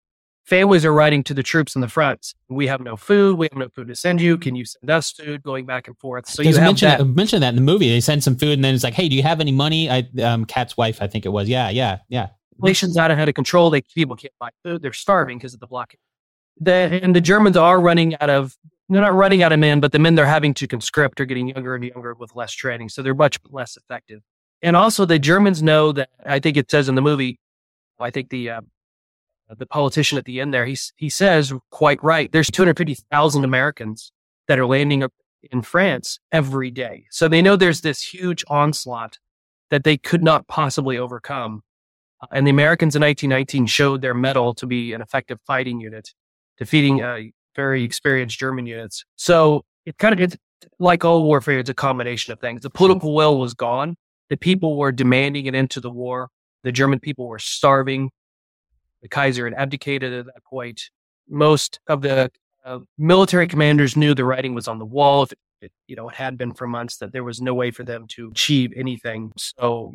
families 0.45 0.86
are 0.86 0.93
writing 0.93 1.23
to 1.23 1.34
the 1.34 1.43
troops 1.43 1.75
in 1.75 1.81
the 1.81 1.88
front. 1.88 2.34
We 2.49 2.67
have 2.67 2.81
no 2.81 2.95
food. 2.95 3.38
We 3.38 3.47
have 3.51 3.58
no 3.58 3.69
food 3.69 3.88
to 3.88 3.95
send 3.95 4.21
you. 4.21 4.38
Can 4.38 4.55
you 4.55 4.65
send 4.65 4.89
us 4.89 5.12
food? 5.12 5.43
Going 5.43 5.65
back 5.65 5.88
and 5.88 5.97
forth. 5.97 6.27
So 6.27 6.41
you 6.41 6.55
mention 6.55 6.88
that. 6.89 7.05
mention 7.05 7.41
that 7.41 7.49
in 7.49 7.55
the 7.55 7.62
movie. 7.62 7.89
They 7.89 7.99
send 7.99 8.23
some 8.23 8.36
food, 8.36 8.53
and 8.53 8.63
then 8.63 8.73
it's 8.73 8.84
like, 8.84 8.93
hey, 8.93 9.10
do 9.10 9.15
you 9.15 9.23
have 9.23 9.39
any 9.39 9.51
money? 9.51 9.89
I 9.89 10.08
um, 10.21 10.45
Kat's 10.45 10.77
wife, 10.77 11.01
I 11.01 11.08
think 11.08 11.25
it 11.25 11.29
was. 11.29 11.49
Yeah, 11.49 11.69
yeah, 11.69 11.99
yeah. 12.10 12.29
Inflation's 12.58 12.97
out 12.97 13.12
of 13.12 13.34
control. 13.34 13.69
They 13.69 13.81
people 13.81 14.15
can't 14.15 14.34
buy 14.39 14.49
food. 14.63 14.81
They're 14.81 14.93
starving 14.93 15.38
because 15.38 15.53
of 15.53 15.60
the 15.60 15.67
blockade. 15.67 15.99
The, 16.58 16.71
and 16.71 17.13
the 17.13 17.21
Germans 17.21 17.58
are 17.58 17.79
running 17.79 18.15
out 18.21 18.29
of. 18.29 18.55
They're 18.88 19.01
not 19.01 19.15
running 19.15 19.41
out 19.41 19.51
of 19.51 19.58
men, 19.58 19.79
but 19.79 19.91
the 19.91 19.99
men 19.99 20.13
they're 20.13 20.27
having 20.27 20.53
to 20.53 20.67
conscript 20.67 21.19
are 21.19 21.25
getting 21.25 21.47
younger 21.47 21.73
and 21.73 21.84
younger 21.84 22.13
with 22.13 22.36
less 22.36 22.53
training, 22.53 22.89
so 22.89 23.01
they're 23.01 23.15
much 23.15 23.39
less 23.49 23.77
effective. 23.77 24.21
And 24.62 24.75
also, 24.75 25.05
the 25.05 25.17
Germans 25.19 25.63
know 25.63 25.91
that. 25.91 26.10
I 26.25 26.39
think 26.39 26.55
it 26.55 26.69
says 26.69 26.88
in 26.88 26.95
the 26.95 27.01
movie. 27.01 27.39
I 27.99 28.12
think 28.12 28.29
the 28.29 28.49
uh, 28.51 28.62
the 29.58 29.65
politician 29.65 30.17
at 30.17 30.25
the 30.25 30.39
end 30.41 30.53
there, 30.53 30.65
he, 30.65 30.77
he 30.95 31.10
says 31.10 31.53
quite 31.71 32.03
right. 32.03 32.31
There's 32.31 32.49
250,000 32.49 33.43
Americans 33.43 34.12
that 34.47 34.60
are 34.60 34.65
landing 34.65 35.03
in 35.51 35.62
France 35.62 36.19
every 36.31 36.71
day. 36.71 37.05
So 37.12 37.27
they 37.27 37.41
know 37.41 37.55
there's 37.55 37.81
this 37.81 38.01
huge 38.01 38.43
onslaught 38.47 39.19
that 39.69 39.84
they 39.84 39.97
could 39.97 40.23
not 40.23 40.47
possibly 40.47 40.97
overcome 40.97 41.63
and 42.31 42.45
the 42.45 42.51
Americans 42.51 42.95
in 42.95 43.01
1919 43.01 43.67
showed 43.67 44.01
their 44.01 44.13
mettle 44.13 44.53
to 44.55 44.65
be 44.65 44.93
an 44.93 45.01
effective 45.01 45.39
fighting 45.45 45.79
unit, 45.79 46.13
defeating 46.58 47.01
uh, 47.03 47.19
very 47.55 47.84
experienced 47.84 48.39
German 48.39 48.65
units. 48.65 49.05
So 49.15 49.65
it 49.86 49.97
kind 49.97 50.13
of, 50.13 50.21
it's 50.21 50.38
like 50.79 51.05
all 51.05 51.23
warfare, 51.23 51.60
it's 51.60 51.69
a 51.69 51.73
combination 51.73 52.34
of 52.34 52.39
things. 52.39 52.62
The 52.62 52.69
political 52.69 53.13
will 53.13 53.39
was 53.39 53.53
gone. 53.53 53.95
The 54.29 54.38
people 54.38 54.77
were 54.77 54.91
demanding 54.91 55.45
it 55.45 55.55
into 55.55 55.79
the 55.79 55.91
war. 55.91 56.29
The 56.63 56.71
German 56.71 56.99
people 56.99 57.27
were 57.27 57.39
starving. 57.39 58.10
The 59.05 59.09
Kaiser 59.09 59.45
had 59.45 59.53
abdicated 59.53 60.11
at 60.13 60.25
that 60.25 60.43
point. 60.43 60.89
Most 61.29 61.79
of 61.87 62.01
the 62.01 62.31
uh, 62.65 62.79
military 62.97 63.47
commanders 63.47 63.95
knew 63.95 64.15
the 64.15 64.25
writing 64.25 64.55
was 64.55 64.67
on 64.67 64.79
the 64.79 64.85
wall. 64.85 65.21
If 65.21 65.33
it, 65.61 65.71
you 65.85 65.95
know, 65.95 66.09
it 66.09 66.15
had 66.15 66.39
been 66.39 66.55
for 66.55 66.65
months 66.65 66.97
that 66.97 67.13
there 67.13 67.23
was 67.23 67.39
no 67.39 67.53
way 67.53 67.69
for 67.69 67.83
them 67.83 68.07
to 68.15 68.31
achieve 68.31 68.73
anything. 68.75 69.31
So 69.37 69.93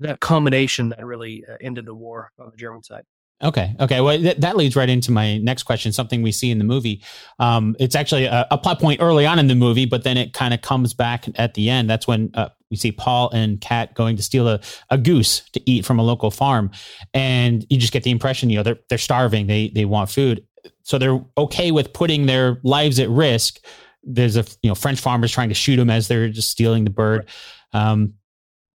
that 0.00 0.18
combination 0.18 0.88
that 0.88 1.06
really 1.06 1.44
uh, 1.48 1.54
ended 1.60 1.86
the 1.86 1.94
war 1.94 2.32
on 2.36 2.50
the 2.50 2.56
German 2.56 2.82
side. 2.82 3.04
Okay. 3.44 3.76
Okay. 3.78 4.00
Well, 4.00 4.18
th- 4.18 4.38
that 4.38 4.56
leads 4.56 4.74
right 4.74 4.88
into 4.88 5.12
my 5.12 5.38
next 5.38 5.62
question. 5.62 5.92
Something 5.92 6.22
we 6.22 6.32
see 6.32 6.50
in 6.50 6.58
the 6.58 6.64
movie. 6.64 7.00
Um, 7.38 7.76
it's 7.78 7.94
actually 7.94 8.24
a, 8.24 8.44
a, 8.50 8.58
plot 8.58 8.80
point 8.80 9.00
early 9.00 9.24
on 9.24 9.38
in 9.38 9.46
the 9.46 9.54
movie, 9.54 9.86
but 9.86 10.02
then 10.02 10.16
it 10.16 10.32
kind 10.32 10.52
of 10.52 10.62
comes 10.62 10.94
back 10.94 11.26
at 11.36 11.54
the 11.54 11.70
end. 11.70 11.88
That's 11.88 12.08
when 12.08 12.32
uh, 12.34 12.48
we 12.72 12.76
see 12.76 12.90
Paul 12.90 13.30
and 13.30 13.60
Kat 13.60 13.94
going 13.94 14.16
to 14.16 14.22
steal 14.22 14.48
a, 14.48 14.58
a 14.88 14.96
goose 14.96 15.40
to 15.52 15.70
eat 15.70 15.84
from 15.84 15.98
a 15.98 16.02
local 16.02 16.30
farm, 16.30 16.70
and 17.12 17.64
you 17.68 17.78
just 17.78 17.92
get 17.92 18.02
the 18.02 18.10
impression, 18.10 18.48
you 18.50 18.56
know, 18.56 18.62
they're 18.62 18.78
they're 18.88 18.98
starving. 18.98 19.46
They 19.46 19.68
they 19.68 19.84
want 19.84 20.10
food, 20.10 20.44
so 20.82 20.98
they're 20.98 21.20
okay 21.36 21.70
with 21.70 21.92
putting 21.92 22.26
their 22.26 22.58
lives 22.64 22.98
at 22.98 23.10
risk. 23.10 23.60
There's 24.02 24.36
a 24.36 24.44
you 24.62 24.70
know 24.70 24.74
French 24.74 25.00
farmers 25.00 25.30
trying 25.30 25.50
to 25.50 25.54
shoot 25.54 25.76
them 25.76 25.90
as 25.90 26.08
they're 26.08 26.30
just 26.30 26.50
stealing 26.50 26.84
the 26.84 26.90
bird. 26.90 27.28
Um, 27.74 28.14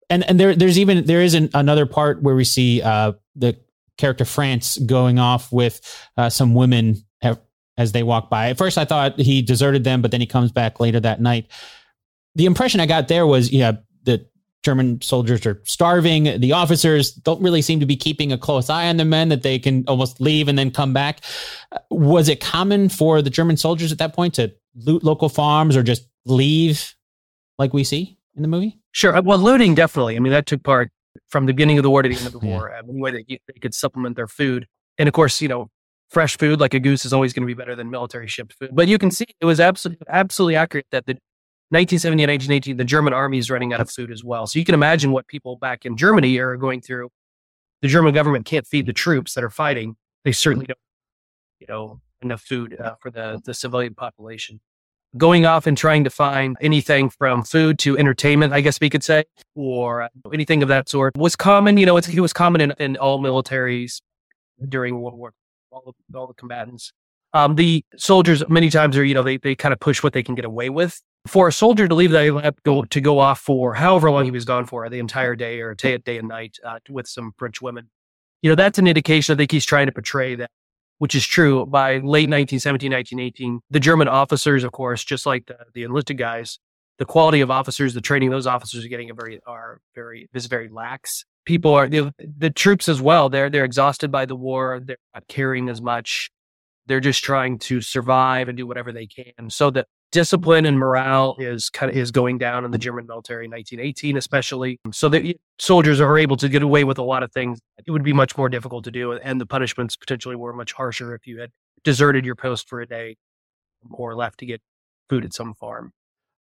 and 0.10 0.30
and 0.30 0.38
there 0.38 0.54
there's 0.54 0.78
even 0.78 1.06
there 1.06 1.22
is 1.22 1.34
an, 1.34 1.50
another 1.54 1.86
part 1.86 2.22
where 2.22 2.36
we 2.36 2.44
see 2.44 2.82
uh, 2.82 3.14
the 3.36 3.58
character 3.98 4.26
Franz 4.26 4.78
going 4.78 5.20
off 5.20 5.54
with 5.54 5.80
uh, 6.18 6.30
some 6.30 6.54
women 6.54 7.06
as 7.78 7.92
they 7.92 8.04
walk 8.04 8.30
by. 8.30 8.50
At 8.50 8.58
first, 8.58 8.78
I 8.78 8.86
thought 8.86 9.20
he 9.20 9.42
deserted 9.42 9.84
them, 9.84 10.02
but 10.02 10.12
then 10.12 10.22
he 10.22 10.28
comes 10.28 10.52
back 10.52 10.80
later 10.80 11.00
that 11.02 11.22
night. 11.22 11.48
The 12.36 12.46
impression 12.46 12.80
I 12.80 12.86
got 12.86 13.08
there 13.08 13.26
was, 13.26 13.52
yeah, 13.52 13.74
the 14.04 14.28
German 14.64 15.02
soldiers 15.02 15.46
are 15.46 15.62
starving. 15.64 16.40
The 16.40 16.54
officers 16.54 17.12
don't 17.12 17.42
really 17.42 17.62
seem 17.62 17.80
to 17.80 17.86
be 17.86 17.96
keeping 17.96 18.32
a 18.32 18.38
close 18.38 18.70
eye 18.70 18.88
on 18.88 18.98
the 18.98 19.06
men 19.06 19.30
that 19.30 19.44
they 19.44 19.60
can 19.60 19.86
almost 19.88 20.20
leave 20.20 20.48
and 20.48 20.58
then 20.58 20.72
come 20.72 20.94
back. 20.94 21.22
Was 21.90 22.30
it 22.30 22.42
common 22.42 22.90
for 22.90 23.22
the 23.22 23.30
German 23.30 23.58
soldiers 23.58 23.92
at 23.92 24.00
that 24.00 24.14
point 24.14 24.34
to 24.36 24.54
loot 24.76 25.04
local 25.04 25.30
farms 25.30 25.78
or 25.78 25.84
just 25.84 26.08
leave 26.26 26.96
like 27.58 27.74
we 27.74 27.84
see 27.84 28.18
in 28.36 28.42
the 28.42 28.48
movie? 28.48 28.80
Sure. 28.92 29.16
Uh, 29.16 29.22
well, 29.22 29.38
looting 29.38 29.76
definitely. 29.76 30.16
I 30.16 30.20
mean, 30.20 30.32
that 30.32 30.46
took 30.46 30.64
part 30.64 30.92
from 31.30 31.46
the 31.46 31.54
beginning 31.54 31.78
of 31.78 31.84
the 31.84 31.90
war 31.90 32.02
to 32.02 32.10
the 32.10 32.16
end 32.16 32.28
of 32.28 32.34
the 32.34 32.40
yeah. 32.40 32.58
war. 32.58 32.74
Any 32.74 33.00
way 33.00 33.12
that 33.12 33.26
they 33.28 33.60
could 33.62 33.74
supplement 33.74 34.16
their 34.16 34.28
food, 34.28 34.68
and 34.98 35.08
of 35.08 35.14
course, 35.14 35.42
you 35.42 35.48
know, 35.48 35.70
fresh 36.10 36.38
food 36.38 36.60
like 36.60 36.74
a 36.74 36.80
goose 36.80 37.06
is 37.06 37.14
always 37.14 37.34
going 37.34 37.44
to 37.44 37.48
be 37.48 37.54
better 37.54 37.76
than 37.76 37.90
military 37.90 38.28
shipped 38.28 38.54
food. 38.54 38.70
But 38.74 38.88
you 38.88 38.98
can 38.98 39.12
see 39.12 39.26
it 39.40 39.46
was 39.46 39.60
absolutely 39.60 40.06
absolutely 40.10 40.56
accurate 40.56 40.88
that 40.92 41.06
the 41.06 41.18
1970 41.70 42.24
and 42.24 42.30
1918, 42.32 42.78
the 42.78 42.84
German 42.84 43.14
army 43.14 43.38
is 43.38 43.50
running 43.50 43.74
out 43.74 43.82
of 43.82 43.90
food 43.90 44.12
as 44.12 44.24
well. 44.24 44.48
So 44.48 44.60
you 44.60 44.66
can 44.66 44.76
imagine 44.76 45.12
what 45.12 45.28
people 45.28 45.56
back 45.56 45.86
in 45.86 45.98
Germany 45.98 46.38
are 46.38 46.58
going 46.58 46.82
through. 46.82 47.10
The 47.82 47.88
German 47.88 48.14
government 48.14 48.46
can't 48.46 48.66
feed 48.68 48.86
the 48.86 48.94
troops 48.94 49.34
that 49.34 49.44
are 49.44 49.50
fighting. 49.50 49.96
They 50.24 50.32
certainly 50.32 50.66
don't, 50.68 50.80
you 51.60 51.68
know, 51.68 52.02
enough 52.22 52.42
food 52.42 52.80
uh, 52.80 52.96
for 53.00 53.12
the 53.12 53.42
the 53.44 53.54
civilian 53.54 53.94
population 53.94 54.60
going 55.18 55.46
off 55.46 55.66
and 55.68 55.78
trying 55.78 56.04
to 56.04 56.10
find 56.10 56.58
anything 56.62 57.10
from 57.10 57.44
food 57.44 57.80
to 57.80 57.98
entertainment, 57.98 58.54
I 58.54 58.62
guess 58.62 58.80
we 58.80 58.90
could 58.90 59.04
say, 59.04 59.24
or 59.56 60.10
anything 60.34 60.62
of 60.62 60.70
that 60.70 60.90
sort 60.90 61.18
was 61.18 61.36
common. 61.36 61.78
You 61.78 61.86
know, 61.86 61.98
it 61.98 62.20
was 62.20 62.34
common 62.34 62.62
in, 62.62 62.74
in 62.80 62.98
all 62.98 63.20
militaries 63.20 64.02
during 64.68 65.00
World 65.00 65.18
War, 65.18 65.34
all 65.72 65.84
the, 65.86 66.18
all 66.18 66.28
the 66.28 66.34
combatants. 66.34 66.92
Um, 67.34 67.56
the 67.56 67.84
soldiers 67.98 68.48
many 68.50 68.70
times 68.70 68.98
are, 68.98 69.04
you 69.04 69.14
know, 69.14 69.24
they, 69.24 69.38
they 69.38 69.56
kind 69.56 69.74
of 69.74 69.80
push 69.80 70.04
what 70.04 70.14
they 70.14 70.24
can 70.24 70.36
get 70.36 70.46
away 70.46 70.70
with. 70.70 71.02
For 71.28 71.48
a 71.48 71.52
soldier 71.52 71.88
to 71.88 71.96
leave 71.96 72.12
the 72.12 72.32
lab 72.32 72.62
go 72.64 72.84
to 72.84 73.02
go 73.02 73.20
off 73.20 73.40
for 73.40 73.74
however 73.74 74.12
long 74.12 74.26
he 74.26 74.32
was 74.32 74.46
gone 74.46 74.66
for, 74.66 74.88
the 74.90 75.00
entire 75.00 75.36
day 75.36 75.60
or 75.60 75.74
day, 75.74 75.98
day 75.98 76.18
and 76.18 76.28
night 76.28 76.58
uh, 76.64 76.80
with 76.90 77.08
some 77.08 77.34
French 77.38 77.62
women, 77.62 77.90
you 78.42 78.50
know, 78.50 78.56
that's 78.56 78.78
an 78.78 78.88
indication. 78.88 79.34
I 79.34 79.38
think 79.38 79.52
he's 79.52 79.66
trying 79.66 79.88
to 79.88 79.92
portray 79.92 80.36
that 80.36 80.52
which 81.00 81.16
is 81.16 81.26
true 81.26 81.66
by 81.66 81.94
late 81.96 82.30
1917, 82.30 82.92
1918. 82.92 83.60
The 83.70 83.80
German 83.80 84.08
officers, 84.08 84.64
of 84.64 84.72
course, 84.72 85.04
just 85.04 85.26
like 85.26 85.46
the, 85.48 85.58
the 85.74 85.84
enlisted 85.84 86.18
guys, 86.18 86.60
the 86.98 87.06
quality 87.06 87.42
of 87.42 87.52
officers, 87.52 87.94
the 87.94 88.02
training 88.02 88.30
those 88.30 88.48
officers 88.48 88.86
are 88.86 88.88
getting 88.88 89.12
are 89.12 89.16
very, 89.16 89.40
are 89.46 89.82
very, 89.94 90.30
is 90.34 90.46
very 90.46 90.70
lax. 90.70 91.26
People 91.46 91.74
are, 91.74 91.88
the, 91.88 92.14
the 92.20 92.50
troops 92.50 92.88
as 92.88 93.02
well, 93.02 93.30
they're, 93.30 93.50
they're 93.50 93.66
exhausted 93.66 94.12
by 94.12 94.26
the 94.26 94.36
war. 94.36 94.82
They're 94.84 94.98
not 95.14 95.28
caring 95.28 95.70
as 95.70 95.82
much. 95.82 96.32
They're 96.88 97.00
just 97.00 97.24
trying 97.24 97.60
to 97.60 97.82
survive 97.82 98.48
and 98.48 98.58
do 98.58 98.66
whatever 98.66 98.92
they 98.92 99.08
can. 99.08 99.50
So 99.50 99.70
that 99.72 99.88
discipline 100.16 100.66
and 100.66 100.80
morale 100.80 101.36
is 101.40 101.70
kind 101.70 101.92
of 101.92 101.98
is 101.98 102.10
going 102.10 102.38
down 102.38 102.64
in 102.64 102.72
the 102.72 102.78
German 102.78 103.06
military 103.06 103.44
in 103.46 103.52
1918, 103.52 104.16
especially. 104.16 104.80
So 104.94 105.10
that 105.10 105.38
soldiers 105.60 106.00
are 106.00 106.18
able 106.18 106.38
to 106.38 106.48
get 106.48 106.62
away 106.62 106.86
with 106.86 106.98
a 106.98 107.04
lot 107.04 107.22
of 107.22 107.34
things. 107.34 107.60
It 107.86 107.92
would 107.92 108.02
be 108.02 108.14
much 108.14 108.38
more 108.38 108.48
difficult 108.48 108.86
to 108.86 108.92
do, 108.92 109.12
and 109.12 109.42
the 109.42 109.46
punishments 109.46 109.98
potentially 109.98 110.38
were 110.38 110.54
much 110.54 110.72
harsher 110.72 111.14
if 111.14 111.28
you 111.28 111.42
had 111.42 111.52
deserted 111.84 112.24
your 112.26 112.36
post 112.36 112.70
for 112.70 112.80
a 112.80 112.88
day 112.88 113.18
or 113.92 114.16
left 114.16 114.40
to 114.40 114.46
get 114.46 114.62
food 115.10 115.26
at 115.26 115.34
some 115.34 115.54
farm. 115.54 115.92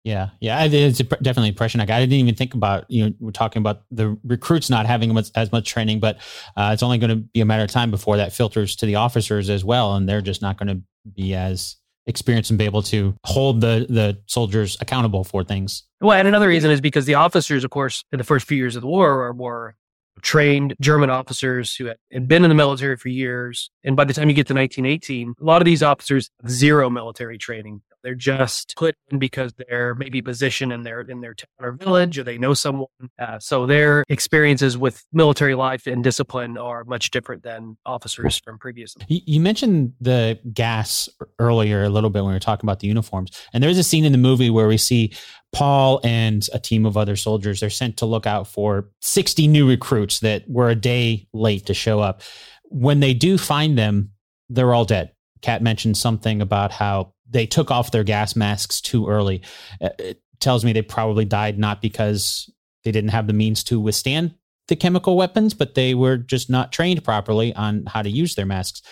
Yeah, 0.02 0.30
yeah, 0.40 0.64
it's 0.64 0.98
definitely 0.98 1.50
impression. 1.50 1.78
Like 1.78 1.90
I 1.90 2.00
didn't 2.00 2.14
even 2.14 2.34
think 2.34 2.54
about 2.54 2.90
you 2.90 3.06
know 3.06 3.14
we're 3.20 3.30
talking 3.30 3.60
about 3.60 3.82
the 3.92 4.18
recruits 4.24 4.68
not 4.68 4.86
having 4.86 5.14
much, 5.14 5.30
as 5.36 5.52
much 5.52 5.68
training, 5.68 6.00
but 6.00 6.16
uh, 6.56 6.70
it's 6.72 6.82
only 6.82 6.98
going 6.98 7.10
to 7.10 7.16
be 7.16 7.40
a 7.40 7.44
matter 7.44 7.62
of 7.62 7.70
time 7.70 7.92
before 7.92 8.16
that 8.16 8.32
filters 8.32 8.74
to 8.76 8.86
the 8.86 8.96
officers 8.96 9.48
as 9.48 9.64
well, 9.64 9.94
and 9.94 10.08
they're 10.08 10.22
just 10.22 10.42
not 10.42 10.58
going 10.58 10.68
to 10.68 10.82
be 11.14 11.34
as 11.34 11.76
experienced 12.10 12.50
and 12.50 12.58
be 12.58 12.66
able 12.66 12.82
to 12.82 13.14
hold 13.24 13.62
the 13.62 13.86
the 13.88 14.18
soldiers 14.26 14.76
accountable 14.80 15.24
for 15.24 15.42
things. 15.42 15.84
Well, 16.00 16.18
and 16.18 16.28
another 16.28 16.48
reason 16.48 16.70
is 16.70 16.80
because 16.80 17.06
the 17.06 17.14
officers, 17.14 17.64
of 17.64 17.70
course, 17.70 18.04
in 18.12 18.18
the 18.18 18.24
first 18.24 18.46
few 18.46 18.58
years 18.58 18.76
of 18.76 18.82
the 18.82 18.88
war, 18.88 19.26
are 19.26 19.32
more 19.32 19.76
trained 20.22 20.74
German 20.80 21.10
officers 21.10 21.74
who 21.74 21.86
had 21.86 22.28
been 22.28 22.44
in 22.44 22.50
the 22.50 22.54
military 22.54 22.96
for 22.96 23.08
years. 23.08 23.70
And 23.84 23.96
by 23.96 24.04
the 24.04 24.12
time 24.12 24.28
you 24.28 24.34
get 24.34 24.46
to 24.48 24.54
1918, 24.54 25.34
a 25.40 25.44
lot 25.44 25.62
of 25.62 25.64
these 25.64 25.82
officers 25.82 26.30
have 26.42 26.50
zero 26.50 26.90
military 26.90 27.38
training. 27.38 27.82
They're 28.02 28.14
just 28.14 28.74
put 28.76 28.94
in 29.10 29.18
because 29.18 29.52
they're 29.54 29.94
maybe 29.94 30.22
positioned 30.22 30.72
in 30.72 30.82
their 30.82 31.00
in 31.00 31.20
their 31.20 31.34
town 31.34 31.48
or 31.60 31.72
village, 31.72 32.18
or 32.18 32.24
they 32.24 32.38
know 32.38 32.54
someone. 32.54 32.88
Uh, 33.18 33.38
so 33.38 33.66
their 33.66 34.04
experiences 34.08 34.78
with 34.78 35.04
military 35.12 35.54
life 35.54 35.86
and 35.86 36.02
discipline 36.02 36.56
are 36.56 36.84
much 36.84 37.10
different 37.10 37.42
than 37.42 37.76
officers 37.84 38.40
from 38.44 38.58
previous. 38.58 38.94
You 39.08 39.40
mentioned 39.40 39.92
the 40.00 40.38
gas 40.52 41.08
earlier 41.38 41.84
a 41.84 41.88
little 41.88 42.10
bit 42.10 42.20
when 42.20 42.30
we 42.30 42.36
were 42.36 42.40
talking 42.40 42.66
about 42.66 42.80
the 42.80 42.88
uniforms, 42.88 43.30
and 43.52 43.62
there's 43.62 43.78
a 43.78 43.84
scene 43.84 44.04
in 44.04 44.12
the 44.12 44.18
movie 44.18 44.50
where 44.50 44.68
we 44.68 44.78
see 44.78 45.12
Paul 45.52 46.00
and 46.04 46.46
a 46.52 46.58
team 46.58 46.86
of 46.86 46.96
other 46.96 47.16
soldiers. 47.16 47.60
They're 47.60 47.70
sent 47.70 47.96
to 47.98 48.06
look 48.06 48.26
out 48.26 48.46
for 48.46 48.88
60 49.00 49.48
new 49.48 49.68
recruits 49.68 50.20
that 50.20 50.48
were 50.48 50.70
a 50.70 50.74
day 50.74 51.28
late 51.32 51.66
to 51.66 51.74
show 51.74 52.00
up. 52.00 52.22
When 52.64 53.00
they 53.00 53.14
do 53.14 53.36
find 53.36 53.76
them, 53.76 54.12
they're 54.48 54.72
all 54.74 54.84
dead. 54.84 55.12
Kat 55.42 55.62
mentioned 55.62 55.96
something 55.96 56.40
about 56.40 56.72
how 56.72 57.12
they 57.28 57.46
took 57.46 57.70
off 57.70 57.90
their 57.90 58.04
gas 58.04 58.36
masks 58.36 58.80
too 58.80 59.08
early. 59.08 59.42
Uh, 59.80 59.90
it 59.98 60.22
tells 60.40 60.64
me 60.64 60.72
they 60.72 60.82
probably 60.82 61.24
died 61.24 61.58
not 61.58 61.80
because 61.80 62.50
they 62.84 62.92
didn't 62.92 63.10
have 63.10 63.26
the 63.26 63.32
means 63.32 63.62
to 63.64 63.78
withstand 63.78 64.34
the 64.68 64.76
chemical 64.76 65.16
weapons, 65.16 65.52
but 65.52 65.74
they 65.74 65.94
were 65.94 66.16
just 66.16 66.48
not 66.48 66.72
trained 66.72 67.04
properly 67.04 67.54
on 67.54 67.84
how 67.86 68.02
to 68.02 68.10
use 68.10 68.34
their 68.34 68.46
masks. 68.46 68.82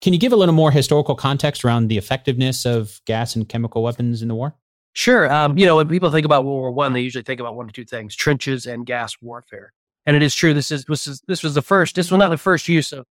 Can 0.00 0.12
you 0.12 0.18
give 0.18 0.32
a 0.32 0.36
little 0.36 0.54
more 0.54 0.70
historical 0.70 1.14
context 1.14 1.64
around 1.64 1.88
the 1.88 1.98
effectiveness 1.98 2.64
of 2.64 3.00
gas 3.04 3.36
and 3.36 3.48
chemical 3.48 3.82
weapons 3.82 4.22
in 4.22 4.28
the 4.28 4.34
war? 4.34 4.54
Sure. 4.92 5.30
Um, 5.32 5.58
you 5.58 5.66
know, 5.66 5.76
when 5.76 5.88
people 5.88 6.10
think 6.10 6.24
about 6.24 6.44
World 6.44 6.60
War 6.60 6.70
One, 6.70 6.92
they 6.92 7.00
usually 7.00 7.24
think 7.24 7.40
about 7.40 7.56
one 7.56 7.68
or 7.68 7.72
two 7.72 7.84
things: 7.84 8.14
trenches 8.14 8.64
and 8.64 8.86
gas 8.86 9.16
warfare. 9.20 9.72
And 10.06 10.14
it 10.14 10.22
is 10.22 10.34
true. 10.34 10.54
This 10.54 10.70
is 10.70 10.84
this 10.84 11.06
is 11.06 11.22
this 11.26 11.42
was 11.42 11.54
the 11.54 11.62
first. 11.62 11.96
This 11.96 12.10
was 12.10 12.18
not 12.18 12.28
the 12.28 12.36
first 12.36 12.68
use 12.68 12.92
of 12.92 13.06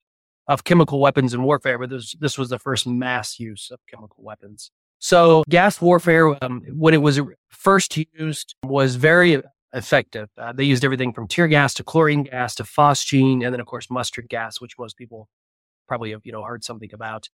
of 0.48 0.64
chemical 0.64 1.00
weapons 1.00 1.34
in 1.34 1.44
warfare, 1.44 1.78
but 1.78 1.90
this, 1.90 2.16
this 2.20 2.38
was 2.38 2.50
the 2.50 2.60
first 2.60 2.86
mass 2.86 3.40
use 3.40 3.70
of 3.72 3.80
chemical 3.90 4.24
weapons. 4.24 4.72
So 5.00 5.44
gas 5.50 5.82
warfare, 5.82 6.38
um, 6.44 6.62
when 6.72 6.94
it 6.94 7.02
was 7.02 7.20
first 7.50 7.98
used, 8.14 8.56
was 8.64 8.96
very 8.96 9.42
effective. 9.74 10.30
Uh, 10.38 10.54
they 10.54 10.64
used 10.64 10.86
everything 10.86 11.14
from 11.14 11.28
tear 11.28 11.48
gas 11.48 11.74
to 11.76 11.84
chlorine 11.84 12.24
gas 12.24 12.56
to 12.56 12.64
phosgene, 12.64 13.44
and 13.44 13.54
then 13.54 13.60
of 13.60 13.66
course 13.66 13.90
mustard 13.90 14.30
gas, 14.30 14.62
which 14.62 14.78
most 14.80 14.98
people 14.98 15.28
probably 15.88 16.12
have 16.12 16.22
you 16.24 16.32
know 16.32 16.44
heard 16.44 16.64
something 16.64 16.90
about. 16.94 17.28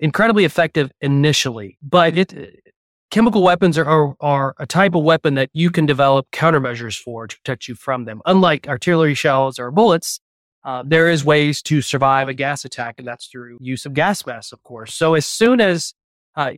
Incredibly 0.00 0.44
effective 0.44 0.90
initially, 1.00 1.78
but 1.82 2.16
it 2.16 2.62
chemical 3.10 3.42
weapons 3.42 3.78
are, 3.78 3.86
are, 3.86 4.16
are 4.20 4.54
a 4.58 4.66
type 4.66 4.94
of 4.94 5.04
weapon 5.04 5.34
that 5.34 5.48
you 5.52 5.70
can 5.70 5.86
develop 5.86 6.28
countermeasures 6.32 6.98
for 6.98 7.26
to 7.28 7.36
protect 7.36 7.68
you 7.68 7.74
from 7.74 8.06
them. 8.06 8.20
Unlike 8.26 8.68
artillery 8.68 9.14
shells 9.14 9.58
or 9.58 9.70
bullets, 9.70 10.20
uh, 10.64 10.82
there 10.86 11.08
is 11.10 11.24
ways 11.24 11.62
to 11.62 11.82
survive 11.82 12.28
a 12.28 12.34
gas 12.34 12.64
attack, 12.64 12.96
and 12.98 13.06
that's 13.06 13.26
through 13.26 13.58
use 13.60 13.84
of 13.86 13.94
gas 13.94 14.24
masks, 14.26 14.52
of 14.52 14.62
course. 14.62 14.94
So 14.94 15.14
as 15.14 15.26
soon 15.26 15.60
as 15.60 15.94
uh, 16.36 16.52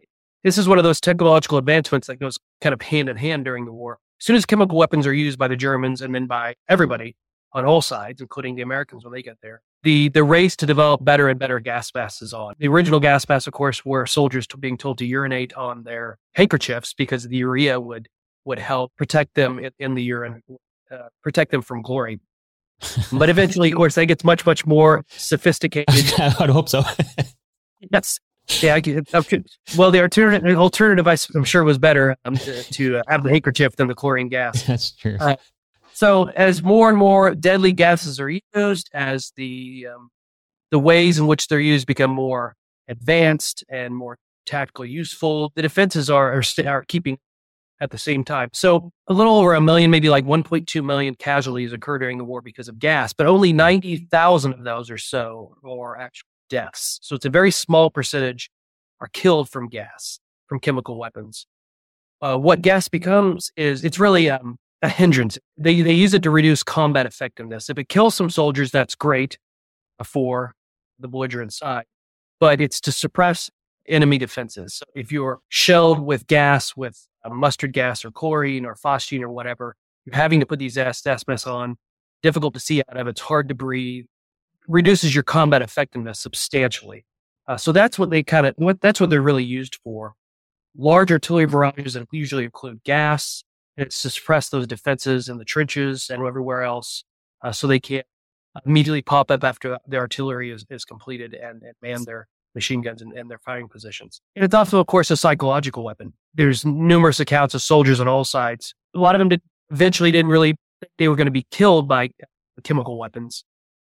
this 0.44 0.58
is 0.58 0.68
one 0.68 0.78
of 0.78 0.84
those 0.84 1.00
technological 1.00 1.58
advancements 1.58 2.06
that 2.06 2.20
goes 2.20 2.38
kind 2.60 2.72
of 2.72 2.82
hand 2.82 3.08
in 3.08 3.16
hand 3.16 3.44
during 3.44 3.64
the 3.64 3.72
war. 3.72 3.98
As 4.20 4.26
soon 4.26 4.36
as 4.36 4.46
chemical 4.46 4.78
weapons 4.78 5.06
are 5.06 5.12
used 5.12 5.38
by 5.38 5.48
the 5.48 5.56
Germans 5.56 6.00
and 6.00 6.14
then 6.14 6.26
by 6.26 6.54
everybody, 6.68 7.16
on 7.56 7.64
all 7.64 7.80
sides, 7.80 8.20
including 8.20 8.54
the 8.54 8.62
Americans 8.62 9.02
when 9.02 9.12
they 9.12 9.22
get 9.22 9.38
there. 9.42 9.62
The 9.82 10.10
the 10.10 10.22
race 10.22 10.56
to 10.56 10.66
develop 10.66 11.02
better 11.04 11.28
and 11.28 11.38
better 11.38 11.58
gas 11.58 11.90
masks 11.94 12.20
is 12.20 12.34
on. 12.34 12.54
The 12.58 12.68
original 12.68 13.00
gas 13.00 13.26
masks, 13.28 13.46
of 13.46 13.54
course, 13.54 13.84
were 13.84 14.04
soldiers 14.04 14.46
being 14.60 14.76
told 14.76 14.98
to 14.98 15.06
urinate 15.06 15.54
on 15.54 15.84
their 15.84 16.18
handkerchiefs 16.34 16.92
because 16.92 17.24
the 17.24 17.38
urea 17.38 17.80
would 17.80 18.08
would 18.44 18.58
help 18.58 18.92
protect 18.96 19.34
them 19.34 19.58
in, 19.58 19.70
in 19.78 19.94
the 19.94 20.02
urine, 20.02 20.42
uh, 20.90 21.08
protect 21.22 21.50
them 21.50 21.62
from 21.62 21.82
glory. 21.82 22.20
But 23.12 23.28
eventually, 23.28 23.70
of 23.70 23.76
course, 23.76 23.94
that 23.94 24.06
gets 24.06 24.24
much 24.24 24.44
much 24.46 24.66
more 24.66 25.04
sophisticated. 25.08 25.88
I'd 26.18 26.50
hope 26.50 26.68
so. 26.68 26.82
yes. 27.92 28.18
Yeah, 28.62 28.78
well, 29.76 29.90
the 29.90 30.00
alternative, 30.00 30.56
alternative, 30.56 31.28
I'm 31.34 31.42
sure, 31.42 31.64
was 31.64 31.78
better 31.78 32.16
um, 32.24 32.36
to, 32.36 32.62
to, 32.62 33.02
have 33.08 33.24
the 33.24 33.30
handkerchief 33.30 33.74
than 33.74 33.88
the 33.88 33.94
chlorine 33.94 34.28
gas. 34.28 34.62
That's 34.66 34.92
true. 34.92 35.16
Uh, 35.18 35.34
so 35.92 36.28
as 36.28 36.62
more 36.62 36.88
and 36.88 36.96
more 36.96 37.34
deadly 37.34 37.72
gases 37.72 38.20
are 38.20 38.30
used, 38.54 38.88
as 38.94 39.32
the 39.36 39.88
um, 39.92 40.10
the 40.70 40.78
ways 40.78 41.18
in 41.18 41.26
which 41.26 41.48
they're 41.48 41.58
used 41.58 41.86
become 41.86 42.10
more 42.10 42.54
advanced 42.86 43.64
and 43.68 43.96
more 43.96 44.16
tactically 44.44 44.90
useful, 44.90 45.50
the 45.56 45.62
defenses 45.62 46.08
are 46.08 46.32
are, 46.32 46.42
are 46.66 46.84
keeping 46.86 47.18
at 47.80 47.90
the 47.90 47.98
same 47.98 48.24
time. 48.24 48.48
So 48.52 48.90
a 49.06 49.12
little 49.12 49.36
over 49.36 49.54
a 49.54 49.60
million, 49.60 49.90
maybe 49.90 50.08
like 50.08 50.24
1.2 50.24 50.84
million 50.84 51.14
casualties 51.14 51.72
occur 51.72 51.98
during 51.98 52.18
the 52.18 52.24
war 52.24 52.40
because 52.40 52.68
of 52.68 52.78
gas, 52.78 53.12
but 53.12 53.26
only 53.26 53.52
90,000 53.52 54.52
of 54.54 54.64
those 54.64 54.90
or 54.90 54.98
so 54.98 55.56
are 55.64 55.98
actual 55.98 56.28
deaths. 56.48 56.98
So 57.02 57.14
it's 57.14 57.26
a 57.26 57.30
very 57.30 57.50
small 57.50 57.90
percentage 57.90 58.50
are 59.00 59.08
killed 59.08 59.48
from 59.48 59.68
gas, 59.68 60.20
from 60.46 60.60
chemical 60.60 60.98
weapons. 60.98 61.46
Uh, 62.22 62.36
what 62.36 62.62
gas 62.62 62.88
becomes 62.88 63.50
is 63.56 63.84
it's 63.84 63.98
really 63.98 64.30
um, 64.30 64.56
a 64.82 64.88
hindrance. 64.88 65.38
They 65.58 65.82
they 65.82 65.92
use 65.92 66.14
it 66.14 66.22
to 66.22 66.30
reduce 66.30 66.62
combat 66.62 67.04
effectiveness. 67.04 67.68
If 67.68 67.78
it 67.78 67.88
kills 67.88 68.14
some 68.14 68.30
soldiers, 68.30 68.70
that's 68.70 68.94
great 68.94 69.38
for 70.02 70.54
the 70.98 71.08
belligerent 71.08 71.52
side, 71.52 71.84
but 72.40 72.60
it's 72.60 72.80
to 72.82 72.92
suppress 72.92 73.50
enemy 73.86 74.18
defenses. 74.18 74.74
So 74.74 74.86
if 74.94 75.12
you're 75.12 75.40
shelled 75.48 76.00
with 76.00 76.26
gas, 76.26 76.74
with 76.74 77.06
mustard 77.30 77.72
gas 77.72 78.04
or 78.04 78.10
chlorine 78.10 78.64
or 78.64 78.74
phosgene 78.74 79.22
or 79.22 79.30
whatever, 79.30 79.76
you're 80.04 80.16
having 80.16 80.40
to 80.40 80.46
put 80.46 80.58
these 80.58 80.76
gas 80.76 81.04
masks 81.04 81.46
on. 81.46 81.76
Difficult 82.22 82.54
to 82.54 82.60
see 82.60 82.80
out 82.80 82.96
of. 82.96 83.06
It's 83.08 83.20
hard 83.20 83.48
to 83.48 83.54
breathe. 83.54 84.06
Reduces 84.68 85.14
your 85.14 85.22
combat 85.22 85.62
effectiveness 85.62 86.18
substantially. 86.18 87.04
Uh, 87.46 87.56
so 87.56 87.72
that's 87.72 87.98
what 87.98 88.10
they 88.10 88.22
kind 88.22 88.46
of 88.46 88.54
what 88.56 88.80
that's 88.80 89.00
what 89.00 89.10
they're 89.10 89.22
really 89.22 89.44
used 89.44 89.78
for. 89.84 90.14
Large 90.76 91.12
artillery 91.12 91.46
barrages 91.46 91.94
that 91.94 92.06
usually 92.10 92.44
include 92.44 92.82
gas, 92.84 93.44
it's 93.76 94.02
to 94.02 94.10
suppress 94.10 94.48
those 94.48 94.66
defenses 94.66 95.28
in 95.28 95.38
the 95.38 95.44
trenches 95.44 96.10
and 96.10 96.24
everywhere 96.24 96.62
else 96.62 97.04
uh, 97.42 97.52
so 97.52 97.66
they 97.66 97.80
can't 97.80 98.06
immediately 98.64 99.02
pop 99.02 99.30
up 99.30 99.44
after 99.44 99.78
the 99.86 99.96
artillery 99.96 100.50
is, 100.50 100.64
is 100.70 100.84
completed 100.84 101.34
and, 101.34 101.62
and 101.62 101.74
man 101.82 102.04
their 102.04 102.26
machine 102.56 102.80
guns 102.80 103.02
and, 103.02 103.30
their 103.30 103.38
firing 103.38 103.68
positions. 103.68 104.20
And 104.34 104.44
it's 104.44 104.54
also, 104.54 104.80
of 104.80 104.88
course, 104.88 105.12
a 105.12 105.16
psychological 105.16 105.84
weapon. 105.84 106.12
There's 106.34 106.64
numerous 106.64 107.20
accounts 107.20 107.54
of 107.54 107.62
soldiers 107.62 108.00
on 108.00 108.08
all 108.08 108.24
sides. 108.24 108.74
A 108.96 108.98
lot 108.98 109.14
of 109.14 109.20
them 109.20 109.28
did, 109.28 109.42
eventually 109.70 110.10
didn't 110.10 110.30
really 110.30 110.56
think 110.80 110.90
they 110.98 111.06
were 111.06 111.14
going 111.14 111.26
to 111.26 111.30
be 111.30 111.46
killed 111.52 111.86
by 111.86 112.10
chemical 112.64 112.98
weapons, 112.98 113.44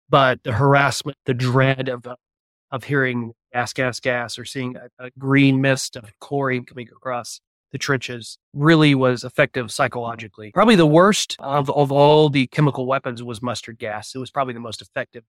but 0.09 0.43
the 0.45 0.53
harassment, 0.53 1.19
the 1.27 1.35
dread 1.35 1.89
of, 1.89 2.07
uh, 2.07 2.17
of 2.71 2.85
hearing 2.85 3.33
gas, 3.53 3.73
gas, 3.73 4.01
gas, 4.01 4.39
or 4.39 4.45
seeing 4.45 4.77
a, 4.77 5.07
a 5.07 5.11
green 5.19 5.61
mist 5.61 5.97
of 5.97 6.11
chlorine 6.21 6.65
coming 6.65 6.89
across 6.89 7.41
the 7.73 7.79
trenches 7.79 8.39
really 8.55 8.95
was 8.95 9.25
effective 9.25 9.71
psychologically. 9.71 10.53
Probably 10.53 10.77
the 10.77 10.87
worst 10.87 11.37
of, 11.41 11.71
of 11.71 11.91
all 11.91 12.29
the 12.29 12.47
chemical 12.49 12.87
weapons 12.87 13.23
was 13.23 13.43
mustard 13.43 13.79
gas. 13.79 14.15
It 14.15 14.19
was 14.19 14.31
probably 14.31 14.55
the 14.55 14.61
most 14.61 14.83
effective 14.83 15.25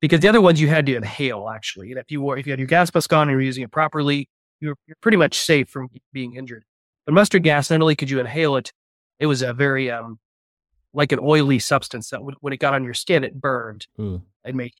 because 0.00 0.20
the 0.20 0.28
other 0.28 0.40
ones 0.40 0.60
you 0.60 0.68
had 0.68 0.86
to 0.86 0.96
inhale 0.96 1.48
actually. 1.48 1.90
And 1.90 1.98
if 1.98 2.10
you 2.10 2.22
were, 2.22 2.36
if 2.36 2.46
you 2.46 2.52
had 2.52 2.60
your 2.60 2.68
gas 2.68 2.92
mask 2.94 3.12
on 3.12 3.22
and 3.22 3.30
you 3.30 3.36
were 3.36 3.42
using 3.42 3.64
it 3.64 3.72
properly, 3.72 4.28
you're, 4.60 4.76
you're 4.86 4.96
pretty 5.00 5.16
much 5.16 5.38
safe 5.38 5.68
from 5.68 5.88
being 6.12 6.34
injured. 6.34 6.64
But 7.04 7.14
mustard 7.14 7.42
gas, 7.42 7.70
not 7.70 7.80
only 7.80 7.96
could 7.96 8.10
you 8.10 8.20
inhale 8.20 8.56
it, 8.56 8.72
it 9.18 9.26
was 9.26 9.42
a 9.42 9.52
very, 9.52 9.90
um, 9.90 10.18
like 10.92 11.12
an 11.12 11.18
oily 11.22 11.58
substance 11.58 12.10
that 12.10 12.20
when 12.22 12.52
it 12.52 12.58
got 12.58 12.74
on 12.74 12.84
your 12.84 12.94
skin, 12.94 13.22
it 13.22 13.40
burned. 13.40 13.86
Mm. 13.98 14.22
It 14.44 14.54
made 14.54 14.72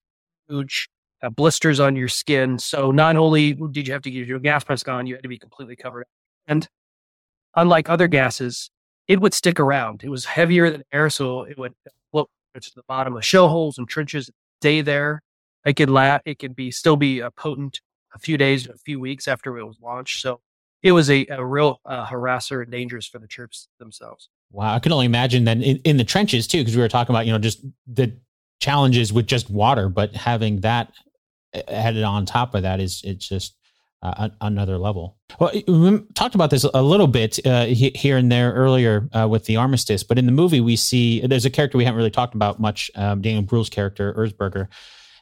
huge 0.49 0.89
uh, 1.23 1.31
blisters 1.31 1.81
on 1.81 1.97
your 1.97 2.09
skin. 2.09 2.59
So 2.59 2.91
not 2.91 3.17
only 3.17 3.53
did 3.53 3.87
you 3.87 3.93
have 3.93 4.03
to 4.03 4.11
get 4.11 4.27
your 4.27 4.39
gas 4.39 4.65
mask 4.69 4.89
on, 4.89 5.07
you 5.07 5.15
had 5.15 5.23
to 5.23 5.29
be 5.29 5.39
completely 5.39 5.77
covered. 5.77 6.07
And 6.47 6.69
unlike 7.55 7.89
other 7.89 8.09
gases, 8.09 8.71
it 9.09 9.21
would 9.21 9.35
stick 9.35 9.61
around. 9.61 10.03
It 10.05 10.09
was 10.09 10.25
heavier 10.25 10.71
than 10.71 10.83
air, 10.93 11.11
so 11.11 11.43
it 11.43 11.59
would 11.59 11.75
float 12.11 12.29
to 12.61 12.73
the 12.75 12.83
bottom 12.89 13.17
of 13.17 13.25
shell 13.25 13.49
holes 13.49 13.79
and 13.79 13.89
trenches, 13.89 14.31
stay 14.67 14.81
there. 14.81 15.23
It 15.65 15.75
could 15.75 15.91
la- 15.91 16.19
it 16.25 16.39
could 16.39 16.57
be 16.57 16.71
still 16.71 16.97
be 16.97 17.21
a 17.21 17.31
potent 17.31 17.81
a 18.15 18.19
few 18.19 18.37
days, 18.37 18.67
a 18.67 18.77
few 18.77 18.99
weeks 18.99 19.29
after 19.29 19.57
it 19.59 19.65
was 19.65 19.79
launched. 19.81 20.21
So 20.21 20.41
it 20.83 20.93
was 20.93 21.09
a, 21.09 21.27
a 21.31 21.45
real 21.45 21.81
uh, 21.85 22.07
harasser 22.07 22.63
and 22.63 22.71
dangerous 22.71 23.07
for 23.07 23.19
the 23.19 23.27
troops 23.29 23.69
themselves. 23.79 24.29
Wow, 24.51 24.75
I 24.75 24.79
can 24.81 24.93
only 24.93 25.07
imagine 25.07 25.45
then 25.45 25.63
in, 25.63 25.77
in 25.85 25.97
the 25.97 26.05
trenches 26.05 26.47
too, 26.49 26.59
because 26.59 26.75
we 26.77 26.83
were 26.83 26.89
talking 26.89 27.15
about 27.15 27.27
you 27.27 27.33
know 27.33 27.39
just 27.39 27.65
the 27.87 28.17
challenges 28.61 29.13
with 29.13 29.27
just 29.27 29.51
water, 29.51 29.89
but 29.89 30.15
having 30.15 30.61
that 30.61 30.93
added 31.69 32.03
on 32.03 32.27
top 32.27 32.55
of 32.55 32.63
that 32.63 32.81
is 32.81 33.03
it's 33.05 33.29
just 33.29 33.55
uh, 34.03 34.29
another 34.41 34.79
level. 34.79 35.17
Well, 35.39 35.53
we 35.67 35.99
talked 36.15 36.35
about 36.35 36.51
this 36.51 36.65
a 36.65 36.83
little 36.83 37.07
bit 37.07 37.45
uh, 37.47 37.67
here 37.67 38.17
and 38.17 38.31
there 38.31 38.53
earlier 38.53 39.09
uh, 39.13 39.27
with 39.29 39.47
the 39.47 39.57
armistice, 39.57 40.03
but 40.03 40.19
in 40.19 40.27
the 40.27 40.33
movie 40.33 40.61
we 40.61 40.77
see 40.77 41.27
there's 41.27 41.45
a 41.45 41.51
character 41.51 41.79
we 41.79 41.85
haven't 41.85 41.99
really 41.99 42.11
talked 42.11 42.35
about 42.35 42.61
much, 42.61 42.91
um, 42.95 43.23
Daniel 43.23 43.43
Bruhl's 43.43 43.71
character 43.71 44.15
Erzberger, 44.15 44.69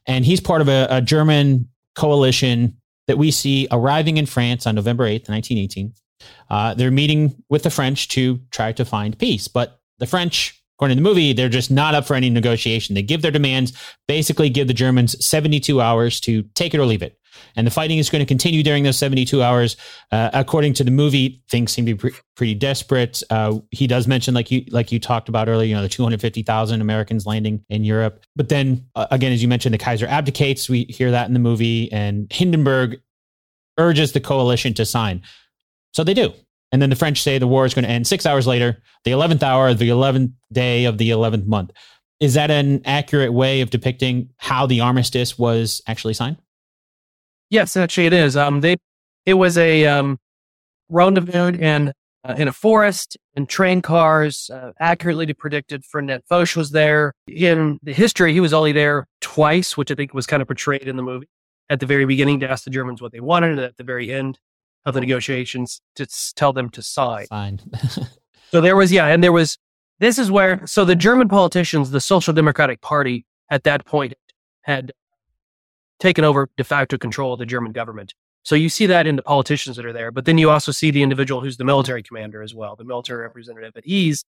and 0.07 0.25
he's 0.25 0.41
part 0.41 0.61
of 0.61 0.69
a, 0.69 0.87
a, 0.91 1.01
German 1.01 1.69
coalition 1.95 2.77
that 3.07 3.17
we 3.17 3.31
see 3.31 3.69
arriving 3.71 4.17
in 4.17 4.27
France 4.27 4.67
on 4.67 4.75
November 4.75 5.05
8th, 5.05 5.29
1918. 5.29 5.95
Uh, 6.51 6.75
they're 6.75 6.91
meeting 6.91 7.43
with 7.49 7.63
the 7.63 7.71
French 7.71 8.09
to 8.09 8.41
try 8.51 8.73
to 8.73 8.85
find 8.85 9.19
peace, 9.19 9.49
but 9.49 9.81
the 9.99 10.07
French 10.07 10.61
according 10.77 10.97
to 10.97 11.03
the 11.03 11.09
movie, 11.09 11.33
they're 11.33 11.49
just 11.49 11.71
not 11.71 11.95
up 11.95 12.05
for 12.05 12.15
any 12.15 12.29
negotiation. 12.29 12.97
They 12.97 13.03
give 13.03 13.23
their 13.23 13.31
demands, 13.31 13.73
basically 14.09 14.51
give 14.51 14.67
the 14.67 14.75
Germans 14.75 15.25
72 15.25 15.81
hours 15.81 16.19
to 16.23 16.43
take 16.55 16.75
it 16.75 16.81
or 16.81 16.85
leave 16.85 17.01
it 17.01 17.17
and 17.57 17.67
the 17.67 17.71
fighting 17.71 17.99
is 17.99 18.11
going 18.11 18.21
to 18.21 18.27
continue 18.27 18.63
during 18.63 18.83
those 18.83 18.99
72 18.99 19.43
hours. 19.43 19.77
Uh, 20.11 20.31
according 20.33 20.75
to 20.75 20.85
the 20.85 20.91
movie, 20.91 21.43
things 21.49 21.73
seem 21.73 21.87
to 21.87 21.95
be 21.95 21.99
pre- 21.99 22.21
pretty 22.37 22.55
desperate. 22.55 23.23
Uh, 23.31 23.59
he 23.71 23.87
does 23.87 24.07
mention, 24.07 24.35
like 24.35 24.51
you 24.51 24.65
like 24.71 24.93
you 24.93 25.01
talked 25.01 25.29
about 25.29 25.49
earlier, 25.49 25.67
you 25.67 25.75
know, 25.75 25.83
the 25.83 25.89
250,000 25.89 26.81
Americans 26.81 27.27
landing 27.27 27.65
in 27.69 27.85
Europe. 27.85 28.25
But 28.37 28.49
then 28.49 28.87
uh, 28.95 29.07
again, 29.11 29.33
as 29.33 29.43
you 29.43 29.49
mentioned, 29.49 29.75
the 29.75 29.79
Kaiser 29.79 30.07
abdicates. 30.07 30.69
We 30.69 30.85
hear 30.85 31.11
that 31.11 31.29
in 31.29 31.35
the 31.35 31.41
movie, 31.41 31.91
and 31.93 32.33
Hindenburg 32.33 33.01
urges 33.79 34.13
the 34.13 34.21
coalition 34.21 34.75
to 34.75 34.85
sign. 34.85 35.23
So 35.93 36.05
they 36.05 36.15
do. 36.15 36.33
And 36.73 36.83
then 36.83 36.91
the 36.91 36.97
French 36.97 37.23
say 37.23 37.39
the 37.39 37.47
war 37.47 37.65
is 37.65 37.73
going 37.73 37.85
to 37.85 37.91
end 37.91 38.07
six 38.07 38.27
hours 38.27 38.49
later, 38.49 38.83
the 39.05 39.13
11th 39.13 39.45
hour, 39.45 39.73
the 39.75 39.91
11th 39.91 40.33
day 40.53 40.87
of 40.87 40.99
the 40.99 41.11
11th 41.11 41.47
month. 41.47 41.71
Is 42.19 42.35
that 42.35 42.51
an 42.51 42.81
accurate 42.85 43.33
way 43.33 43.61
of 43.61 43.71
depicting 43.71 44.31
how 44.39 44.67
the 44.67 44.81
armistice 44.81 45.39
was 45.39 45.83
actually 45.87 46.15
signed? 46.15 46.37
Yes, 47.55 47.77
actually, 47.77 48.07
it 48.07 48.13
is. 48.13 48.37
Um, 48.37 48.63
they 48.63 48.79
it 49.27 49.35
was 49.35 49.57
a 49.57 49.87
um, 49.87 50.19
rendezvous 50.89 51.57
in 51.57 51.93
uh, 52.25 52.35
in 52.37 52.49
a 52.49 52.53
forest 52.53 53.17
and 53.37 53.49
train 53.49 53.81
cars, 53.81 54.51
uh, 54.53 54.73
accurately 54.81 55.33
predicted. 55.33 55.85
Ferdinand 55.85 56.25
Foch 56.29 56.57
was 56.57 56.73
there. 56.73 57.13
In 57.29 57.79
the 57.85 57.93
history, 57.93 58.33
he 58.33 58.41
was 58.41 58.53
only 58.53 58.73
there 58.73 59.07
twice, 59.21 59.77
which 59.77 59.93
I 59.93 59.95
think 59.95 60.13
was 60.13 60.27
kind 60.27 60.43
of 60.43 60.49
portrayed 60.49 60.89
in 60.89 60.97
the 60.97 61.05
movie. 61.05 61.29
At 61.71 61.79
the 61.79 61.87
very 61.87 62.07
beginning, 62.07 62.41
to 62.41 62.51
ask 62.51 62.65
the 62.65 62.71
Germans 62.71 63.01
what 63.01 63.13
they 63.13 63.21
wanted, 63.21 63.53
and 63.53 63.61
at 63.61 63.77
the 63.77 63.85
very 63.85 64.13
end 64.13 64.41
of 64.85 64.95
the 64.95 65.01
negotiations, 65.01 65.81
to 65.95 66.09
tell 66.35 66.53
them 66.53 66.71
to 66.71 66.83
sign. 66.83 67.27
Fine. 67.27 67.61
so 68.51 68.61
there 68.63 68.75
was, 68.75 68.91
yeah, 68.91 69.07
and 69.07 69.23
there 69.23 69.33
was. 69.33 69.59
This 70.01 70.19
is 70.19 70.29
where 70.29 70.67
so 70.67 70.85
the 70.85 70.97
German 70.97 71.29
politicians, 71.29 71.93
the 71.93 72.01
Social 72.01 72.35
Democratic 72.35 72.81
Party, 72.81 73.27
at 73.49 73.63
that 73.63 73.87
point 73.87 74.15
had 74.63 74.91
taken 76.01 76.25
over 76.25 76.49
de 76.57 76.65
facto 76.65 76.99
control 76.99 77.33
of 77.33 77.39
the 77.39 77.47
German 77.47 77.73
government. 77.73 78.15
So 78.43 78.55
you 78.55 78.69
see 78.69 78.87
that 78.87 79.07
in 79.07 79.17
the 79.17 79.23
politicians 79.23 79.77
that 79.77 79.87
are 79.87 79.93
there, 79.93 80.11
but 80.11 80.27
then 80.27 80.37
you 80.37 80.51
also 80.51 80.71
see 80.71 80.91
the 80.91 81.03
individual 81.03 81.41
who's 81.41 81.57
the 81.57 81.65
military 81.65 82.03
commander 82.03 82.43
as 82.43 82.55
well, 82.55 82.77
the 82.77 82.85
military 82.85 83.23
representative, 83.23 83.73
but 83.75 83.85
he's 83.85 84.25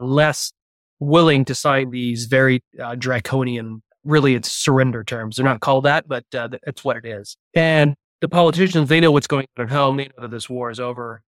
less 0.00 0.52
willing 0.98 1.44
to 1.44 1.54
sign 1.54 1.90
these 1.90 2.26
very 2.26 2.62
uh, 2.82 2.96
draconian, 2.96 3.82
really 4.02 4.34
it's 4.34 4.50
surrender 4.50 5.04
terms. 5.04 5.36
They're 5.36 5.44
not 5.44 5.60
called 5.60 5.84
that, 5.84 6.08
but 6.08 6.24
uh, 6.34 6.48
that's 6.48 6.84
what 6.84 6.96
it 6.96 7.04
is. 7.04 7.36
And 7.54 7.94
the 8.20 8.28
politicians, 8.28 8.88
they 8.88 9.00
know 9.00 9.12
what's 9.12 9.26
going 9.26 9.46
on 9.56 9.66
at 9.66 9.70
home. 9.70 9.98
They 9.98 10.04
know 10.06 10.22
that 10.22 10.30
this 10.30 10.48
war 10.48 10.70
is 10.70 10.80
over. 10.80 11.22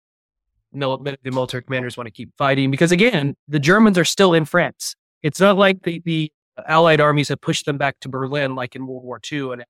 the 0.72 1.18
military 1.26 1.64
commanders 1.64 1.98
want 1.98 2.08
to 2.08 2.12
keep 2.12 2.32
fighting 2.38 2.72
because 2.72 2.92
again, 2.92 3.36
the 3.50 3.60
Germans 3.60 3.98
are 3.98 4.06
still 4.06 4.34
in 4.34 4.46
France. 4.46 4.96
It's 5.24 5.40
not 5.40 5.58
like 5.58 5.84
the, 5.84 6.02
the 6.06 6.32
Allied 6.68 7.02
armies 7.02 7.30
have 7.30 7.42
pushed 7.42 7.66
them 7.66 7.78
back 7.78 8.00
to 8.02 8.10
Berlin, 8.10 8.56
like 8.56 8.76
in 8.76 8.86
World 8.86 9.04
War 9.04 9.20
II, 9.32 9.54
and 9.54 9.66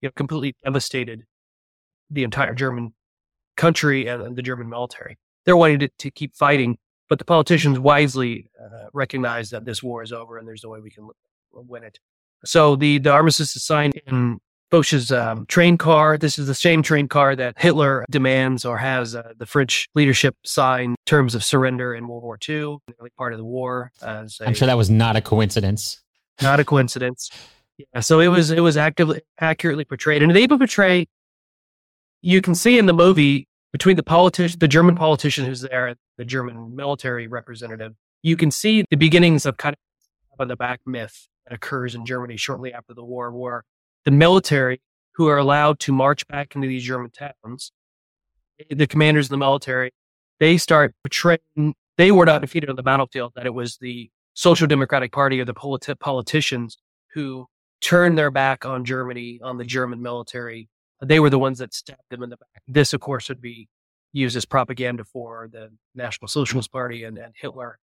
you 0.00 0.08
know, 0.08 0.12
completely 0.14 0.54
devastated 0.64 1.24
the 2.10 2.24
entire 2.24 2.54
German 2.54 2.94
country 3.56 4.06
and 4.06 4.36
the 4.36 4.42
German 4.42 4.68
military. 4.68 5.18
They're 5.44 5.56
wanting 5.56 5.80
to, 5.80 5.88
to 5.88 6.10
keep 6.10 6.34
fighting. 6.34 6.78
but 7.08 7.18
the 7.18 7.24
politicians 7.24 7.78
wisely 7.78 8.50
uh, 8.62 8.88
recognize 8.92 9.50
that 9.50 9.64
this 9.64 9.82
war 9.82 10.02
is 10.02 10.12
over 10.12 10.36
and 10.38 10.46
there's 10.46 10.62
no 10.64 10.70
way 10.70 10.80
we 10.80 10.90
can 10.90 11.08
win 11.52 11.82
it. 11.84 11.98
So 12.44 12.76
the, 12.76 12.98
the 12.98 13.10
armistice 13.10 13.56
is 13.56 13.64
signed 13.64 14.00
in 14.06 14.38
Foch's 14.70 15.10
um, 15.10 15.46
train 15.46 15.78
car. 15.78 16.18
This 16.18 16.38
is 16.38 16.46
the 16.46 16.54
same 16.54 16.82
train 16.82 17.08
car 17.08 17.34
that 17.34 17.54
Hitler 17.58 18.04
demands 18.10 18.64
or 18.64 18.76
has 18.78 19.14
uh, 19.14 19.32
the 19.38 19.46
French 19.46 19.88
leadership 19.94 20.36
sign 20.44 20.94
terms 21.06 21.34
of 21.34 21.42
surrender 21.42 21.94
in 21.94 22.06
World 22.06 22.22
War 22.22 22.38
II, 22.46 22.76
early 23.00 23.10
part 23.16 23.32
of 23.32 23.38
the 23.38 23.44
war. 23.44 23.90
I'm 24.46 24.54
sure 24.54 24.66
that 24.66 24.76
was 24.76 24.90
not 24.90 25.16
a 25.16 25.20
coincidence. 25.20 26.00
Not 26.40 26.60
a 26.60 26.64
coincidence. 26.64 27.30
Yeah, 27.78 28.00
so 28.00 28.20
it 28.20 28.28
was 28.28 28.50
it 28.50 28.60
was 28.60 28.76
actively 28.76 29.22
accurately 29.40 29.84
portrayed, 29.84 30.22
and 30.22 30.34
they 30.34 30.42
even 30.42 30.58
portray. 30.58 31.06
You 32.22 32.40
can 32.42 32.54
see 32.54 32.78
in 32.78 32.86
the 32.86 32.92
movie 32.92 33.46
between 33.72 33.96
the 33.96 34.02
politician, 34.02 34.58
the 34.58 34.68
German 34.68 34.96
politician 34.96 35.44
who's 35.44 35.60
there, 35.60 35.94
the 36.16 36.24
German 36.24 36.74
military 36.74 37.28
representative. 37.28 37.94
You 38.22 38.36
can 38.36 38.50
see 38.50 38.84
the 38.90 38.96
beginnings 38.96 39.46
of 39.46 39.56
kind 39.56 39.74
of 39.74 40.40
on 40.40 40.48
the 40.48 40.56
back 40.56 40.80
myth 40.86 41.28
that 41.46 41.54
occurs 41.54 41.94
in 41.94 42.04
Germany 42.04 42.36
shortly 42.36 42.72
after 42.72 42.94
the 42.94 43.04
war, 43.04 43.30
where 43.30 43.64
the 44.04 44.10
military 44.10 44.80
who 45.12 45.28
are 45.28 45.38
allowed 45.38 45.78
to 45.80 45.92
march 45.92 46.26
back 46.28 46.54
into 46.54 46.66
these 46.66 46.84
German 46.84 47.10
towns, 47.10 47.72
the 48.70 48.86
commanders 48.86 49.26
of 49.26 49.30
the 49.30 49.36
military, 49.36 49.92
they 50.40 50.56
start 50.56 50.94
portraying. 51.04 51.74
They 51.96 52.10
were 52.10 52.26
not 52.26 52.40
defeated 52.40 52.70
on 52.70 52.76
the 52.76 52.82
battlefield; 52.82 53.32
that 53.36 53.46
it 53.46 53.54
was 53.54 53.78
the 53.80 54.10
Social 54.38 54.68
Democratic 54.68 55.10
Party 55.10 55.40
or 55.40 55.44
the 55.44 55.52
politi- 55.52 55.98
politicians 55.98 56.78
who 57.12 57.48
turned 57.80 58.16
their 58.16 58.30
back 58.30 58.64
on 58.64 58.84
Germany, 58.84 59.40
on 59.42 59.58
the 59.58 59.64
German 59.64 60.00
military. 60.00 60.68
They 61.02 61.18
were 61.18 61.28
the 61.28 61.40
ones 61.40 61.58
that 61.58 61.74
stabbed 61.74 62.08
them 62.08 62.22
in 62.22 62.30
the 62.30 62.36
back. 62.36 62.62
This, 62.68 62.92
of 62.92 63.00
course, 63.00 63.28
would 63.28 63.40
be 63.40 63.66
used 64.12 64.36
as 64.36 64.44
propaganda 64.44 65.02
for 65.02 65.48
the 65.50 65.70
National 65.96 66.28
Socialist 66.28 66.70
Party 66.70 67.02
and, 67.02 67.18
and 67.18 67.34
Hitler. 67.36 67.80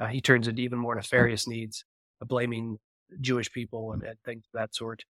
Uh, 0.00 0.06
he 0.06 0.20
turns 0.20 0.46
into 0.46 0.62
even 0.62 0.78
more 0.78 0.94
nefarious 0.94 1.48
needs, 1.48 1.84
uh, 2.22 2.24
blaming 2.24 2.78
Jewish 3.20 3.50
people 3.50 3.90
and, 3.90 4.04
and, 4.04 4.20
things 4.24 4.44
of 4.54 4.60
that 4.60 4.72
sort. 4.72 5.02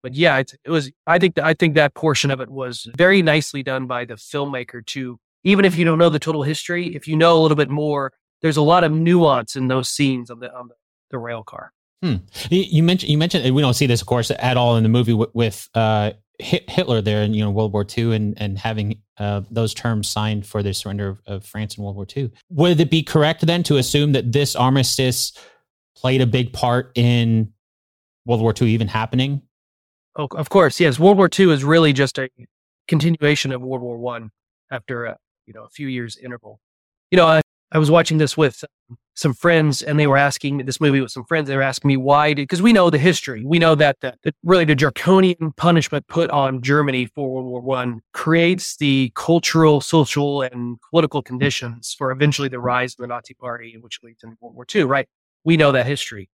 But 0.00 0.14
yeah, 0.14 0.38
it, 0.38 0.52
it 0.64 0.70
was. 0.70 0.92
I 1.08 1.18
think 1.18 1.40
I 1.40 1.54
think 1.54 1.74
that 1.74 1.94
portion 1.94 2.30
of 2.30 2.40
it 2.40 2.50
was 2.50 2.88
very 2.96 3.20
nicely 3.20 3.64
done 3.64 3.88
by 3.88 4.04
the 4.04 4.14
filmmaker. 4.14 4.86
To 4.86 5.18
even 5.42 5.64
if 5.64 5.76
you 5.76 5.84
don't 5.84 5.98
know 5.98 6.10
the 6.10 6.20
total 6.20 6.44
history, 6.44 6.94
if 6.94 7.08
you 7.08 7.16
know 7.16 7.36
a 7.36 7.40
little 7.40 7.56
bit 7.56 7.70
more, 7.70 8.12
there's 8.44 8.58
a 8.58 8.62
lot 8.62 8.84
of 8.84 8.92
nuance 8.92 9.56
in 9.56 9.68
those 9.68 9.88
scenes 9.88 10.30
on 10.30 10.38
the 10.38 10.54
on 10.54 10.68
the, 10.68 10.74
the 11.10 11.18
rail 11.18 11.42
car. 11.42 11.72
Hmm. 12.02 12.16
You 12.50 12.82
mentioned 12.82 13.10
you 13.10 13.16
mentioned 13.16 13.54
we 13.54 13.62
don't 13.62 13.72
see 13.72 13.86
this, 13.86 14.02
of 14.02 14.06
course, 14.06 14.30
at 14.30 14.58
all 14.58 14.76
in 14.76 14.82
the 14.82 14.90
movie 14.90 15.14
with, 15.14 15.30
with 15.32 15.66
uh, 15.74 16.12
Hitler 16.38 17.00
there 17.00 17.22
in 17.22 17.32
you 17.32 17.42
know 17.42 17.50
World 17.50 17.72
War 17.72 17.86
II 17.96 18.14
and 18.14 18.34
and 18.36 18.58
having 18.58 19.00
uh, 19.16 19.40
those 19.50 19.72
terms 19.72 20.10
signed 20.10 20.46
for 20.46 20.62
the 20.62 20.74
surrender 20.74 21.08
of, 21.08 21.20
of, 21.26 21.46
France 21.46 21.78
in 21.78 21.84
World 21.84 21.96
War 21.96 22.06
II. 22.14 22.32
Would 22.50 22.80
it 22.80 22.90
be 22.90 23.02
correct 23.02 23.46
then 23.46 23.62
to 23.62 23.78
assume 23.78 24.12
that 24.12 24.30
this 24.30 24.54
armistice 24.54 25.32
played 25.96 26.20
a 26.20 26.26
big 26.26 26.52
part 26.52 26.92
in 26.96 27.50
World 28.26 28.42
War 28.42 28.52
II 28.60 28.68
even 28.68 28.88
happening? 28.88 29.40
Oh, 30.16 30.28
of 30.32 30.50
course, 30.50 30.78
yes. 30.78 30.98
World 30.98 31.16
War 31.16 31.30
II 31.38 31.50
is 31.50 31.64
really 31.64 31.94
just 31.94 32.18
a 32.18 32.28
continuation 32.88 33.52
of 33.52 33.62
World 33.62 33.80
War 33.80 33.96
One 33.96 34.32
after 34.70 35.06
a 35.06 35.16
you 35.46 35.54
know 35.54 35.62
a 35.62 35.70
few 35.70 35.88
years 35.88 36.18
interval. 36.18 36.60
You 37.10 37.16
know, 37.16 37.40
I 37.74 37.78
was 37.78 37.90
watching 37.90 38.18
this 38.18 38.36
with 38.36 38.62
some 39.16 39.34
friends 39.34 39.82
and 39.82 39.98
they 39.98 40.06
were 40.06 40.16
asking 40.16 40.56
me 40.56 40.62
this 40.62 40.80
movie 40.80 41.00
with 41.00 41.10
some 41.10 41.24
friends. 41.24 41.48
They 41.48 41.56
were 41.56 41.62
asking 41.62 41.88
me 41.88 41.96
why 41.96 42.32
did, 42.32 42.42
because 42.42 42.62
we 42.62 42.72
know 42.72 42.88
the 42.88 42.98
history. 42.98 43.44
We 43.44 43.58
know 43.58 43.74
that, 43.74 44.00
that 44.00 44.16
really 44.44 44.64
the 44.64 44.76
draconian 44.76 45.52
punishment 45.56 46.06
put 46.06 46.30
on 46.30 46.62
Germany 46.62 47.06
for 47.06 47.28
World 47.28 47.46
War 47.46 47.60
One 47.60 48.02
creates 48.12 48.76
the 48.76 49.10
cultural, 49.16 49.80
social, 49.80 50.42
and 50.42 50.78
political 50.90 51.20
conditions 51.20 51.96
for 51.98 52.12
eventually 52.12 52.48
the 52.48 52.60
rise 52.60 52.92
of 52.92 52.98
the 52.98 53.06
Nazi 53.08 53.34
party, 53.34 53.76
which 53.80 53.98
leads 54.04 54.22
into 54.22 54.36
World 54.40 54.54
War 54.54 54.64
Two, 54.64 54.86
right? 54.86 55.08
We 55.42 55.56
know 55.56 55.72
that 55.72 55.86
history. 55.86 56.30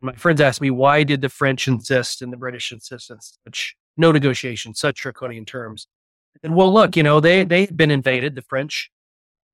My 0.00 0.14
friends 0.14 0.40
asked 0.40 0.60
me, 0.60 0.70
why 0.70 1.02
did 1.02 1.20
the 1.22 1.28
French 1.28 1.66
insist 1.66 2.22
and 2.22 2.32
the 2.32 2.36
British 2.36 2.70
insist 2.70 3.10
on 3.10 3.18
such 3.20 3.76
no 3.96 4.12
negotiation, 4.12 4.74
such 4.74 5.00
draconian 5.00 5.44
terms? 5.44 5.88
And 6.42 6.54
well, 6.54 6.72
look, 6.72 6.96
you 6.96 7.02
know, 7.02 7.20
they, 7.20 7.44
they 7.44 7.66
had 7.66 7.76
been 7.76 7.90
invaded, 7.90 8.34
the 8.36 8.42
French, 8.42 8.91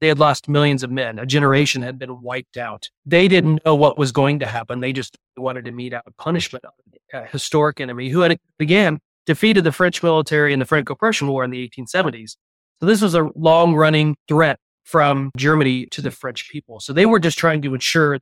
they 0.00 0.08
had 0.08 0.18
lost 0.18 0.48
millions 0.48 0.82
of 0.82 0.90
men. 0.90 1.18
A 1.18 1.26
generation 1.26 1.82
had 1.82 1.98
been 1.98 2.22
wiped 2.22 2.56
out. 2.56 2.88
They 3.04 3.28
didn't 3.28 3.64
know 3.64 3.74
what 3.74 3.98
was 3.98 4.12
going 4.12 4.38
to 4.40 4.46
happen. 4.46 4.80
They 4.80 4.92
just 4.92 5.16
wanted 5.36 5.64
to 5.64 5.72
mete 5.72 5.92
out 5.92 6.04
punishment 6.18 6.64
on 6.64 6.72
a 7.12 7.24
uh, 7.24 7.26
historic 7.26 7.80
enemy 7.80 8.08
who 8.08 8.20
had, 8.20 8.38
again, 8.60 9.00
defeated 9.26 9.64
the 9.64 9.72
French 9.72 10.02
military 10.02 10.52
in 10.52 10.58
the 10.58 10.64
Franco-Prussian 10.64 11.28
War 11.28 11.44
in 11.44 11.50
the 11.50 11.68
1870s. 11.68 12.36
So 12.80 12.86
this 12.86 13.02
was 13.02 13.14
a 13.14 13.30
long 13.34 13.74
running 13.74 14.16
threat 14.28 14.58
from 14.84 15.30
Germany 15.36 15.86
to 15.86 16.00
the 16.00 16.10
French 16.10 16.48
people. 16.48 16.80
So 16.80 16.92
they 16.92 17.04
were 17.04 17.18
just 17.18 17.36
trying 17.36 17.60
to 17.62 17.74
ensure 17.74 18.20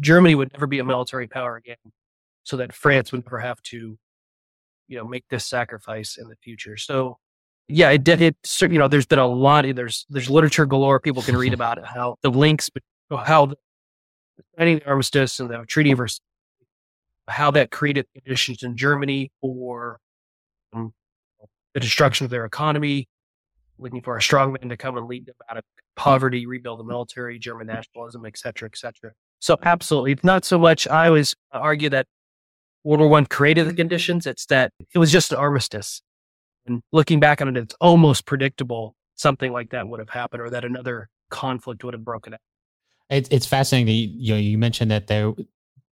Germany 0.00 0.34
would 0.34 0.52
never 0.52 0.66
be 0.66 0.78
a 0.78 0.84
military 0.84 1.26
power 1.26 1.56
again 1.56 1.76
so 2.44 2.56
that 2.56 2.72
France 2.72 3.12
would 3.12 3.24
never 3.26 3.40
have 3.40 3.60
to, 3.64 3.98
you 4.88 4.96
know, 4.96 5.04
make 5.04 5.24
this 5.28 5.44
sacrifice 5.44 6.16
in 6.16 6.28
the 6.28 6.36
future. 6.36 6.76
So 6.76 7.18
yeah, 7.70 7.90
it 7.90 8.04
did. 8.04 8.20
It 8.20 8.36
you 8.60 8.78
know, 8.78 8.88
there's 8.88 9.06
been 9.06 9.18
a 9.18 9.26
lot. 9.26 9.64
Of, 9.64 9.76
there's 9.76 10.06
there's 10.10 10.28
literature 10.28 10.66
galore. 10.66 11.00
People 11.00 11.22
can 11.22 11.36
read 11.36 11.54
about 11.60 11.78
it. 11.78 11.84
How 11.84 12.16
the 12.22 12.30
links, 12.30 12.70
how 13.10 13.46
the 13.46 13.56
signing 14.58 14.78
the 14.78 14.86
armistice 14.86 15.40
and 15.40 15.50
the 15.50 15.64
Treaty 15.66 15.92
of 15.92 15.98
Versailles, 15.98 16.24
how 17.28 17.50
that 17.52 17.70
created 17.70 18.06
conditions 18.14 18.62
in 18.62 18.76
Germany 18.76 19.30
for 19.40 20.00
um, 20.72 20.92
the 21.74 21.80
destruction 21.80 22.24
of 22.24 22.30
their 22.30 22.44
economy, 22.44 23.08
looking 23.78 24.02
for 24.02 24.16
a 24.16 24.22
strong 24.22 24.52
man 24.52 24.68
to 24.68 24.76
come 24.76 24.96
and 24.96 25.06
lead 25.06 25.26
them 25.26 25.34
out 25.50 25.56
of 25.56 25.64
poverty, 25.96 26.46
rebuild 26.46 26.80
the 26.80 26.84
military, 26.84 27.38
German 27.38 27.66
nationalism, 27.66 28.24
et 28.26 28.38
cetera, 28.38 28.68
et 28.68 28.76
cetera. 28.76 29.12
So 29.40 29.56
absolutely, 29.62 30.12
it's 30.12 30.24
not 30.24 30.44
so 30.44 30.58
much. 30.58 30.86
I 30.88 31.06
always 31.06 31.34
argue 31.52 31.88
that 31.90 32.06
World 32.84 33.00
War 33.00 33.08
One 33.08 33.26
created 33.26 33.68
the 33.68 33.74
conditions. 33.74 34.26
It's 34.26 34.46
that 34.46 34.72
it 34.94 34.98
was 34.98 35.12
just 35.12 35.32
an 35.32 35.38
armistice. 35.38 36.02
And 36.66 36.82
looking 36.92 37.20
back 37.20 37.40
on 37.40 37.48
it, 37.48 37.56
it's 37.56 37.74
almost 37.80 38.26
predictable 38.26 38.94
something 39.16 39.52
like 39.52 39.70
that 39.70 39.88
would 39.88 40.00
have 40.00 40.10
happened 40.10 40.42
or 40.42 40.50
that 40.50 40.64
another 40.64 41.08
conflict 41.30 41.84
would 41.84 41.94
have 41.94 42.04
broken 42.04 42.34
out. 42.34 42.40
It's, 43.10 43.28
it's 43.30 43.46
fascinating 43.46 43.86
that 43.86 43.92
you, 43.92 44.08
you, 44.12 44.34
know, 44.34 44.38
you 44.40 44.58
mentioned 44.58 44.90
that 44.90 45.06
they, 45.08 45.30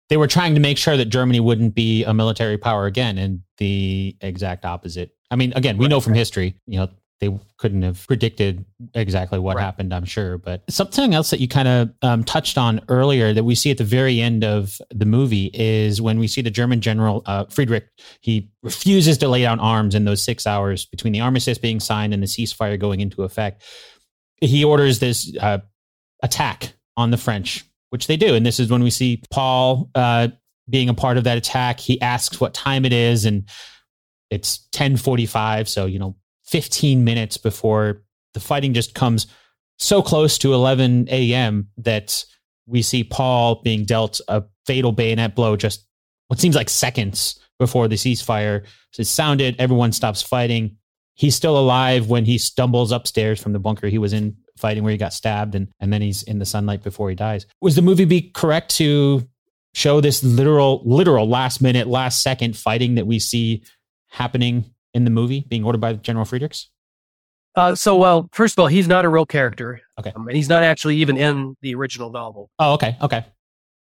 they 0.09 0.17
were 0.17 0.27
trying 0.27 0.53
to 0.53 0.59
make 0.59 0.77
sure 0.77 0.97
that 0.97 1.05
Germany 1.05 1.39
wouldn't 1.39 1.75
be 1.75 2.03
a 2.03 2.13
military 2.13 2.57
power 2.57 2.85
again 2.85 3.17
and 3.17 3.41
the 3.57 4.15
exact 4.21 4.65
opposite. 4.65 5.15
I 5.31 5.35
mean, 5.35 5.53
again, 5.55 5.77
we 5.77 5.87
know 5.87 6.01
from 6.01 6.13
history, 6.13 6.55
you 6.67 6.79
know, 6.79 6.89
they 7.21 7.37
couldn't 7.57 7.81
have 7.83 8.05
predicted 8.07 8.65
exactly 8.93 9.39
what 9.39 9.55
right. 9.55 9.63
happened, 9.63 9.93
I'm 9.93 10.05
sure. 10.05 10.37
But 10.37 10.63
something 10.69 11.13
else 11.13 11.29
that 11.29 11.39
you 11.39 11.47
kind 11.47 11.67
of 11.67 11.89
um, 12.01 12.23
touched 12.23 12.57
on 12.57 12.81
earlier 12.89 13.33
that 13.33 13.43
we 13.43 13.55
see 13.55 13.71
at 13.71 13.77
the 13.77 13.85
very 13.85 14.19
end 14.19 14.43
of 14.43 14.77
the 14.89 15.05
movie 15.05 15.49
is 15.53 16.01
when 16.01 16.19
we 16.19 16.27
see 16.27 16.41
the 16.41 16.51
German 16.51 16.81
general 16.81 17.23
uh, 17.25 17.45
Friedrich, 17.45 17.87
he 18.19 18.51
refuses 18.63 19.17
to 19.19 19.29
lay 19.29 19.43
down 19.43 19.59
arms 19.59 19.95
in 19.95 20.03
those 20.03 20.21
six 20.21 20.45
hours 20.45 20.85
between 20.85 21.13
the 21.13 21.21
armistice 21.21 21.57
being 21.57 21.79
signed 21.79 22.13
and 22.13 22.21
the 22.21 22.27
ceasefire 22.27 22.77
going 22.77 22.99
into 22.99 23.23
effect. 23.23 23.63
He 24.41 24.65
orders 24.65 24.99
this 24.99 25.33
uh, 25.39 25.59
attack 26.21 26.73
on 26.97 27.11
the 27.11 27.17
French, 27.17 27.63
which 27.91 28.07
they 28.07 28.17
do. 28.17 28.35
And 28.35 28.45
this 28.45 28.59
is 28.59 28.69
when 28.69 28.83
we 28.83 28.89
see 28.89 29.21
Paul 29.31 29.89
uh, 29.95 30.27
being 30.69 30.89
a 30.89 30.93
part 30.93 31.15
of 31.17 31.23
that 31.23 31.37
attack. 31.37 31.79
He 31.79 32.01
asks 32.01 32.41
what 32.41 32.53
time 32.53 32.83
it 32.83 32.93
is 32.93 33.23
and 33.23 33.47
it's 34.31 34.67
1045 34.73 35.69
so 35.69 35.85
you 35.85 35.99
know 35.99 36.15
15 36.45 37.03
minutes 37.03 37.37
before 37.37 38.03
the 38.33 38.39
fighting 38.39 38.73
just 38.73 38.93
comes 38.93 39.27
so 39.77 40.01
close 40.01 40.37
to 40.39 40.53
11 40.53 41.07
a.m. 41.09 41.69
that 41.77 42.23
we 42.67 42.81
see 42.81 43.03
Paul 43.03 43.61
being 43.63 43.85
dealt 43.85 44.21
a 44.27 44.43
fatal 44.65 44.91
bayonet 44.91 45.35
blow 45.35 45.55
just 45.55 45.85
what 46.27 46.39
seems 46.39 46.55
like 46.55 46.69
seconds 46.69 47.39
before 47.59 47.87
the 47.87 47.95
ceasefire. 47.95 48.65
It 48.97 49.05
sounded, 49.05 49.55
everyone 49.59 49.91
stops 49.91 50.21
fighting. 50.21 50.77
He's 51.13 51.35
still 51.35 51.57
alive 51.57 52.09
when 52.09 52.25
he 52.25 52.37
stumbles 52.37 52.91
upstairs 52.91 53.41
from 53.41 53.53
the 53.53 53.59
bunker 53.59 53.87
he 53.87 53.97
was 53.97 54.13
in 54.13 54.35
fighting 54.57 54.83
where 54.83 54.91
he 54.91 54.97
got 54.97 55.13
stabbed 55.13 55.55
and, 55.55 55.69
and 55.79 55.91
then 55.91 56.01
he's 56.01 56.23
in 56.23 56.39
the 56.39 56.45
sunlight 56.45 56.83
before 56.83 57.09
he 57.09 57.15
dies. 57.15 57.45
Was 57.61 57.75
the 57.75 57.81
movie 57.81 58.05
be 58.05 58.31
correct 58.33 58.75
to 58.77 59.27
show 59.73 59.99
this 59.99 60.23
literal, 60.23 60.81
literal 60.85 61.27
last 61.27 61.61
minute, 61.61 61.87
last 61.87 62.21
second 62.21 62.55
fighting 62.55 62.95
that 62.95 63.05
we 63.05 63.19
see 63.19 63.63
happening 64.07 64.73
in 64.95 65.03
the 65.03 65.11
movie 65.11 65.45
being 65.47 65.63
ordered 65.63 65.81
by 65.81 65.93
General 65.93 66.25
Friedrichs? 66.25 66.71
Uh, 67.55 67.75
so, 67.75 67.95
well, 67.95 68.27
first 68.33 68.57
of 68.57 68.61
all, 68.61 68.67
he's 68.67 68.87
not 68.87 69.05
a 69.05 69.09
real 69.09 69.25
character. 69.25 69.81
Okay. 69.99 70.11
Um, 70.15 70.27
and 70.27 70.35
he's 70.35 70.49
not 70.49 70.63
actually 70.63 70.97
even 70.97 71.17
in 71.17 71.55
the 71.61 71.75
original 71.75 72.09
novel. 72.09 72.49
Oh, 72.57 72.73
okay. 72.73 72.97
Okay. 73.01 73.25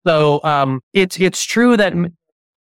So, 0.05 0.43
um, 0.43 0.81
it's, 0.91 1.19
it's 1.19 1.45
true 1.45 1.77
that 1.77 1.93
m- 1.93 2.17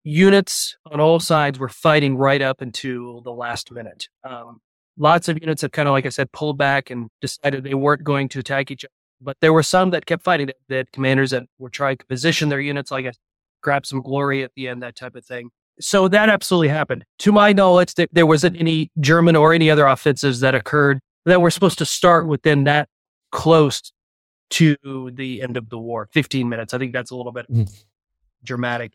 units 0.05 0.77
on 0.87 1.01
all 1.01 1.19
sides 1.19 1.59
were 1.59 1.69
fighting 1.69 2.17
right 2.17 2.41
up 2.43 2.61
until 2.61 3.21
the 3.23 3.33
last 3.33 3.73
minute. 3.73 4.09
Um, 4.23 4.61
lots 4.97 5.29
of 5.29 5.39
units 5.41 5.63
have 5.63 5.73
kind 5.73 5.89
of, 5.89 5.93
like 5.93 6.07
I 6.07 6.11
said, 6.11 6.31
pulled 6.31 6.59
back 6.59 6.91
and 6.91 7.09
decided 7.21 7.65
they 7.65 7.75
weren't 7.75 8.05
going 8.05 8.29
to 8.29 8.39
attack 8.39 8.71
each 8.71 8.85
other. 8.85 8.93
But 9.21 9.39
there 9.41 9.53
were 9.53 9.65
some 9.65 9.91
that 9.91 10.07
kept 10.07 10.23
fighting, 10.23 10.49
that, 10.49 10.57
that 10.69 10.93
commanders 10.93 11.31
that 11.31 11.45
were 11.59 11.71
trying 11.71 11.97
to 11.99 12.07
position 12.07 12.49
their 12.49 12.61
units, 12.61 12.91
like 12.91 13.07
I 13.07 13.13
grab 13.63 13.87
some 13.87 14.03
glory 14.03 14.45
at 14.45 14.53
the 14.55 14.69
end, 14.69 14.83
that 14.83 14.95
type 14.95 15.17
of 15.17 15.25
thing. 15.25 15.51
So 15.81 16.09
that 16.09 16.29
absolutely 16.29 16.69
happened. 16.69 17.05
To 17.21 17.33
my 17.33 17.53
knowledge, 17.53 17.95
there 18.13 18.27
wasn't 18.27 18.59
any 18.59 18.91
German 18.99 19.37
or 19.37 19.53
any 19.53 19.71
other 19.71 19.87
offensives 19.87 20.41
that 20.41 20.55
occurred 20.55 21.01
that 21.27 21.41
were 21.41 21.51
supposed 21.51 21.79
to 21.79 21.87
start 21.87 22.27
within 22.27 22.65
that 22.65 22.89
close 23.33 23.93
to 24.49 24.77
the 25.13 25.43
end 25.43 25.57
of 25.57 25.69
the 25.69 25.79
war, 25.79 26.09
15 26.13 26.49
minutes. 26.49 26.73
I 26.73 26.79
think 26.79 26.93
that's 26.93 27.11
a 27.11 27.17
little 27.17 27.33
bit 27.33 27.51
mm. 27.51 27.71
dramatic 28.45 28.95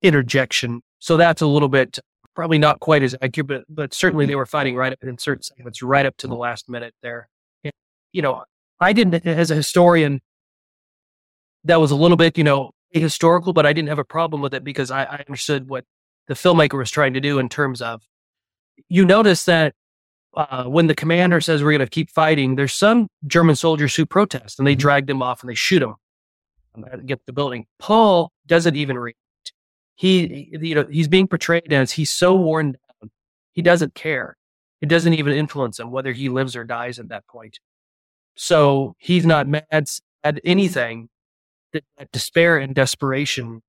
interjection. 0.00 0.80
So 1.00 1.16
that's 1.16 1.42
a 1.42 1.46
little 1.46 1.68
bit 1.68 1.98
probably 2.34 2.58
not 2.58 2.80
quite 2.80 3.02
as 3.02 3.14
accurate, 3.20 3.46
but, 3.46 3.64
but 3.68 3.94
certainly 3.94 4.26
they 4.26 4.34
were 4.34 4.46
fighting 4.46 4.74
right 4.74 4.92
up 4.92 5.02
in 5.02 5.18
certain 5.18 5.42
segments, 5.42 5.82
right 5.82 6.06
up 6.06 6.16
to 6.18 6.26
the 6.26 6.34
last 6.34 6.68
minute 6.68 6.94
there. 7.02 7.28
And, 7.62 7.72
you 8.12 8.22
know, 8.22 8.44
I 8.80 8.92
didn't, 8.92 9.26
as 9.26 9.50
a 9.50 9.54
historian, 9.54 10.20
that 11.64 11.80
was 11.80 11.90
a 11.90 11.96
little 11.96 12.16
bit, 12.16 12.38
you 12.38 12.44
know, 12.44 12.70
historical, 12.90 13.52
but 13.52 13.66
I 13.66 13.72
didn't 13.72 13.88
have 13.88 13.98
a 13.98 14.04
problem 14.04 14.40
with 14.40 14.54
it 14.54 14.64
because 14.64 14.90
I, 14.90 15.04
I 15.04 15.24
understood 15.28 15.68
what 15.68 15.84
the 16.28 16.34
filmmaker 16.34 16.78
was 16.78 16.90
trying 16.90 17.14
to 17.14 17.20
do 17.20 17.38
in 17.38 17.48
terms 17.48 17.82
of. 17.82 18.02
You 18.88 19.04
notice 19.04 19.44
that 19.44 19.74
uh, 20.34 20.64
when 20.64 20.86
the 20.86 20.94
commander 20.94 21.40
says 21.40 21.62
we're 21.62 21.72
going 21.72 21.80
to 21.80 21.86
keep 21.86 22.10
fighting, 22.10 22.56
there's 22.56 22.72
some 22.72 23.08
German 23.26 23.56
soldiers 23.56 23.94
who 23.94 24.06
protest 24.06 24.58
and 24.58 24.66
they 24.66 24.72
mm-hmm. 24.72 24.80
drag 24.80 25.06
them 25.06 25.22
off 25.22 25.42
and 25.42 25.50
they 25.50 25.54
shoot 25.54 25.80
them 25.80 25.94
and 26.74 27.06
get 27.06 27.24
the 27.26 27.32
building. 27.32 27.66
Paul 27.78 28.32
doesn't 28.46 28.76
even 28.76 28.98
react. 28.98 29.18
He, 29.94 30.48
you 30.60 30.74
know, 30.74 30.86
he's 30.90 31.08
being 31.08 31.28
portrayed 31.28 31.72
as 31.72 31.92
he's 31.92 32.10
so 32.10 32.34
worn 32.34 32.72
down. 32.72 33.10
He 33.52 33.62
doesn't 33.62 33.94
care. 33.94 34.36
It 34.80 34.88
doesn't 34.88 35.14
even 35.14 35.34
influence 35.34 35.78
him 35.78 35.90
whether 35.90 36.12
he 36.12 36.28
lives 36.28 36.56
or 36.56 36.64
dies 36.64 36.98
at 36.98 37.08
that 37.10 37.26
point. 37.26 37.60
So 38.34 38.96
he's 38.98 39.26
not 39.26 39.46
mad 39.46 39.64
at 39.70 40.40
anything. 40.44 41.08
That, 41.72 41.84
that 41.96 42.12
despair 42.12 42.58
and 42.58 42.74
desperation 42.74 43.62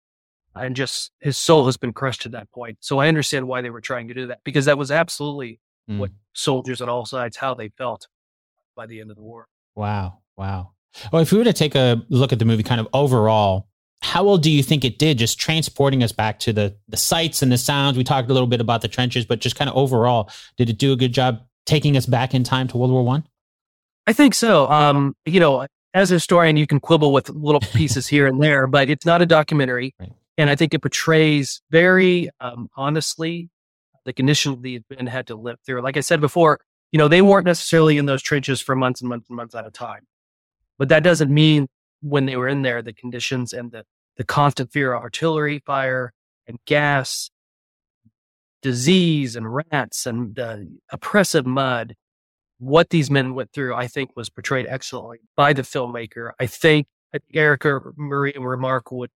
and 0.56 0.76
just 0.76 1.12
his 1.20 1.38
soul 1.38 1.66
has 1.66 1.78
been 1.78 1.93
crushed 1.93 2.22
to 2.22 2.30
that 2.30 2.51
point. 2.51 2.78
So 2.82 2.99
I 2.99 3.08
understand 3.08 3.47
why 3.47 3.62
they 3.62 3.70
were 3.70 3.82
trying 3.82 4.08
to 4.10 4.14
do 4.14 4.28
that 4.28 4.39
because 4.43 4.66
that 4.66 4.78
was 4.78 4.91
absolutely 4.91 5.60
mm. 5.89 5.97
what 5.97 6.12
soldiers 6.34 6.82
on 6.82 6.89
all 6.89 7.06
sides 7.06 7.38
how 7.38 7.54
they 7.54 7.70
felt 7.70 8.08
by 8.76 8.86
the 8.86 8.99
end 8.99 9.10
of 9.10 9.18
the 9.18 9.24
war. 9.24 9.47
Wow, 9.76 10.20
wow. 10.38 10.72
Well, 11.12 11.22
if 11.22 11.32
we 11.32 11.38
were 11.38 11.43
to 11.43 11.54
take 11.54 11.76
a 11.76 12.04
look 12.10 12.32
at 12.32 12.39
the 12.39 12.45
movie, 12.45 12.64
kind 12.64 12.80
of 12.80 12.88
overall, 12.93 13.68
how 14.01 14.24
well 14.24 14.38
do 14.38 14.51
you 14.51 14.62
think 14.62 14.84
it 14.84 14.99
did? 14.99 15.18
Just 15.18 15.39
transporting 15.39 16.04
us 16.04 16.12
back 16.12 16.39
to 16.39 16.54
the 16.54 16.76
the 16.88 16.97
sights 16.97 17.41
and 17.41 17.51
the 17.51 17.58
sounds. 17.58 17.97
We 17.97 18.04
talked 18.04 18.30
a 18.30 18.34
little 18.34 18.47
bit 18.47 18.62
about 18.62 18.82
the 18.82 18.88
trenches, 18.88 19.26
but 19.26 19.39
just 19.39 19.56
kind 19.56 19.70
of 19.70 19.76
overall, 19.76 20.30
did 20.58 20.70
it 20.70 20.78
do 20.78 20.91
a 20.91 20.95
good 20.95 21.14
job 21.14 21.39
taking 21.66 21.97
us 21.97 22.06
back 22.06 22.34
in 22.34 22.43
time 22.43 22.68
to 22.68 22.78
World 22.78 22.91
War 22.91 23.04
One? 23.04 23.24
I? 24.06 24.12
I 24.12 24.14
think 24.14 24.36
so. 24.36 24.70
Um, 24.70 25.16
you 25.26 25.39
know, 25.39 25.66
as 25.93 26.12
a 26.12 26.16
historian, 26.16 26.58
you 26.58 26.68
can 26.68 26.80
quibble 26.80 27.14
with 27.14 27.30
little 27.30 27.62
pieces 27.62 28.08
here 28.08 28.28
and 28.28 28.41
there, 28.41 28.68
but 28.68 28.89
it's 28.89 29.06
not 29.06 29.22
a 29.22 29.26
documentary. 29.26 29.95
Right. 29.99 30.12
And 30.38 30.49
I 30.49 30.55
think 30.55 30.73
it 30.73 30.81
portrays 30.81 31.61
very 31.69 32.29
um, 32.39 32.69
honestly 32.75 33.49
the 34.05 34.13
condition 34.13 34.61
these 34.61 34.81
men 34.89 35.07
had 35.07 35.27
to 35.27 35.36
live 35.36 35.57
through. 35.65 35.81
Like 35.81 35.97
I 35.97 36.01
said 36.01 36.19
before, 36.19 36.59
you 36.91 36.97
know, 36.97 37.07
they 37.07 37.21
weren't 37.21 37.45
necessarily 37.45 37.97
in 37.97 38.05
those 38.05 38.21
trenches 38.21 38.59
for 38.61 38.75
months 38.75 39.01
and 39.01 39.09
months 39.09 39.29
and 39.29 39.38
months 39.38 39.55
at 39.55 39.65
a 39.65 39.71
time. 39.71 40.07
But 40.77 40.89
that 40.89 41.03
doesn't 41.03 41.34
mean 41.34 41.67
when 42.01 42.25
they 42.25 42.36
were 42.36 42.47
in 42.47 42.63
there, 42.63 42.81
the 42.81 42.93
conditions 42.93 43.53
and 43.53 43.71
the, 43.71 43.86
the 44.17 44.23
constant 44.23 44.71
fear 44.71 44.93
of 44.93 45.01
artillery 45.01 45.59
fire 45.65 46.13
and 46.47 46.57
gas, 46.65 47.29
disease 48.61 49.36
and 49.36 49.53
rats 49.53 50.05
and 50.05 50.36
the 50.36 50.67
oppressive 50.91 51.45
mud 51.45 51.95
what 52.59 52.89
these 52.89 53.11
men 53.11 53.36
went 53.36 53.51
through, 53.51 53.75
I 53.75 53.88
think, 53.88 54.11
was 54.15 54.29
portrayed 54.29 54.65
excellently 54.69 55.19
by 55.36 55.53
the 55.53 55.63
filmmaker. 55.63 56.31
I 56.39 56.45
think, 56.45 56.88
Erich 57.34 57.65
Maria 57.95 58.39
Remarque 58.39 58.91
would 58.91 59.11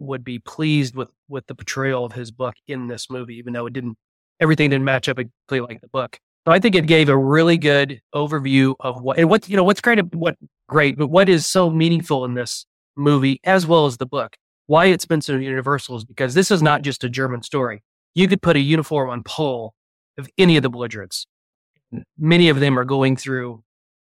would 0.00 0.24
be 0.24 0.38
pleased 0.38 0.96
with 0.96 1.10
with 1.28 1.46
the 1.46 1.54
portrayal 1.54 2.04
of 2.04 2.12
his 2.12 2.30
book 2.30 2.54
in 2.66 2.88
this 2.88 3.10
movie, 3.10 3.36
even 3.36 3.52
though 3.52 3.66
it 3.66 3.72
didn't 3.72 3.96
everything 4.40 4.70
didn't 4.70 4.84
match 4.84 5.08
up 5.08 5.18
exactly 5.18 5.60
like 5.60 5.80
the 5.80 5.88
book. 5.88 6.18
So 6.46 6.52
I 6.52 6.58
think 6.58 6.74
it 6.74 6.86
gave 6.86 7.08
a 7.08 7.16
really 7.16 7.58
good 7.58 8.00
overview 8.14 8.74
of 8.80 9.02
what 9.02 9.18
and 9.18 9.28
what 9.28 9.48
you 9.48 9.56
know 9.56 9.64
what's 9.64 9.80
great 9.80 10.00
what 10.14 10.36
great, 10.68 10.98
but 10.98 11.08
what 11.08 11.28
is 11.28 11.46
so 11.46 11.70
meaningful 11.70 12.24
in 12.24 12.34
this 12.34 12.66
movie 12.96 13.40
as 13.44 13.66
well 13.66 13.86
as 13.86 13.98
the 13.98 14.06
book. 14.06 14.36
Why 14.66 14.86
it's 14.86 15.06
been 15.06 15.20
so 15.20 15.36
universal 15.36 15.96
is 15.96 16.04
because 16.04 16.34
this 16.34 16.50
is 16.50 16.62
not 16.62 16.82
just 16.82 17.04
a 17.04 17.08
German 17.08 17.42
story. 17.42 17.82
You 18.14 18.28
could 18.28 18.42
put 18.42 18.56
a 18.56 18.60
uniform 18.60 19.10
on 19.10 19.22
Paul 19.22 19.74
of 20.16 20.28
any 20.38 20.56
of 20.56 20.62
the 20.62 20.70
belligerents 20.70 21.26
many 22.18 22.48
of 22.48 22.60
them 22.60 22.78
are 22.78 22.84
going 22.84 23.16
through 23.16 23.62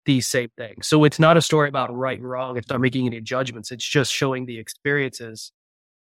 these 0.06 0.28
same 0.28 0.50
things. 0.58 0.88
So 0.88 1.04
it's 1.04 1.20
not 1.20 1.38
a 1.38 1.42
story 1.42 1.70
about 1.70 1.96
right 1.96 2.18
and 2.18 2.30
wrong. 2.30 2.58
It's 2.58 2.70
not 2.70 2.82
making 2.82 3.06
any 3.06 3.22
judgments. 3.22 3.72
It's 3.72 3.88
just 3.88 4.12
showing 4.12 4.46
the 4.46 4.58
experiences 4.60 5.52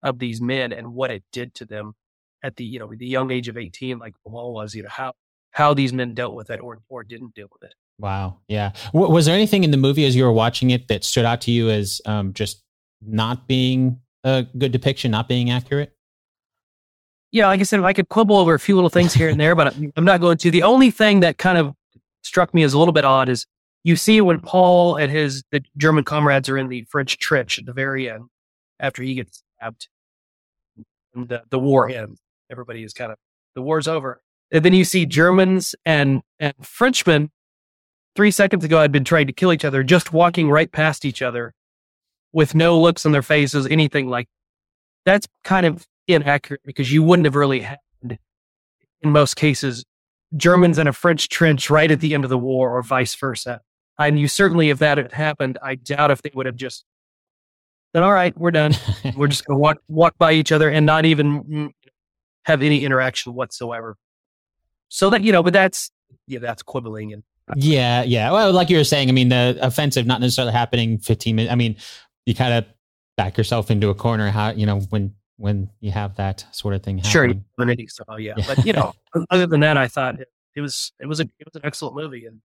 of 0.02 0.18
these 0.18 0.40
men 0.40 0.72
and 0.72 0.94
what 0.94 1.10
it 1.10 1.22
did 1.32 1.54
to 1.54 1.64
them 1.64 1.94
at 2.42 2.56
the, 2.56 2.64
you 2.64 2.78
know, 2.78 2.92
the 2.94 3.06
young 3.06 3.30
age 3.30 3.48
of 3.48 3.56
18, 3.56 3.98
like 3.98 4.14
Paul 4.26 4.54
was, 4.54 4.74
you 4.74 4.82
know, 4.82 4.88
how, 4.88 5.12
how 5.50 5.74
these 5.74 5.92
men 5.92 6.14
dealt 6.14 6.34
with 6.34 6.50
it 6.50 6.60
or, 6.60 6.78
or 6.88 7.02
didn't 7.02 7.34
deal 7.34 7.48
with 7.52 7.68
it. 7.68 7.74
Wow. 7.98 8.38
Yeah. 8.46 8.72
W- 8.92 9.12
was 9.12 9.26
there 9.26 9.34
anything 9.34 9.64
in 9.64 9.72
the 9.72 9.76
movie 9.76 10.06
as 10.06 10.14
you 10.14 10.24
were 10.24 10.32
watching 10.32 10.70
it 10.70 10.88
that 10.88 11.02
stood 11.04 11.24
out 11.24 11.40
to 11.42 11.50
you 11.50 11.68
as 11.68 12.00
um, 12.06 12.32
just 12.32 12.62
not 13.02 13.48
being 13.48 13.98
a 14.22 14.46
good 14.56 14.70
depiction, 14.70 15.10
not 15.10 15.28
being 15.28 15.50
accurate? 15.50 15.92
yeah, 17.30 17.46
like 17.46 17.60
I 17.60 17.64
said, 17.64 17.80
I 17.80 17.92
could 17.92 18.08
quibble 18.08 18.36
over 18.36 18.54
a 18.54 18.58
few 18.58 18.74
little 18.74 18.90
things 18.90 19.12
here 19.12 19.28
and 19.28 19.38
there, 19.38 19.54
but 19.54 19.76
I'm 19.96 20.04
not 20.04 20.20
going 20.20 20.38
to. 20.38 20.50
The 20.50 20.62
only 20.62 20.90
thing 20.90 21.20
that 21.20 21.38
kind 21.38 21.58
of 21.58 21.74
struck 22.22 22.54
me 22.54 22.62
as 22.62 22.72
a 22.72 22.78
little 22.78 22.92
bit 22.92 23.04
odd 23.04 23.28
is 23.28 23.46
you 23.84 23.96
see 23.96 24.20
when 24.20 24.40
Paul 24.40 24.96
and 24.96 25.10
his 25.10 25.42
the 25.50 25.62
German 25.76 26.04
comrades 26.04 26.48
are 26.48 26.58
in 26.58 26.68
the 26.68 26.84
French 26.88 27.18
trench 27.18 27.58
at 27.58 27.66
the 27.66 27.72
very 27.72 28.10
end 28.10 28.24
after 28.80 29.02
he 29.02 29.14
gets 29.14 29.42
and 31.14 31.28
the, 31.28 31.42
the 31.50 31.58
war 31.58 31.88
ends. 31.88 32.20
Everybody 32.50 32.82
is 32.82 32.92
kind 32.92 33.12
of 33.12 33.18
the 33.54 33.62
war's 33.62 33.88
over, 33.88 34.20
and 34.50 34.64
then 34.64 34.72
you 34.72 34.84
see 34.84 35.06
Germans 35.06 35.74
and 35.84 36.22
and 36.38 36.54
Frenchmen. 36.62 37.30
Three 38.16 38.30
seconds 38.32 38.64
ago, 38.64 38.80
had 38.80 38.90
been 38.90 39.04
trying 39.04 39.28
to 39.28 39.32
kill 39.32 39.52
each 39.52 39.64
other, 39.64 39.84
just 39.84 40.12
walking 40.12 40.50
right 40.50 40.72
past 40.72 41.04
each 41.04 41.22
other, 41.22 41.54
with 42.32 42.54
no 42.54 42.80
looks 42.80 43.06
on 43.06 43.12
their 43.12 43.22
faces, 43.22 43.66
anything 43.66 44.08
like. 44.08 44.28
That's 45.04 45.28
kind 45.44 45.64
of 45.64 45.86
inaccurate 46.08 46.62
because 46.64 46.92
you 46.92 47.02
wouldn't 47.02 47.26
have 47.26 47.36
really 47.36 47.60
had, 47.60 47.78
in 48.02 49.12
most 49.12 49.36
cases, 49.36 49.84
Germans 50.36 50.78
in 50.78 50.86
a 50.86 50.92
French 50.92 51.28
trench 51.28 51.70
right 51.70 51.90
at 51.90 52.00
the 52.00 52.12
end 52.14 52.24
of 52.24 52.30
the 52.30 52.38
war 52.38 52.76
or 52.76 52.82
vice 52.82 53.14
versa. 53.14 53.60
And 53.98 54.18
you 54.18 54.28
certainly, 54.28 54.70
if 54.70 54.78
that 54.78 54.98
had 54.98 55.12
happened, 55.12 55.58
I 55.62 55.76
doubt 55.76 56.10
if 56.10 56.22
they 56.22 56.30
would 56.34 56.46
have 56.46 56.56
just 56.56 56.84
said, 57.94 58.02
all 58.02 58.12
right, 58.12 58.36
we're 58.36 58.50
done. 58.50 58.74
we're 59.16 59.28
just 59.28 59.44
to 59.44 59.56
walk, 59.56 59.78
walk 59.88 60.16
by 60.18 60.32
each 60.32 60.52
other 60.52 60.68
and 60.68 60.84
not 60.86 61.04
even 61.04 61.44
mm, 61.44 61.70
have 62.44 62.62
any 62.62 62.84
interaction 62.84 63.34
whatsoever. 63.34 63.96
So 64.88 65.10
that, 65.10 65.22
you 65.22 65.32
know, 65.32 65.42
but 65.42 65.52
that's, 65.52 65.90
yeah, 66.26 66.38
that's 66.38 66.62
quibbling. 66.62 67.12
And 67.12 67.22
yeah, 67.56 68.02
yeah. 68.02 68.30
Well, 68.30 68.52
like 68.52 68.70
you 68.70 68.76
were 68.76 68.84
saying, 68.84 69.08
I 69.08 69.12
mean, 69.12 69.28
the 69.28 69.58
offensive 69.60 70.06
not 70.06 70.20
necessarily 70.20 70.52
happening 70.52 70.98
15 70.98 71.36
minutes. 71.36 71.52
I 71.52 71.56
mean, 71.56 71.76
you 72.26 72.34
kind 72.34 72.52
of 72.54 72.66
back 73.16 73.36
yourself 73.38 73.70
into 73.70 73.88
a 73.88 73.94
corner. 73.94 74.30
How, 74.30 74.50
you 74.50 74.66
know, 74.66 74.80
when 74.90 75.14
when 75.38 75.70
you 75.80 75.90
have 75.90 76.16
that 76.16 76.44
sort 76.52 76.74
of 76.74 76.82
thing 76.82 76.98
happening. 76.98 77.44
Sure, 77.58 77.86
so 77.88 78.16
yeah. 78.16 78.34
But 78.46 78.66
you 78.66 78.72
know, 78.72 78.92
other 79.30 79.46
than 79.46 79.60
that, 79.60 79.76
I 79.76 79.88
thought 79.88 80.20
it, 80.20 80.28
it, 80.54 80.60
was 80.60 80.92
it 81.00 81.06
was 81.06 81.20
a 81.20 81.24
it 81.38 81.46
was 81.46 81.54
an 81.54 81.62
excellent 81.64 81.96
movie, 81.96 82.26
and 82.26 82.40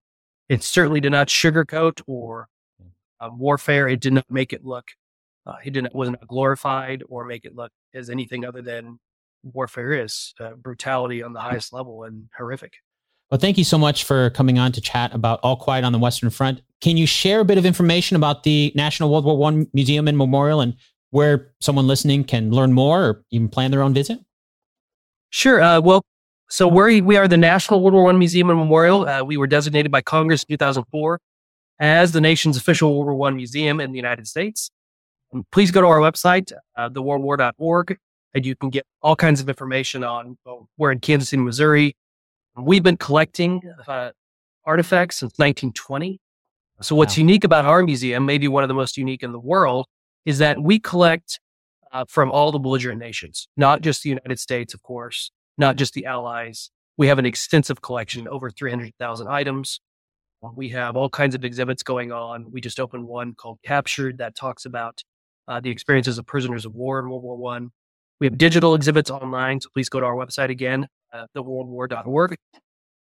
it 0.48 0.62
certainly 0.62 1.00
did 1.00 1.12
not 1.12 1.28
sugarcoat 1.28 2.00
or 2.06 2.48
uh, 3.20 3.30
warfare. 3.32 3.88
It 3.88 4.00
did 4.00 4.14
not 4.14 4.30
make 4.30 4.52
it 4.52 4.64
look. 4.64 4.86
Uh, 5.46 5.56
it 5.64 5.70
didn't 5.70 5.94
was 5.94 6.10
not 6.10 6.26
glorified 6.26 7.02
or 7.08 7.24
make 7.24 7.44
it 7.44 7.54
look 7.54 7.70
as 7.94 8.08
anything 8.08 8.44
other 8.44 8.62
than 8.62 8.98
warfare 9.42 9.92
is 9.92 10.34
uh, 10.40 10.52
brutality 10.52 11.22
on 11.22 11.32
the 11.32 11.40
highest 11.40 11.72
level 11.72 12.04
and 12.04 12.28
horrific. 12.36 12.72
Well, 13.30 13.38
thank 13.40 13.58
you 13.58 13.64
so 13.64 13.78
much 13.78 14.04
for 14.04 14.30
coming 14.30 14.58
on 14.58 14.72
to 14.72 14.80
chat 14.80 15.14
about 15.14 15.40
All 15.42 15.56
Quiet 15.56 15.84
on 15.84 15.92
the 15.92 15.98
Western 15.98 16.30
Front. 16.30 16.62
Can 16.80 16.96
you 16.96 17.06
share 17.06 17.40
a 17.40 17.44
bit 17.44 17.58
of 17.58 17.66
information 17.66 18.16
about 18.16 18.42
the 18.42 18.72
National 18.74 19.10
World 19.10 19.24
War 19.24 19.36
One 19.36 19.66
Museum 19.72 20.08
and 20.08 20.16
Memorial 20.16 20.60
and 20.60 20.76
where 21.10 21.52
someone 21.60 21.86
listening 21.86 22.24
can 22.24 22.50
learn 22.50 22.72
more 22.72 23.04
or 23.04 23.24
even 23.30 23.48
plan 23.48 23.70
their 23.70 23.82
own 23.82 23.94
visit? 23.94 24.18
Sure. 25.30 25.60
Uh, 25.60 25.80
well, 25.80 26.02
so 26.48 26.68
we 26.68 27.00
we 27.00 27.16
are 27.16 27.26
the 27.26 27.36
National 27.36 27.80
World 27.80 27.94
War 27.94 28.04
One 28.04 28.18
Museum 28.18 28.50
and 28.50 28.58
Memorial. 28.58 29.08
Uh, 29.08 29.24
we 29.24 29.36
were 29.36 29.46
designated 29.46 29.90
by 29.90 30.00
Congress 30.00 30.44
in 30.44 30.54
2004 30.54 31.18
as 31.80 32.12
the 32.12 32.20
nation's 32.20 32.56
official 32.56 32.94
World 32.94 33.06
War 33.06 33.14
One 33.14 33.36
museum 33.36 33.80
in 33.80 33.90
the 33.90 33.96
United 33.96 34.28
States. 34.28 34.70
Please 35.50 35.70
go 35.70 35.80
to 35.80 35.86
our 35.86 35.98
website, 35.98 36.52
uh, 36.76 36.88
theworldwar.org, 36.88 37.98
and 38.34 38.46
you 38.46 38.54
can 38.54 38.70
get 38.70 38.84
all 39.02 39.16
kinds 39.16 39.40
of 39.40 39.48
information 39.48 40.04
on. 40.04 40.38
Well, 40.44 40.68
we're 40.76 40.92
in 40.92 41.00
Kansas 41.00 41.30
City, 41.30 41.42
Missouri. 41.42 41.96
We've 42.56 42.82
been 42.82 42.96
collecting 42.96 43.60
uh, 43.86 44.10
artifacts 44.64 45.16
since 45.16 45.32
1920. 45.32 46.20
So 46.80 46.94
what's 46.94 47.16
wow. 47.16 47.22
unique 47.22 47.44
about 47.44 47.64
our 47.64 47.82
museum, 47.82 48.26
maybe 48.26 48.48
one 48.48 48.62
of 48.62 48.68
the 48.68 48.74
most 48.74 48.96
unique 48.96 49.22
in 49.22 49.32
the 49.32 49.40
world, 49.40 49.86
is 50.24 50.38
that 50.38 50.62
we 50.62 50.78
collect 50.78 51.40
uh, 51.92 52.04
from 52.08 52.30
all 52.30 52.52
the 52.52 52.58
belligerent 52.58 52.98
nations, 52.98 53.48
not 53.56 53.80
just 53.80 54.02
the 54.02 54.08
United 54.10 54.38
States, 54.38 54.74
of 54.74 54.82
course, 54.82 55.30
not 55.56 55.76
just 55.76 55.94
the 55.94 56.06
allies. 56.06 56.70
We 56.96 57.08
have 57.08 57.18
an 57.18 57.26
extensive 57.26 57.82
collection, 57.82 58.28
over 58.28 58.50
300,000 58.50 59.28
items. 59.28 59.80
We 60.54 60.68
have 60.70 60.96
all 60.96 61.08
kinds 61.08 61.34
of 61.34 61.44
exhibits 61.44 61.82
going 61.82 62.12
on. 62.12 62.50
We 62.52 62.60
just 62.60 62.78
opened 62.78 63.06
one 63.06 63.34
called 63.34 63.58
Captured 63.64 64.18
that 64.18 64.36
talks 64.36 64.64
about 64.66 65.02
uh, 65.48 65.60
the 65.60 65.70
experiences 65.70 66.18
of 66.18 66.26
prisoners 66.26 66.64
of 66.64 66.74
war 66.74 66.98
in 66.98 67.08
World 67.08 67.22
War 67.22 67.36
One. 67.36 67.70
We 68.20 68.26
have 68.26 68.38
digital 68.38 68.74
exhibits 68.74 69.10
online, 69.10 69.60
so 69.60 69.68
please 69.74 69.88
go 69.88 70.00
to 70.00 70.06
our 70.06 70.14
website 70.14 70.48
again, 70.50 70.86
uh, 71.12 71.26
theworldwar.org. 71.36 72.36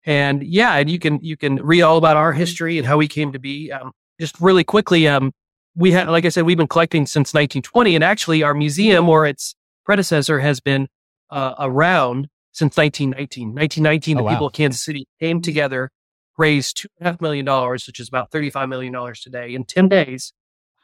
And 0.05 0.43
yeah, 0.43 0.75
and 0.77 0.91
you 0.91 0.99
can 0.99 1.21
you 1.23 1.37
can 1.37 1.57
read 1.57 1.83
all 1.83 1.97
about 1.97 2.17
our 2.17 2.33
history 2.33 2.79
and 2.79 2.87
how 2.87 2.97
we 2.97 3.07
came 3.09 3.33
to 3.33 3.39
be. 3.39 3.71
Um, 3.71 3.93
just 4.21 4.41
really 4.41 4.65
quickly, 4.65 5.07
um, 5.07 5.33
we 5.77 5.93
had, 5.93 6.09
like 6.09 6.25
I 6.25 6.29
said, 6.29 6.45
we've 6.45 6.57
been 6.57 6.67
collecting 6.69 7.07
since 7.07 7.29
1920, 7.33 7.95
and 7.95 8.03
actually, 8.05 8.43
our 8.43 8.55
museum 8.55 9.09
or 9.09 9.27
its 9.27 9.55
predecessor 9.85 10.41
has 10.41 10.61
been 10.61 10.89
uh, 11.31 11.55
around 11.59 12.29
since 12.53 12.77
1919. 12.77 13.49
1919, 13.55 14.17
the 14.17 14.23
Oh, 14.23 14.25
wow. 14.25 14.31
people 14.33 14.47
of 14.49 14.53
Kansas 14.53 14.83
City 14.85 15.07
came 15.21 15.41
together, 15.41 15.91
raised 16.37 16.79
two 16.79 16.89
and 16.99 17.07
a 17.07 17.11
half 17.13 17.21
million 17.21 17.45
dollars, 17.45 17.87
which 17.87 18.01
is 18.01 18.09
about 18.09 18.31
35 18.31 18.69
million 18.69 18.93
dollars 18.93 19.21
today, 19.21 19.55
in 19.55 19.65
10 19.65 19.89
days, 19.89 20.33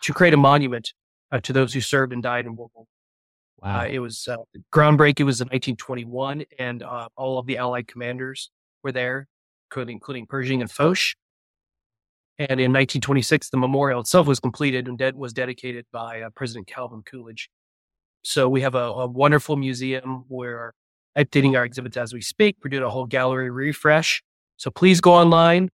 to 0.02 0.12
create 0.14 0.32
a 0.34 0.38
monument 0.38 0.92
uh, 1.30 1.40
to 1.40 1.52
those 1.52 1.72
who 1.72 1.80
served 1.80 2.12
and 2.12 2.22
died 2.22 2.46
in 2.46 2.56
World 2.56 2.70
War. 2.74 2.86
Wow. 3.62 3.80
Uh, 3.80 3.84
it 3.86 3.98
was 3.98 4.28
uh, 4.28 4.36
groundbreaking. 4.72 5.20
It 5.20 5.24
was 5.24 5.40
in 5.40 5.46
1921, 5.46 6.44
and 6.58 6.82
uh, 6.82 7.08
all 7.16 7.38
of 7.38 7.46
the 7.46 7.58
Allied 7.58 7.88
commanders 7.88 8.50
were 8.82 8.92
there, 8.92 9.26
including, 9.66 9.96
including 9.96 10.26
Pershing 10.26 10.60
and 10.60 10.70
Foch. 10.70 11.14
And 12.38 12.60
in 12.60 12.70
1926, 12.70 13.50
the 13.50 13.56
memorial 13.56 14.00
itself 14.00 14.28
was 14.28 14.38
completed 14.38 14.86
and 14.86 14.96
de- 14.96 15.12
was 15.12 15.32
dedicated 15.32 15.86
by 15.92 16.22
uh, 16.22 16.30
President 16.30 16.68
Calvin 16.68 17.02
Coolidge. 17.02 17.50
So 18.22 18.48
we 18.48 18.60
have 18.60 18.76
a, 18.76 18.78
a 18.78 19.06
wonderful 19.08 19.56
museum. 19.56 20.24
We're 20.28 20.72
updating 21.16 21.56
our 21.56 21.64
exhibits 21.64 21.96
as 21.96 22.12
we 22.12 22.20
speak. 22.20 22.56
We're 22.62 22.70
doing 22.70 22.84
a 22.84 22.90
whole 22.90 23.06
gallery 23.06 23.50
refresh. 23.50 24.22
So 24.56 24.70
please 24.70 25.00
go 25.00 25.14
online 25.14 25.70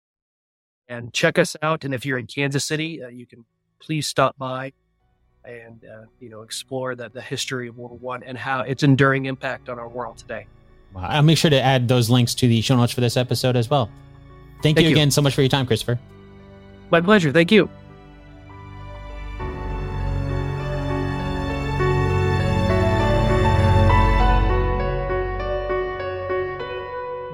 and 0.89 1.13
check 1.13 1.39
us 1.39 1.55
out. 1.61 1.85
And 1.85 1.93
if 1.93 2.05
you're 2.05 2.17
in 2.17 2.27
Kansas 2.27 2.65
City, 2.65 3.01
uh, 3.01 3.07
you 3.07 3.25
can 3.25 3.45
please 3.79 4.05
stop 4.07 4.37
by 4.37 4.73
and 5.45 5.83
uh, 5.85 6.05
you 6.19 6.29
know 6.29 6.41
explore 6.41 6.95
the, 6.95 7.09
the 7.09 7.21
history 7.21 7.67
of 7.67 7.77
World 7.77 8.01
War 8.01 8.13
One 8.13 8.23
and 8.23 8.37
how 8.37 8.61
its 8.61 8.83
enduring 8.83 9.25
impact 9.25 9.69
on 9.69 9.79
our 9.79 9.87
world 9.87 10.17
today. 10.17 10.47
Wow. 10.93 11.07
I'll 11.07 11.23
make 11.23 11.37
sure 11.37 11.51
to 11.51 11.61
add 11.61 11.87
those 11.87 12.09
links 12.09 12.33
to 12.35 12.47
the 12.47 12.61
show 12.61 12.75
notes 12.75 12.93
for 12.93 13.01
this 13.01 13.15
episode 13.17 13.55
as 13.55 13.69
well. 13.69 13.89
Thank, 14.61 14.75
Thank 14.75 14.79
you 14.79 14.89
you. 14.89 14.95
again 14.95 15.11
so 15.11 15.21
much 15.21 15.35
for 15.35 15.41
your 15.41 15.49
time, 15.49 15.65
Christopher. 15.65 15.99
My 16.89 17.01
pleasure. 17.01 17.31
Thank 17.31 17.51
you. 17.51 17.69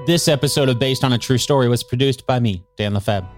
This 0.06 0.28
episode 0.28 0.68
of 0.68 0.78
Based 0.78 1.02
on 1.02 1.12
a 1.12 1.18
True 1.18 1.36
Story 1.36 1.68
was 1.68 1.82
produced 1.82 2.26
by 2.26 2.38
me, 2.38 2.62
Dan 2.76 2.94
Lefebvre. 2.94 3.28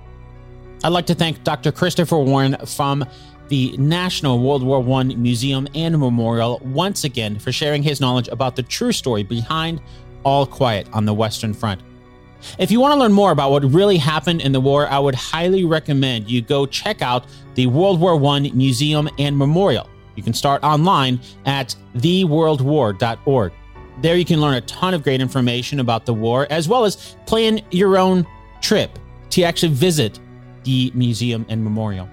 I'd 0.85 0.91
like 0.91 1.07
to 1.07 1.14
thank 1.14 1.43
Dr. 1.43 1.72
Christopher 1.72 2.18
Warren 2.18 2.57
from 2.64 3.05
the 3.49 3.76
National 3.79 4.39
World 4.39 4.62
War 4.62 4.81
I 5.01 5.03
Museum 5.05 5.66
and 5.74 5.99
Memorial 5.99 6.61
once 6.62 7.03
again 7.03 7.39
for 7.39 7.51
sharing 7.51 7.83
his 7.83 8.01
knowledge 8.01 8.29
about 8.29 8.55
the 8.55 8.62
true 8.62 8.93
story 8.93 9.24
behind 9.24 9.81
All 10.22 10.47
Quiet 10.47 10.89
on 10.93 11.05
the 11.05 11.12
Western 11.12 11.53
Front. 11.53 11.83
If 12.61 12.70
you 12.70 12.79
want 12.79 12.93
to 12.93 13.01
learn 13.01 13.12
more 13.12 13.33
about 13.33 13.51
what 13.51 13.64
really 13.64 13.99
happened 13.99 14.41
in 14.41 14.53
the 14.53 14.61
war, 14.61 14.87
I 14.87 15.01
would 15.01 15.16
highly 15.16 15.64
recommend 15.64 16.31
you 16.31 16.43
go 16.43 16.64
check 16.64 17.03
out 17.03 17.26
the 17.57 17.66
World 17.66 17.99
War 17.99 18.14
I 18.14 18.39
Museum 18.55 19.09
and 19.18 19.37
Memorial. 19.37 19.91
You 20.14 20.22
can 20.22 20.33
start 20.35 20.62
online 20.62 21.20
at 21.45 21.74
theworldwar.org. 21.97 23.53
There 24.01 24.16
you 24.16 24.24
can 24.24 24.41
learn 24.41 24.55
a 24.55 24.61
ton 24.61 24.95
of 24.95 25.03
great 25.03 25.20
information 25.20 25.81
about 25.81 26.07
the 26.07 26.14
war, 26.14 26.47
as 26.51 26.68
well 26.68 26.85
as 26.85 27.16
plan 27.26 27.61
your 27.72 27.99
own 27.99 28.24
trip 28.61 28.97
to 29.31 29.43
actually 29.43 29.72
visit 29.72 30.20
the 30.65 30.91
museum 30.95 31.47
and 31.49 31.63
memorial. 31.63 32.09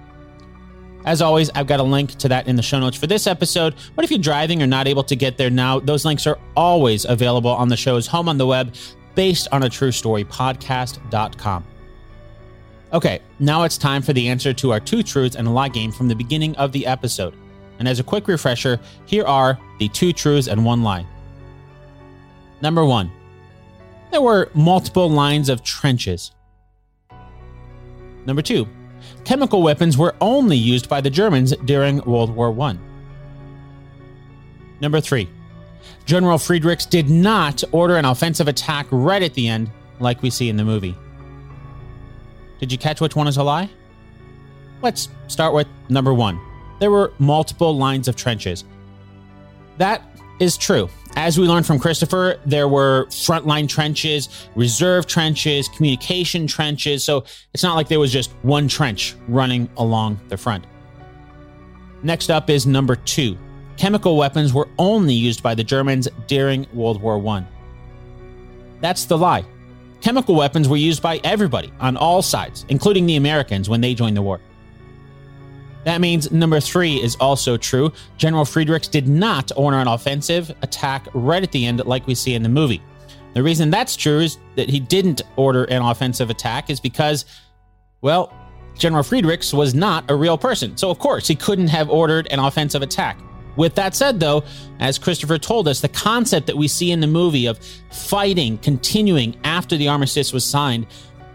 As 1.04 1.22
always, 1.22 1.50
I've 1.54 1.68
got 1.68 1.78
a 1.78 1.84
link 1.84 2.16
to 2.16 2.28
that 2.28 2.48
in 2.48 2.56
the 2.56 2.62
show 2.62 2.80
notes 2.80 2.96
for 2.96 3.06
this 3.06 3.28
episode. 3.28 3.76
But 3.94 4.04
if 4.04 4.10
you're 4.10 4.18
driving 4.18 4.60
or 4.60 4.66
not 4.66 4.88
able 4.88 5.04
to 5.04 5.14
get 5.14 5.38
there 5.38 5.50
now, 5.50 5.78
those 5.78 6.04
links 6.04 6.26
are 6.26 6.38
always 6.56 7.04
available 7.04 7.50
on 7.50 7.68
the 7.68 7.76
show's 7.76 8.08
home 8.08 8.28
on 8.28 8.38
the 8.38 8.46
web, 8.46 8.74
based 9.14 9.46
on 9.52 9.62
a 9.62 9.68
true 9.68 9.92
story 9.92 10.24
podcast.com. 10.24 11.64
Okay, 12.92 13.20
now 13.38 13.62
it's 13.62 13.78
time 13.78 14.02
for 14.02 14.12
the 14.12 14.28
answer 14.28 14.52
to 14.54 14.72
our 14.72 14.80
two 14.80 15.02
truths 15.02 15.36
and 15.36 15.46
a 15.46 15.50
lie 15.50 15.68
game 15.68 15.92
from 15.92 16.08
the 16.08 16.14
beginning 16.14 16.56
of 16.56 16.72
the 16.72 16.86
episode. 16.86 17.34
And 17.78 17.86
as 17.86 18.00
a 18.00 18.04
quick 18.04 18.26
refresher, 18.26 18.80
here 19.06 19.24
are 19.24 19.58
the 19.78 19.88
two 19.88 20.12
truths 20.12 20.48
and 20.48 20.64
one 20.64 20.82
lie. 20.82 21.06
Number 22.62 22.84
one, 22.84 23.12
there 24.10 24.22
were 24.22 24.50
multiple 24.54 25.10
lines 25.10 25.48
of 25.48 25.62
trenches. 25.62 26.32
Number 28.26 28.42
two, 28.42 28.68
chemical 29.24 29.62
weapons 29.62 29.96
were 29.96 30.14
only 30.20 30.56
used 30.56 30.88
by 30.88 31.00
the 31.00 31.10
Germans 31.10 31.54
during 31.64 31.98
World 32.02 32.34
War 32.34 32.58
I. 32.60 32.76
Number 34.80 35.00
three, 35.00 35.28
General 36.04 36.38
Friedrichs 36.38 36.86
did 36.86 37.08
not 37.08 37.62
order 37.72 37.96
an 37.96 38.04
offensive 38.04 38.48
attack 38.48 38.86
right 38.90 39.22
at 39.22 39.34
the 39.34 39.48
end, 39.48 39.70
like 40.00 40.22
we 40.22 40.30
see 40.30 40.48
in 40.48 40.56
the 40.56 40.64
movie. 40.64 40.96
Did 42.58 42.72
you 42.72 42.78
catch 42.78 43.00
which 43.00 43.16
one 43.16 43.28
is 43.28 43.36
a 43.36 43.42
lie? 43.42 43.70
Let's 44.82 45.08
start 45.28 45.54
with 45.54 45.68
number 45.88 46.12
one. 46.12 46.40
There 46.80 46.90
were 46.90 47.12
multiple 47.18 47.76
lines 47.76 48.08
of 48.08 48.16
trenches. 48.16 48.64
That 49.78 50.02
is 50.40 50.56
true. 50.56 50.88
As 51.16 51.38
we 51.38 51.48
learned 51.48 51.64
from 51.64 51.78
Christopher, 51.78 52.38
there 52.44 52.68
were 52.68 53.06
frontline 53.06 53.66
trenches, 53.66 54.28
reserve 54.54 55.06
trenches, 55.06 55.66
communication 55.70 56.46
trenches. 56.46 57.02
So 57.02 57.24
it's 57.54 57.62
not 57.62 57.74
like 57.74 57.88
there 57.88 57.98
was 57.98 58.12
just 58.12 58.32
one 58.42 58.68
trench 58.68 59.16
running 59.26 59.70
along 59.78 60.20
the 60.28 60.36
front. 60.36 60.66
Next 62.02 62.30
up 62.30 62.50
is 62.50 62.66
number 62.66 62.96
two. 62.96 63.38
Chemical 63.78 64.18
weapons 64.18 64.52
were 64.52 64.68
only 64.78 65.14
used 65.14 65.42
by 65.42 65.54
the 65.54 65.64
Germans 65.64 66.06
during 66.26 66.66
World 66.74 67.00
War 67.00 67.26
I. 67.28 67.46
That's 68.82 69.06
the 69.06 69.16
lie. 69.16 69.46
Chemical 70.02 70.34
weapons 70.34 70.68
were 70.68 70.76
used 70.76 71.02
by 71.02 71.18
everybody 71.24 71.72
on 71.80 71.96
all 71.96 72.20
sides, 72.20 72.66
including 72.68 73.06
the 73.06 73.16
Americans 73.16 73.70
when 73.70 73.80
they 73.80 73.94
joined 73.94 74.18
the 74.18 74.22
war. 74.22 74.38
That 75.86 76.00
means 76.00 76.32
number 76.32 76.58
three 76.58 76.96
is 76.96 77.14
also 77.20 77.56
true. 77.56 77.92
General 78.16 78.44
Friedrichs 78.44 78.88
did 78.88 79.06
not 79.06 79.52
order 79.56 79.78
an 79.78 79.86
offensive 79.86 80.50
attack 80.62 81.06
right 81.14 81.40
at 81.40 81.52
the 81.52 81.64
end, 81.64 81.84
like 81.86 82.08
we 82.08 82.14
see 82.16 82.34
in 82.34 82.42
the 82.42 82.48
movie. 82.48 82.82
The 83.34 83.42
reason 83.44 83.70
that's 83.70 83.94
true 83.94 84.18
is 84.18 84.38
that 84.56 84.68
he 84.68 84.80
didn't 84.80 85.22
order 85.36 85.62
an 85.64 85.82
offensive 85.82 86.28
attack 86.28 86.70
is 86.70 86.80
because, 86.80 87.24
well, 88.00 88.34
General 88.76 89.04
Friedrichs 89.04 89.54
was 89.54 89.76
not 89.76 90.10
a 90.10 90.16
real 90.16 90.36
person. 90.36 90.76
So, 90.76 90.90
of 90.90 90.98
course, 90.98 91.28
he 91.28 91.36
couldn't 91.36 91.68
have 91.68 91.88
ordered 91.88 92.26
an 92.32 92.40
offensive 92.40 92.82
attack. 92.82 93.20
With 93.54 93.76
that 93.76 93.94
said, 93.94 94.18
though, 94.18 94.42
as 94.80 94.98
Christopher 94.98 95.38
told 95.38 95.68
us, 95.68 95.80
the 95.80 95.88
concept 95.88 96.48
that 96.48 96.56
we 96.56 96.66
see 96.66 96.90
in 96.90 96.98
the 96.98 97.06
movie 97.06 97.46
of 97.46 97.60
fighting 97.92 98.58
continuing 98.58 99.36
after 99.44 99.76
the 99.76 99.86
armistice 99.86 100.32
was 100.32 100.44
signed 100.44 100.88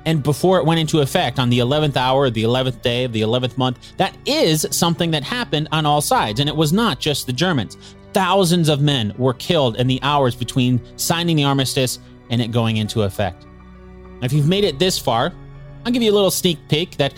and 0.06 0.24
before 0.24 0.58
it 0.58 0.66
went 0.66 0.80
into 0.80 0.99
effect 0.99 1.39
on 1.39 1.49
the 1.49 1.60
11th 1.60 1.95
hour, 1.95 2.30
the 2.30 2.43
11th 2.43 2.82
day 2.82 3.04
of 3.04 3.14
the 3.14 3.22
11th 3.22 3.58
month, 3.58 3.93
that 3.97 4.16
is 4.26 4.68
something 4.72 5.12
that 5.12 5.24
happened 5.24 5.68
on 5.72 5.86
all 5.86 6.02
sides. 6.02 6.39
And 6.39 6.49
it 6.49 6.56
was 6.56 6.74
not 6.74 6.99
just 6.99 7.28
the 7.28 7.34
Germans. 7.34 7.78
Thousands 8.14 8.68
of 8.68 8.82
men 8.82 9.14
were 9.18 9.34
killed 9.34 9.78
in 9.78 9.88
the 9.88 9.99
hours 10.02 10.36
between 10.36 10.82
signing 10.97 11.36
the 11.36 11.43
armistice 11.43 11.99
and 12.30 12.41
it 12.41 12.52
going 12.52 12.78
into 12.78 13.04
effect. 13.04 13.45
If 14.22 14.34
you've 14.34 14.47
made 14.47 14.64
it 14.64 14.80
this 14.80 14.97
far, 14.97 15.34
I'll 15.86 15.91
give 15.91 16.04
you 16.04 16.12
a 16.12 16.14
little 16.14 16.32
sneak 16.32 16.60
peek 16.68 16.97
that 16.97 17.14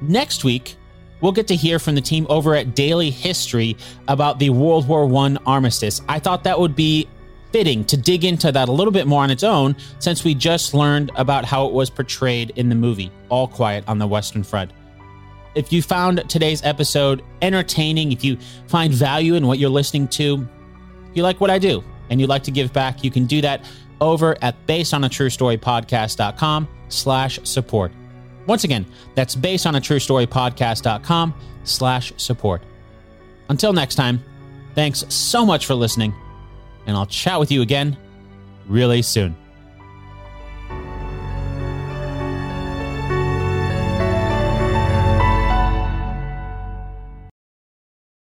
next 0.00 0.44
week 0.44 0.76
we'll 1.20 1.32
get 1.32 1.48
to 1.48 1.56
hear 1.56 1.78
from 1.78 1.94
the 1.94 2.00
team 2.00 2.26
over 2.28 2.54
at 2.54 2.74
Daily 2.74 3.10
History 3.10 3.76
about 4.08 4.38
the 4.38 4.50
World 4.50 4.86
War 4.86 5.04
I 5.04 5.36
armistice. 5.46 6.00
I 6.08 6.18
thought 6.18 6.44
that 6.44 6.58
would 6.58 6.76
be 6.76 7.08
fitting 7.52 7.84
to 7.84 7.96
dig 7.96 8.24
into 8.24 8.52
that 8.52 8.68
a 8.68 8.72
little 8.72 8.92
bit 8.92 9.06
more 9.06 9.22
on 9.22 9.30
its 9.30 9.42
own 9.42 9.76
since 9.98 10.24
we 10.24 10.34
just 10.34 10.74
learned 10.74 11.10
about 11.16 11.44
how 11.44 11.66
it 11.66 11.72
was 11.72 11.90
portrayed 11.90 12.52
in 12.56 12.68
the 12.68 12.74
movie 12.74 13.10
All 13.28 13.48
Quiet 13.48 13.84
on 13.88 13.98
the 13.98 14.06
Western 14.06 14.42
Front. 14.42 14.72
If 15.54 15.72
you 15.72 15.80
found 15.80 16.28
today's 16.28 16.62
episode 16.64 17.22
entertaining, 17.40 18.12
if 18.12 18.22
you 18.22 18.36
find 18.68 18.92
value 18.92 19.36
in 19.36 19.46
what 19.46 19.58
you're 19.58 19.70
listening 19.70 20.08
to, 20.08 20.46
if 21.10 21.16
you 21.16 21.22
like 21.22 21.40
what 21.40 21.50
I 21.50 21.58
do 21.58 21.82
and 22.10 22.20
you'd 22.20 22.28
like 22.28 22.42
to 22.44 22.50
give 22.50 22.72
back, 22.72 23.02
you 23.02 23.10
can 23.10 23.24
do 23.24 23.40
that 23.40 23.64
over 24.00 24.36
at 24.42 24.66
basedonatruestorypodcast.com 24.66 26.68
slash 26.88 27.40
support. 27.44 27.92
Once 28.46 28.64
again, 28.64 28.84
that's 29.14 29.34
based 29.34 29.66
on 29.66 29.76
a 29.76 29.80
true 29.80 29.98
story 29.98 30.26
podcast.com 30.26 31.34
slash 31.64 32.12
support. 32.16 32.62
Until 33.48 33.72
next 33.72 33.94
time, 33.94 34.22
thanks 34.74 35.04
so 35.08 35.46
much 35.46 35.66
for 35.66 35.74
listening, 35.74 36.14
and 36.86 36.96
I'll 36.96 37.06
chat 37.06 37.38
with 37.38 37.50
you 37.50 37.62
again 37.62 37.96
really 38.66 39.02
soon. 39.02 39.36